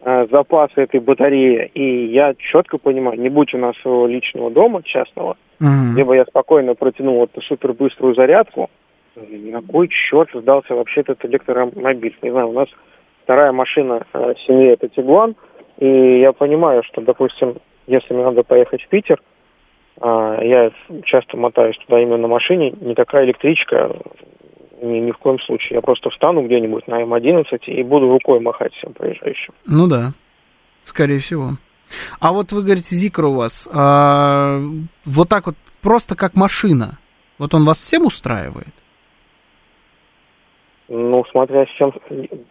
[0.00, 1.70] э, запас этой батареи.
[1.74, 5.92] И я четко понимаю, не будь у нас своего личного дома частного, угу.
[5.92, 8.70] где бы я спокойно протянул эту супербыструю зарядку,
[9.16, 12.16] на кой черт сдался вообще этот электромобиль?
[12.22, 12.68] Не знаю, у нас
[13.24, 15.34] Вторая машина э, семьи это Тигуан.
[15.78, 17.56] И я понимаю, что, допустим,
[17.86, 19.20] если мне надо поехать в Питер,
[20.00, 20.70] э, я
[21.04, 23.96] часто мотаюсь туда именно на машине, никакая электричка
[24.82, 25.76] ни, ни в коем случае.
[25.76, 29.54] Я просто встану где-нибудь на М11 и буду рукой махать всем проезжающим.
[29.66, 30.12] Ну да,
[30.82, 31.52] скорее всего.
[32.20, 34.58] А вот вы говорите, Зикр у вас, а,
[35.04, 36.98] вот так вот просто как машина,
[37.38, 38.74] вот он вас всем устраивает?
[40.88, 41.92] Ну, смотря с чем...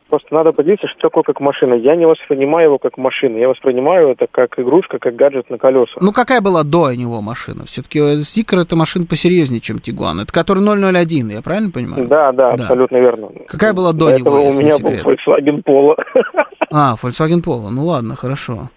[0.09, 1.75] Просто надо поделиться, что такое как машина.
[1.75, 3.37] Я не воспринимаю его как машину.
[3.37, 6.01] Я воспринимаю это как игрушка, как гаджет на колесах.
[6.01, 7.65] Ну, какая была до него машина?
[7.65, 10.19] Все-таки Зикр это машина посерьезнее, чем Тигуан.
[10.19, 12.07] Это который 001, я правильно понимаю?
[12.07, 12.63] Да, да, да.
[12.63, 13.29] абсолютно верно.
[13.47, 15.95] Какая была до, до него, у меня был Volkswagen Polo.
[16.75, 17.69] А, Volkswagen Polo.
[17.69, 18.69] Ну, ладно, хорошо.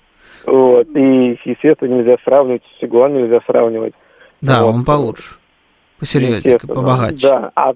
[0.45, 0.87] Вот.
[0.95, 2.62] И, естественно, нельзя сравнивать.
[2.77, 3.95] С Тигуан нельзя сравнивать.
[4.43, 4.74] Да, вот.
[4.74, 5.37] он получше.
[5.99, 7.28] Посерьезнее, побогаче.
[7.28, 7.73] Да, а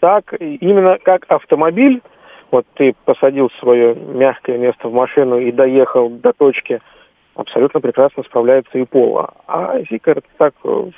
[0.00, 2.02] так, именно как автомобиль,
[2.50, 6.80] вот ты посадил свое мягкое место в машину и доехал до точки,
[7.34, 9.34] абсолютно прекрасно справляется и Пола.
[9.46, 10.90] А Зикар так э,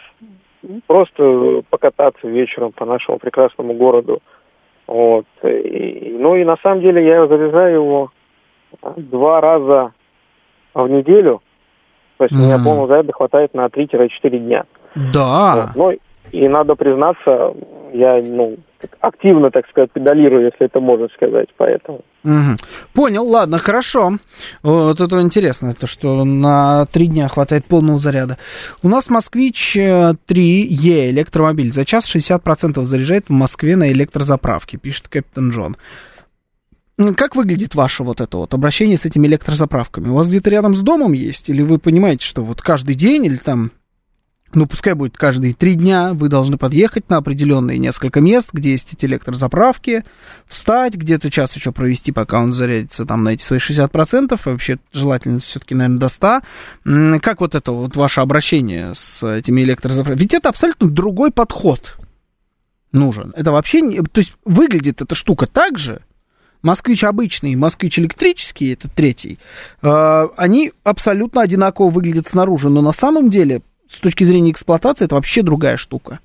[0.86, 4.20] просто покататься вечером по нашему прекрасному городу.
[4.86, 5.26] Вот.
[5.42, 8.10] И, ну и на самом деле я заряжаю его
[8.96, 9.92] два раза
[10.74, 11.42] в неделю.
[12.18, 12.38] То есть mm.
[12.38, 14.64] у меня полного заряда хватает на 3-4 дня.
[15.12, 15.72] Да.
[15.74, 15.76] Вот.
[15.76, 15.98] Ну
[16.32, 17.54] и надо признаться,
[17.92, 18.56] я ну,
[19.00, 22.02] активно, так сказать, педалирую, если это можно сказать, поэтому.
[22.24, 22.56] Угу.
[22.94, 24.14] Понял, ладно, хорошо.
[24.62, 28.38] Вот это интересно, то, что на три дня хватает полного заряда.
[28.82, 31.72] У нас Москвич 3Е э, электромобиль.
[31.72, 35.76] За час 60% заряжает в Москве на электрозаправке, пишет Капитан Джон.
[37.16, 40.08] Как выглядит ваше вот это вот обращение с этими электрозаправками?
[40.08, 41.48] У вас где-то рядом с домом есть?
[41.48, 43.70] Или вы понимаете, что вот каждый день или там
[44.54, 48.92] ну, пускай будет каждые три дня, вы должны подъехать на определенные несколько мест, где есть
[48.94, 50.04] эти электрозаправки,
[50.46, 55.40] встать, где-то час еще провести, пока он зарядится там на эти свои 60%, вообще желательно
[55.40, 56.40] все-таки, наверное, до 100.
[57.20, 60.18] Как вот это вот ваше обращение с этими электрозаправками?
[60.18, 61.98] Ведь это абсолютно другой подход
[62.92, 63.34] нужен.
[63.36, 66.02] Это вообще, не, то есть выглядит эта штука так же,
[66.60, 69.38] Москвич обычный, москвич электрический, это третий,
[69.80, 75.14] э, они абсолютно одинаково выглядят снаружи, но на самом деле с точки зрения эксплуатации это
[75.14, 76.20] вообще другая штука.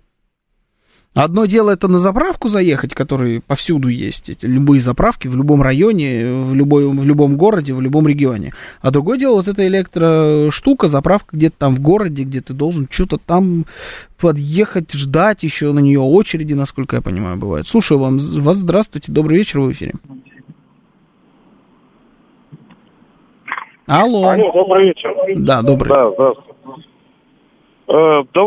[1.16, 6.26] Одно дело это на заправку заехать, которые повсюду есть, эти любые заправки в любом районе,
[6.26, 8.54] в, любой, в любом городе, в любом регионе.
[8.82, 13.20] А другое дело вот эта электроштука, заправка где-то там в городе, где ты должен что-то
[13.20, 13.66] там
[14.20, 17.68] подъехать, ждать еще на нее очереди, насколько я понимаю, бывает.
[17.68, 19.94] Слушаю вам, вас здравствуйте, добрый вечер в эфире.
[23.88, 24.30] Алло.
[24.30, 25.12] Алло, добрый вечер.
[25.38, 25.90] Да, добрый.
[25.90, 26.53] Да, здравствуйте.
[27.88, 28.42] Э, да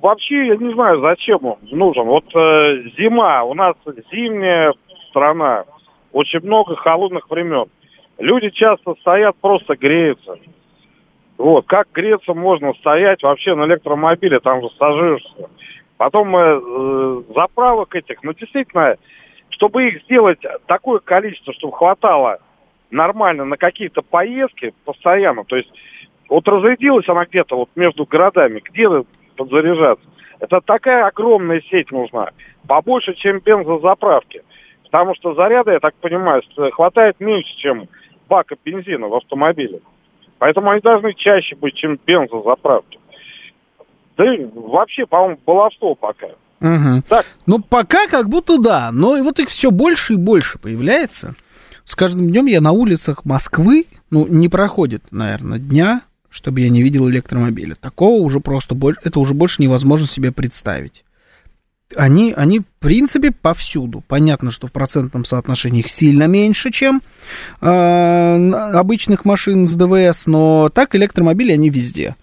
[0.00, 2.04] вообще я не знаю, зачем он нужен.
[2.04, 3.74] Вот э, зима, у нас
[4.10, 4.72] зимняя
[5.08, 5.64] страна,
[6.12, 7.66] очень много холодных времен.
[8.18, 10.36] Люди часто стоят, просто греются.
[11.38, 15.48] Вот, как греться можно стоять вообще на электромобиле, там же сажаешься.
[15.96, 18.96] Потом э, заправок этих, ну, действительно,
[19.50, 22.38] чтобы их сделать такое количество, чтобы хватало
[22.90, 25.70] нормально на какие-то поездки постоянно, то есть
[26.30, 28.88] вот разрядилась она где-то вот между городами, где
[29.36, 30.06] подзаряжаться.
[30.38, 32.30] Это такая огромная сеть нужна,
[32.66, 34.42] побольше, чем бензозаправки.
[34.84, 36.42] Потому что заряда, я так понимаю,
[36.72, 37.88] хватает меньше, чем
[38.28, 39.80] бака бензина в автомобиле.
[40.38, 42.98] Поэтому они должны чаще быть, чем бензозаправки.
[44.16, 46.28] Да и вообще, по-моему, баловство пока.
[46.60, 47.02] Угу.
[47.08, 47.26] Так.
[47.46, 51.34] Ну, пока как будто да, но и вот их все больше и больше появляется.
[51.84, 56.82] С каждым днем я на улицах Москвы, ну, не проходит, наверное, дня, чтобы я не
[56.82, 57.74] видел электромобиля.
[57.74, 61.04] Такого уже просто больше, это уже больше невозможно себе представить.
[61.96, 64.04] Они, они, в принципе, повсюду.
[64.06, 67.02] Понятно, что в процентном соотношении их сильно меньше, чем
[67.60, 72.14] э, обычных машин с ДВС, но так электромобили, они везде.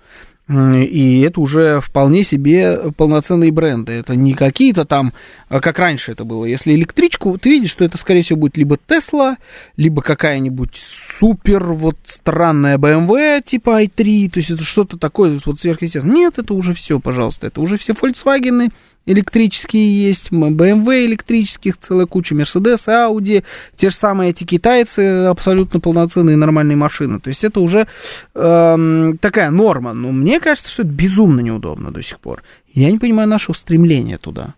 [0.49, 3.91] И это уже вполне себе полноценные бренды.
[3.91, 5.11] Это не какие-то там,
[5.49, 6.45] а как раньше это было.
[6.45, 9.37] Если электричку, ты видишь, что это, скорее всего, будет либо Тесла,
[9.75, 10.75] либо какая-нибудь
[11.19, 14.29] супер вот странная BMW типа i3.
[14.29, 16.15] То есть это что-то такое вот сверхъестественное.
[16.15, 17.47] Нет, это уже все, пожалуйста.
[17.47, 18.71] Это уже все Volkswagen,
[19.07, 23.43] электрические есть, BMW электрических, целая куча, Mercedes, Audi,
[23.75, 27.19] те же самые эти китайцы, абсолютно полноценные нормальные машины.
[27.19, 27.87] То есть это уже
[28.35, 29.93] э, такая норма.
[29.93, 32.43] Но мне кажется, что это безумно неудобно до сих пор.
[32.67, 34.55] Я не понимаю нашего стремления туда.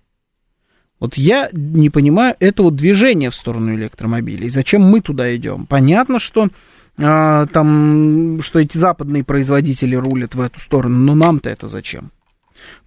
[1.00, 4.50] Вот я не понимаю этого движения в сторону электромобилей.
[4.50, 5.66] Зачем мы туда идем?
[5.66, 6.50] Понятно, что
[6.98, 12.12] э, там, что эти западные производители рулят в эту сторону, но нам-то это зачем?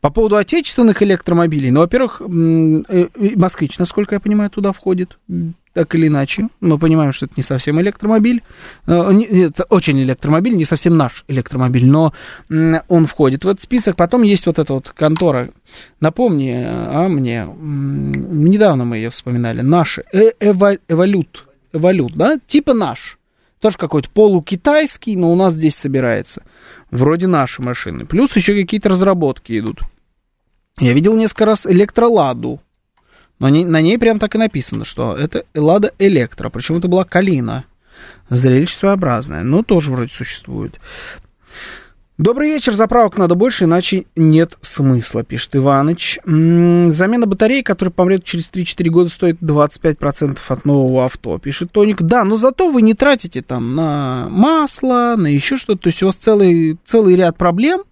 [0.02, 5.18] По поводу отечественных электромобилей, ну, во-первых, э, москвич, насколько я понимаю, туда входит,
[5.72, 6.48] так или иначе.
[6.60, 8.42] Мы понимаем, что это не совсем электромобиль,
[8.86, 12.12] э, это очень электромобиль, не совсем наш электромобиль, но
[12.88, 13.96] он входит в этот список.
[13.96, 15.50] Потом есть вот эта вот контора,
[16.00, 23.18] напомни, а мне, недавно мы ее вспоминали, наш, э, Эволют, Эволют, да, типа наш.
[23.62, 26.42] Тоже какой-то полукитайский, но у нас здесь собирается.
[26.90, 28.04] Вроде наши машины.
[28.04, 29.82] Плюс еще какие-то разработки идут.
[30.80, 32.60] Я видел несколько раз электроладу.
[33.42, 36.48] Но не, на ней прям так и написано, что это Лада Электро.
[36.48, 37.64] Причем это была Калина.
[38.30, 39.42] Зрелище своеобразное.
[39.42, 40.78] Но тоже вроде существует.
[42.18, 46.20] Добрый вечер, заправок надо больше, иначе нет смысла, пишет Иваныч.
[46.24, 52.00] М-м, замена батареи, которая помрет через 3-4 года, стоит 25% от нового авто, пишет Тоник.
[52.00, 56.06] Да, но зато вы не тратите там на масло, на еще что-то, то есть у
[56.06, 57.82] вас целый, целый ряд проблем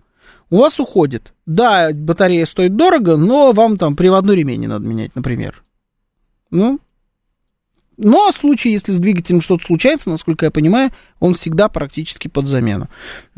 [0.50, 1.32] у вас уходит.
[1.46, 5.62] Да, батарея стоит дорого, но вам там приводной ремень не надо менять, например.
[6.50, 6.80] Ну,
[7.96, 10.90] но в случае, если с двигателем что-то случается, насколько я понимаю,
[11.20, 12.86] он всегда практически под замену.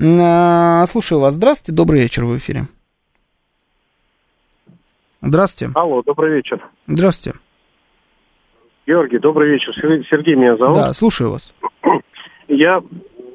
[0.00, 1.34] А, слушаю вас.
[1.34, 2.68] Здравствуйте, добрый вечер в эфире.
[5.20, 5.72] Здравствуйте.
[5.74, 6.64] Алло, добрый вечер.
[6.86, 7.38] Здравствуйте.
[8.86, 9.72] Георгий, добрый вечер.
[9.76, 10.76] Сергей меня зовут.
[10.76, 11.52] Да, слушаю вас.
[12.48, 12.82] Я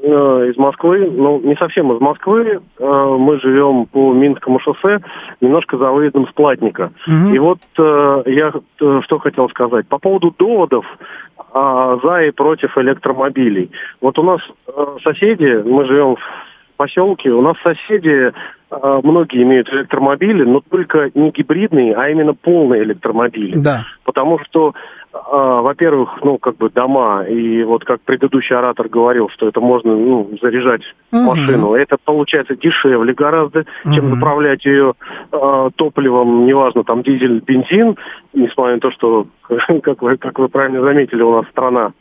[0.07, 2.59] э, из Москвы, ну, не совсем из Москвы.
[2.79, 4.99] Э, мы живем по Минскому шоссе,
[5.41, 6.91] немножко за выездом с Платника.
[7.07, 7.34] Угу.
[7.34, 9.88] И вот э, я э, что хотел сказать.
[9.88, 10.85] По поводу доводов
[11.53, 13.71] э, за и против электромобилей.
[14.01, 16.19] Вот у нас э, соседи, мы живем в
[16.77, 22.83] поселке, у нас соседи э, многие имеют электромобили, но только не гибридные, а именно полные
[22.83, 23.57] электромобили.
[23.57, 23.83] Да.
[24.03, 24.73] Потому что
[25.13, 29.95] а, во-первых, ну, как бы дома, и вот как предыдущий оратор говорил, что это можно,
[29.95, 30.81] ну, заряжать
[31.11, 34.93] uh машину, это получается дешевле гораздо, uh чем заправлять ее
[35.31, 37.95] а, топливом, неважно, там, дизель, бензин,
[38.33, 39.27] несмотря на то, что,
[39.83, 41.93] как вы, как вы правильно заметили, у нас страна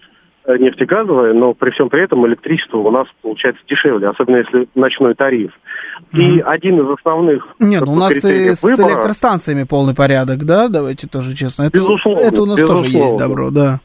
[0.47, 5.53] нефтегазовая, но при всем при этом электричество у нас получается дешевле, особенно если ночной тариф.
[6.13, 6.21] Mm-hmm.
[6.21, 7.47] И один из основных...
[7.59, 8.95] Нет, ну у нас и с выбора...
[8.95, 11.65] электростанциями полный порядок, да, давайте тоже честно.
[11.65, 12.85] Это, безусловно, это у нас безусловно.
[12.85, 13.81] тоже есть добро, да.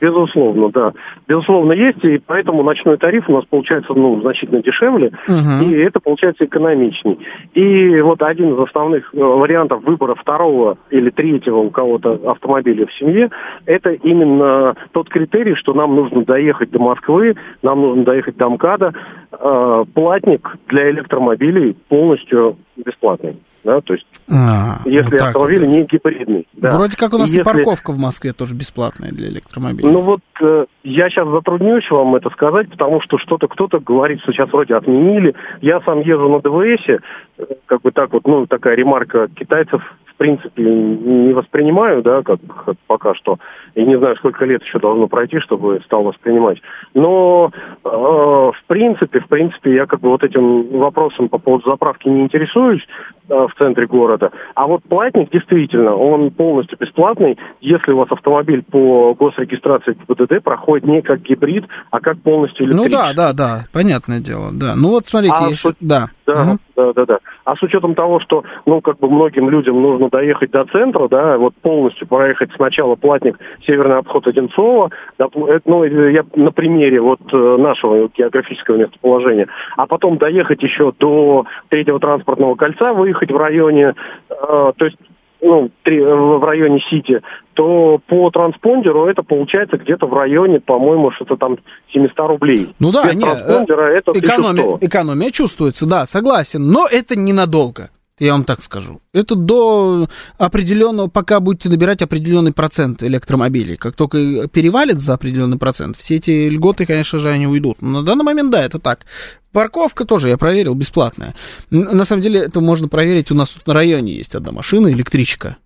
[0.00, 0.92] Безусловно, да.
[1.28, 6.00] Безусловно, есть, и поэтому ночной тариф у нас получается ну, значительно дешевле, uh и это
[6.00, 7.18] получается экономичней.
[7.54, 12.94] И вот один из основных э, вариантов выбора второго или третьего у кого-то автомобиля в
[12.94, 13.30] семье,
[13.66, 18.94] это именно тот критерий, что нам нужно доехать до Москвы, нам нужно доехать до МКАДа.
[19.32, 23.36] Э, платник для электромобилей полностью бесплатный.
[23.62, 25.68] Да, то есть, а, если вот автомобиль вот.
[25.68, 26.48] не гибридный.
[26.54, 26.70] Да.
[26.70, 27.42] Вроде как у нас и, если...
[27.42, 29.90] парковка в Москве тоже бесплатная для электромобилей.
[29.90, 34.32] Ну вот э, я сейчас затруднюсь вам это сказать, потому что что-то кто-то говорит, что
[34.32, 35.34] сейчас вроде отменили.
[35.60, 37.00] Я сам езжу на ДВСе,
[37.38, 39.82] э, как бы так вот, ну, такая ремарка китайцев
[40.20, 43.38] принципе, не воспринимаю, да, как, как пока что.
[43.74, 46.58] И не знаю, сколько лет еще должно пройти, чтобы стал воспринимать.
[46.92, 47.50] Но,
[47.82, 52.20] э, в принципе, в принципе, я как бы вот этим вопросом по поводу заправки не
[52.20, 52.82] интересуюсь
[53.30, 54.30] э, в центре города.
[54.54, 60.86] А вот платник, действительно, он полностью бесплатный, если у вас автомобиль по госрегистрации ПДД проходит
[60.86, 62.94] не как гибрид, а как полностью электрический.
[62.94, 64.74] Ну да, да, да, понятное дело, да.
[64.76, 65.72] Ну вот смотрите, а, еще...
[65.80, 66.10] да.
[66.30, 66.58] Да, угу.
[66.76, 67.18] да, да, да.
[67.44, 71.38] А с учетом того, что, ну, как бы многим людям нужно доехать до центра, да,
[71.38, 75.28] вот полностью проехать сначала платник Северный обход Одинцова, да,
[75.64, 81.98] ну, я на примере вот э, нашего географического местоположения, а потом доехать еще до третьего
[81.98, 83.94] транспортного кольца, выехать в районе,
[84.28, 84.96] э, то есть
[85.42, 87.20] ну, три, в районе Сити,
[87.54, 91.58] то по транспондеру это получается где-то в районе, по-моему, что-то там
[91.92, 92.74] 700 рублей.
[92.78, 97.90] Ну да, Без нет, транспондера это экономия, экономия чувствуется, да, согласен, но это ненадолго.
[98.20, 99.00] Я вам так скажу.
[99.14, 100.06] Это до
[100.36, 103.78] определенного, пока будете набирать определенный процент электромобилей.
[103.78, 107.80] Как только перевалит за определенный процент, все эти льготы, конечно же, они уйдут.
[107.80, 109.06] Но на данный момент, да, это так.
[109.52, 111.34] Парковка тоже, я проверил, бесплатная.
[111.70, 113.30] На самом деле, это можно проверить.
[113.30, 115.56] У нас тут на районе есть одна машина, электричка,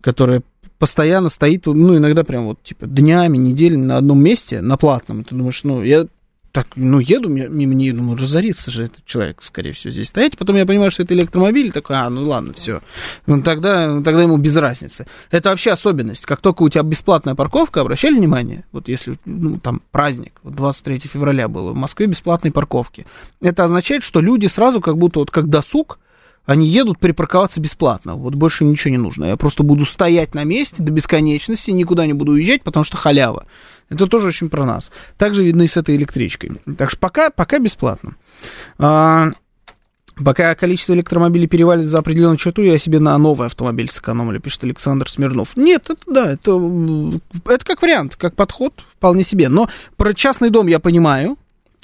[0.00, 0.42] которая
[0.78, 5.24] постоянно стоит, ну, иногда прям вот, типа, днями, неделями на одном месте, на платном.
[5.24, 6.06] Ты думаешь, ну, я
[6.56, 10.38] так, ну, еду мимо нее, думаю, разорится же этот человек, скорее всего, здесь стоять.
[10.38, 12.80] Потом я понимаю, что это электромобиль, такой, а, ну ладно, все.
[13.26, 15.06] Ну, тогда, тогда ему без разницы.
[15.30, 16.24] Это вообще особенность.
[16.24, 21.00] Как только у тебя бесплатная парковка, обращали внимание, вот если, ну, там, праздник, вот 23
[21.00, 23.04] февраля было, в Москве бесплатные парковки.
[23.42, 25.98] Это означает, что люди сразу как будто вот как досуг,
[26.46, 28.14] они едут припарковаться бесплатно.
[28.14, 29.26] Вот больше ничего не нужно.
[29.26, 33.46] Я просто буду стоять на месте до бесконечности, никуда не буду уезжать, потому что халява.
[33.88, 34.90] Это тоже очень про нас.
[35.18, 36.52] Также видно и с этой электричкой.
[36.78, 38.16] Так что пока, пока бесплатно.
[38.78, 39.32] А,
[40.22, 45.10] пока количество электромобилей перевалит за определенную черту, я себе на новый автомобиль сэкономлю, пишет Александр
[45.10, 45.56] Смирнов.
[45.56, 49.48] Нет, это да, это, это как вариант, как подход, вполне себе.
[49.48, 51.36] Но про частный дом я понимаю,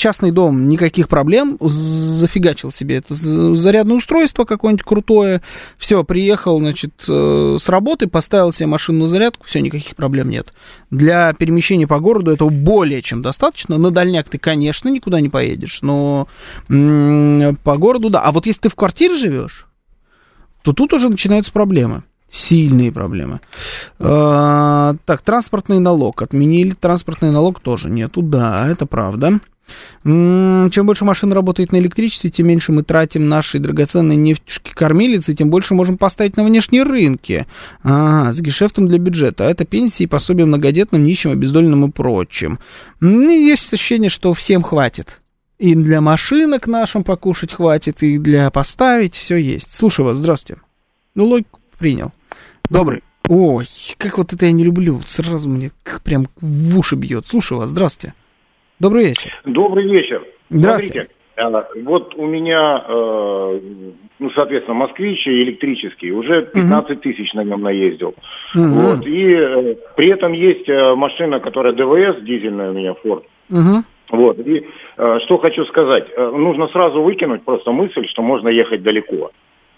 [0.02, 5.42] частный дом, никаких проблем, зафигачил себе это зарядное устройство какое-нибудь крутое,
[5.78, 10.52] все, приехал, значит, э, с работы, поставил себе машину на зарядку, все, никаких проблем нет.
[10.90, 13.78] Для перемещения по городу этого более чем достаточно.
[13.78, 16.26] На дальняк ты, конечно, никуда не поедешь, но
[16.66, 18.22] по городу, да.
[18.22, 19.68] А вот если ты в квартире живешь,
[20.62, 22.02] то тут уже начинаются проблемы.
[22.28, 23.40] Сильные проблемы.
[23.98, 26.22] А, так, транспортный налог.
[26.22, 28.22] Отменили транспортный налог тоже нету.
[28.22, 29.40] Да, это правда.
[30.04, 35.74] Чем больше машин работает на электричестве, тем меньше мы тратим наши драгоценные нефтюшки-кормилицы, тем больше
[35.74, 37.46] можем поставить на внешние рынки.
[37.82, 39.46] А, с гешефтом для бюджета.
[39.46, 42.58] А это пенсии, пособия многодетным, нищим, обездоленным и прочим.
[43.00, 45.20] Есть ощущение, что всем хватит.
[45.58, 49.72] И для машинок нашим покушать хватит, и для поставить все есть.
[49.72, 50.60] Слушаю вас, здравствуйте.
[51.14, 52.12] Ну, логику принял.
[52.68, 53.02] Добрый.
[53.28, 53.68] Ой,
[53.98, 55.02] как вот это я не люблю.
[55.06, 55.70] Сразу мне
[56.02, 57.28] прям в уши бьет.
[57.28, 58.14] Слушаю вас, здравствуйте.
[58.82, 59.30] Добрый вечер.
[59.44, 60.24] Добрый вечер.
[60.50, 61.06] Здравствуйте.
[61.36, 63.60] Смотрите, э, вот у меня, э,
[64.18, 67.00] ну, соответственно, москвич электрический, уже 15 угу.
[67.00, 68.16] тысяч на нем наездил.
[68.56, 68.64] Угу.
[68.64, 73.22] Вот, и э, при этом есть машина, которая ДВС, дизельная у меня, Ford.
[73.50, 73.84] Угу.
[74.10, 79.30] Вот, и что хочу сказать, нужно сразу выкинуть просто мысль, что можно ехать далеко.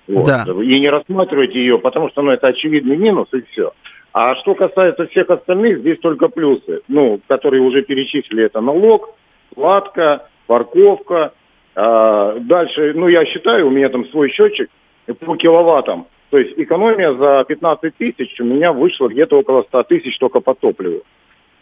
[0.09, 0.27] Вот.
[0.27, 0.47] Да.
[0.63, 3.73] И не рассматривать ее, потому что, ну, это очевидный минус, и все.
[4.15, 6.83] А что касается всех остальных, здесь только плюсы.
[6.87, 9.11] Ну, которые уже перечислили, это налог,
[9.53, 11.33] платка, парковка.
[11.75, 14.71] А, дальше, ну, я считаю, у меня там свой счетчик
[15.19, 16.07] по киловаттам.
[16.31, 20.55] То есть экономия за 15 тысяч у меня вышла где-то около 100 тысяч только по
[20.55, 21.03] топливу.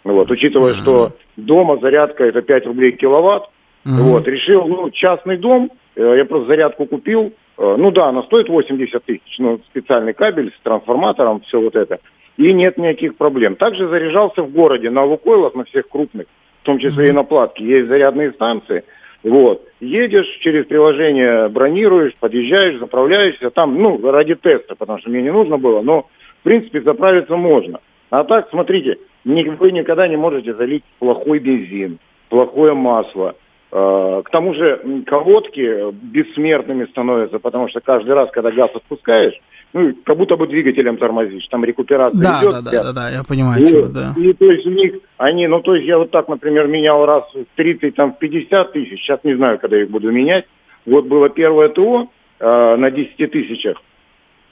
[0.05, 0.83] Вот, учитывая, mm-hmm.
[0.83, 3.45] что дома зарядка это 5 рублей киловатт,
[3.87, 4.03] mm-hmm.
[4.03, 9.05] вот, решил, ну, частный дом, э, я просто зарядку купил, ну да, она стоит 80
[9.05, 11.99] тысяч, ну, специальный кабель с трансформатором, все вот это
[12.37, 13.57] и нет никаких проблем.
[13.57, 16.27] Также заряжался в городе на Лукойлах, на всех крупных,
[16.63, 18.85] в том числе и на Платке, есть зарядные станции.
[19.23, 19.63] Вот.
[19.81, 23.51] Едешь через приложение, бронируешь, подъезжаешь, заправляешься.
[23.51, 26.09] Там, ну, ради теста, потому что мне не нужно было, но,
[26.41, 27.81] в принципе, заправиться можно.
[28.11, 31.99] А так, смотрите, вы никогда не можете залить плохой бензин,
[32.29, 33.37] плохое масло.
[33.75, 39.33] Э, к тому же колодки бессмертными становятся, потому что каждый раз, когда газ отпускаешь,
[39.73, 42.53] ну, как будто бы двигателем тормозишь, там рекуперация да, идет.
[42.53, 44.13] Да, да, да, да, я понимаю, и, чего, да.
[44.15, 47.25] И то есть у них, они, ну, то есть я вот так, например, менял раз
[47.33, 50.45] в 30, там, в 50 тысяч, сейчас не знаю, когда их буду менять.
[50.85, 53.79] Вот было первое ТО э, на 10 тысячах,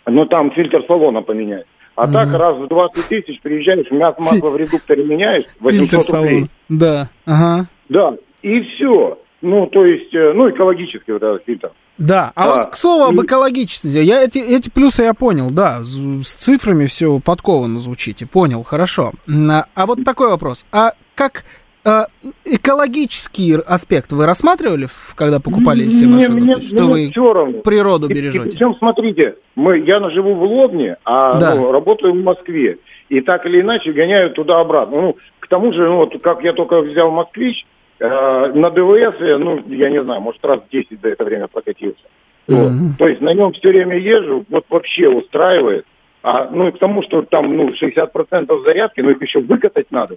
[0.07, 1.67] но там фильтр салона поменять.
[1.95, 6.17] А mm так раз в 20 тысяч приезжаешь, мясо масло в редукторе меняешь, 800 фильтр
[6.17, 6.47] рублей.
[6.71, 7.67] Да, ага.
[7.91, 9.19] Да, и все.
[9.43, 11.71] Ну, то есть, э, ну, экологический вот этот фильтр.
[11.97, 15.81] Да, а, а вот к слову об экологичности, я эти, эти плюсы я понял, да,
[15.83, 19.13] с цифрами все подкованно звучите, понял, хорошо.
[19.29, 21.45] А, а вот такой вопрос, а как
[21.85, 22.07] а,
[22.45, 26.41] экологический аспект вы рассматривали, когда покупали все машины?
[26.41, 27.61] Мне, что мне вы все равно.
[27.61, 28.49] природу бережете?
[28.49, 31.55] И, причем, смотрите, мы, я живу в Лобне, а да.
[31.55, 32.79] ну, работаю в Москве.
[33.09, 35.01] И так или иначе гоняют туда-обратно.
[35.01, 37.67] Ну, к тому же, ну, вот, как я только взял «Москвич»,
[38.01, 42.03] на ДВС, ну, я не знаю, может, раз 10 за это время прокатился.
[42.49, 42.99] Mm-hmm.
[42.99, 45.85] То есть на нем все время езжу, вот вообще устраивает.
[46.23, 50.17] А, ну, и к тому, что там, ну, 60% зарядки, но их еще выкатать надо.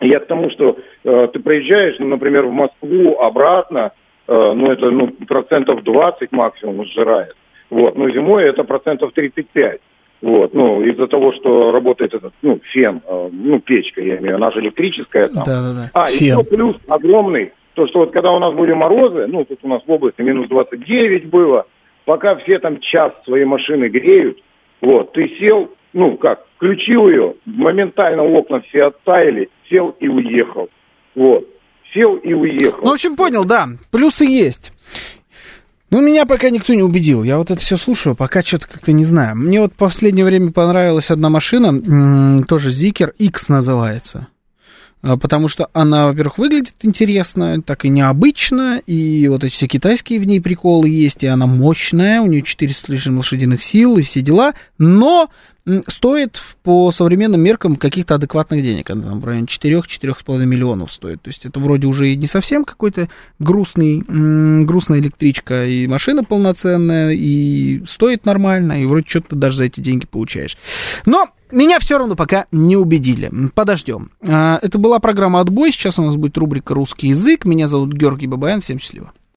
[0.00, 3.92] Я к тому, что э, ты проезжаешь, ну, например, в Москву обратно,
[4.26, 7.36] э, ну, это ну, процентов 20 максимум сжирает.
[7.68, 7.96] Вот.
[7.96, 9.80] Но зимой это процентов 35.
[10.22, 14.50] Вот, ну, из-за того, что работает этот, ну, фен, э, ну, печка, я имею, она
[14.50, 15.44] же электрическая там.
[15.44, 15.90] Да, да, да.
[15.94, 16.38] А, фен.
[16.38, 19.82] еще плюс огромный, то, что вот когда у нас были морозы, ну, тут у нас
[19.86, 21.66] в области минус 29 было,
[22.04, 24.38] пока все там час свои машины греют,
[24.82, 30.68] вот, ты сел, ну, как, включил ее, моментально окна все оттаяли, сел и уехал.
[31.14, 31.46] Вот.
[31.94, 32.80] Сел и уехал.
[32.82, 33.66] Ну, в общем, понял, да.
[33.90, 34.72] Плюсы есть.
[35.90, 37.24] Ну, меня пока никто не убедил.
[37.24, 39.36] Я вот это все слушаю, пока что-то как-то не знаю.
[39.36, 44.28] Мне вот в последнее время понравилась одна машина, тоже Zikr X называется.
[45.02, 50.20] А, потому что она, во-первых, выглядит интересно, так и необычно, и вот эти все китайские
[50.20, 54.20] в ней приколы есть, и она мощная, у нее 400 лишним лошадиных сил и все
[54.20, 55.30] дела, но
[55.88, 58.90] стоит по современным меркам каких-то адекватных денег.
[58.90, 61.22] Она там в районе 4-4,5 миллионов стоит.
[61.22, 63.08] То есть это вроде уже и не совсем какой-то
[63.38, 64.02] грустный,
[64.64, 70.06] грустная электричка, и машина полноценная, и стоит нормально, и вроде что-то даже за эти деньги
[70.06, 70.56] получаешь.
[71.06, 73.30] Но меня все равно пока не убедили.
[73.54, 74.10] Подождем.
[74.26, 75.72] А, это была программа «Отбой».
[75.72, 77.44] Сейчас у нас будет рубрика «Русский язык».
[77.44, 78.60] Меня зовут Георгий Бабаян.
[78.60, 79.12] Всем счастливо.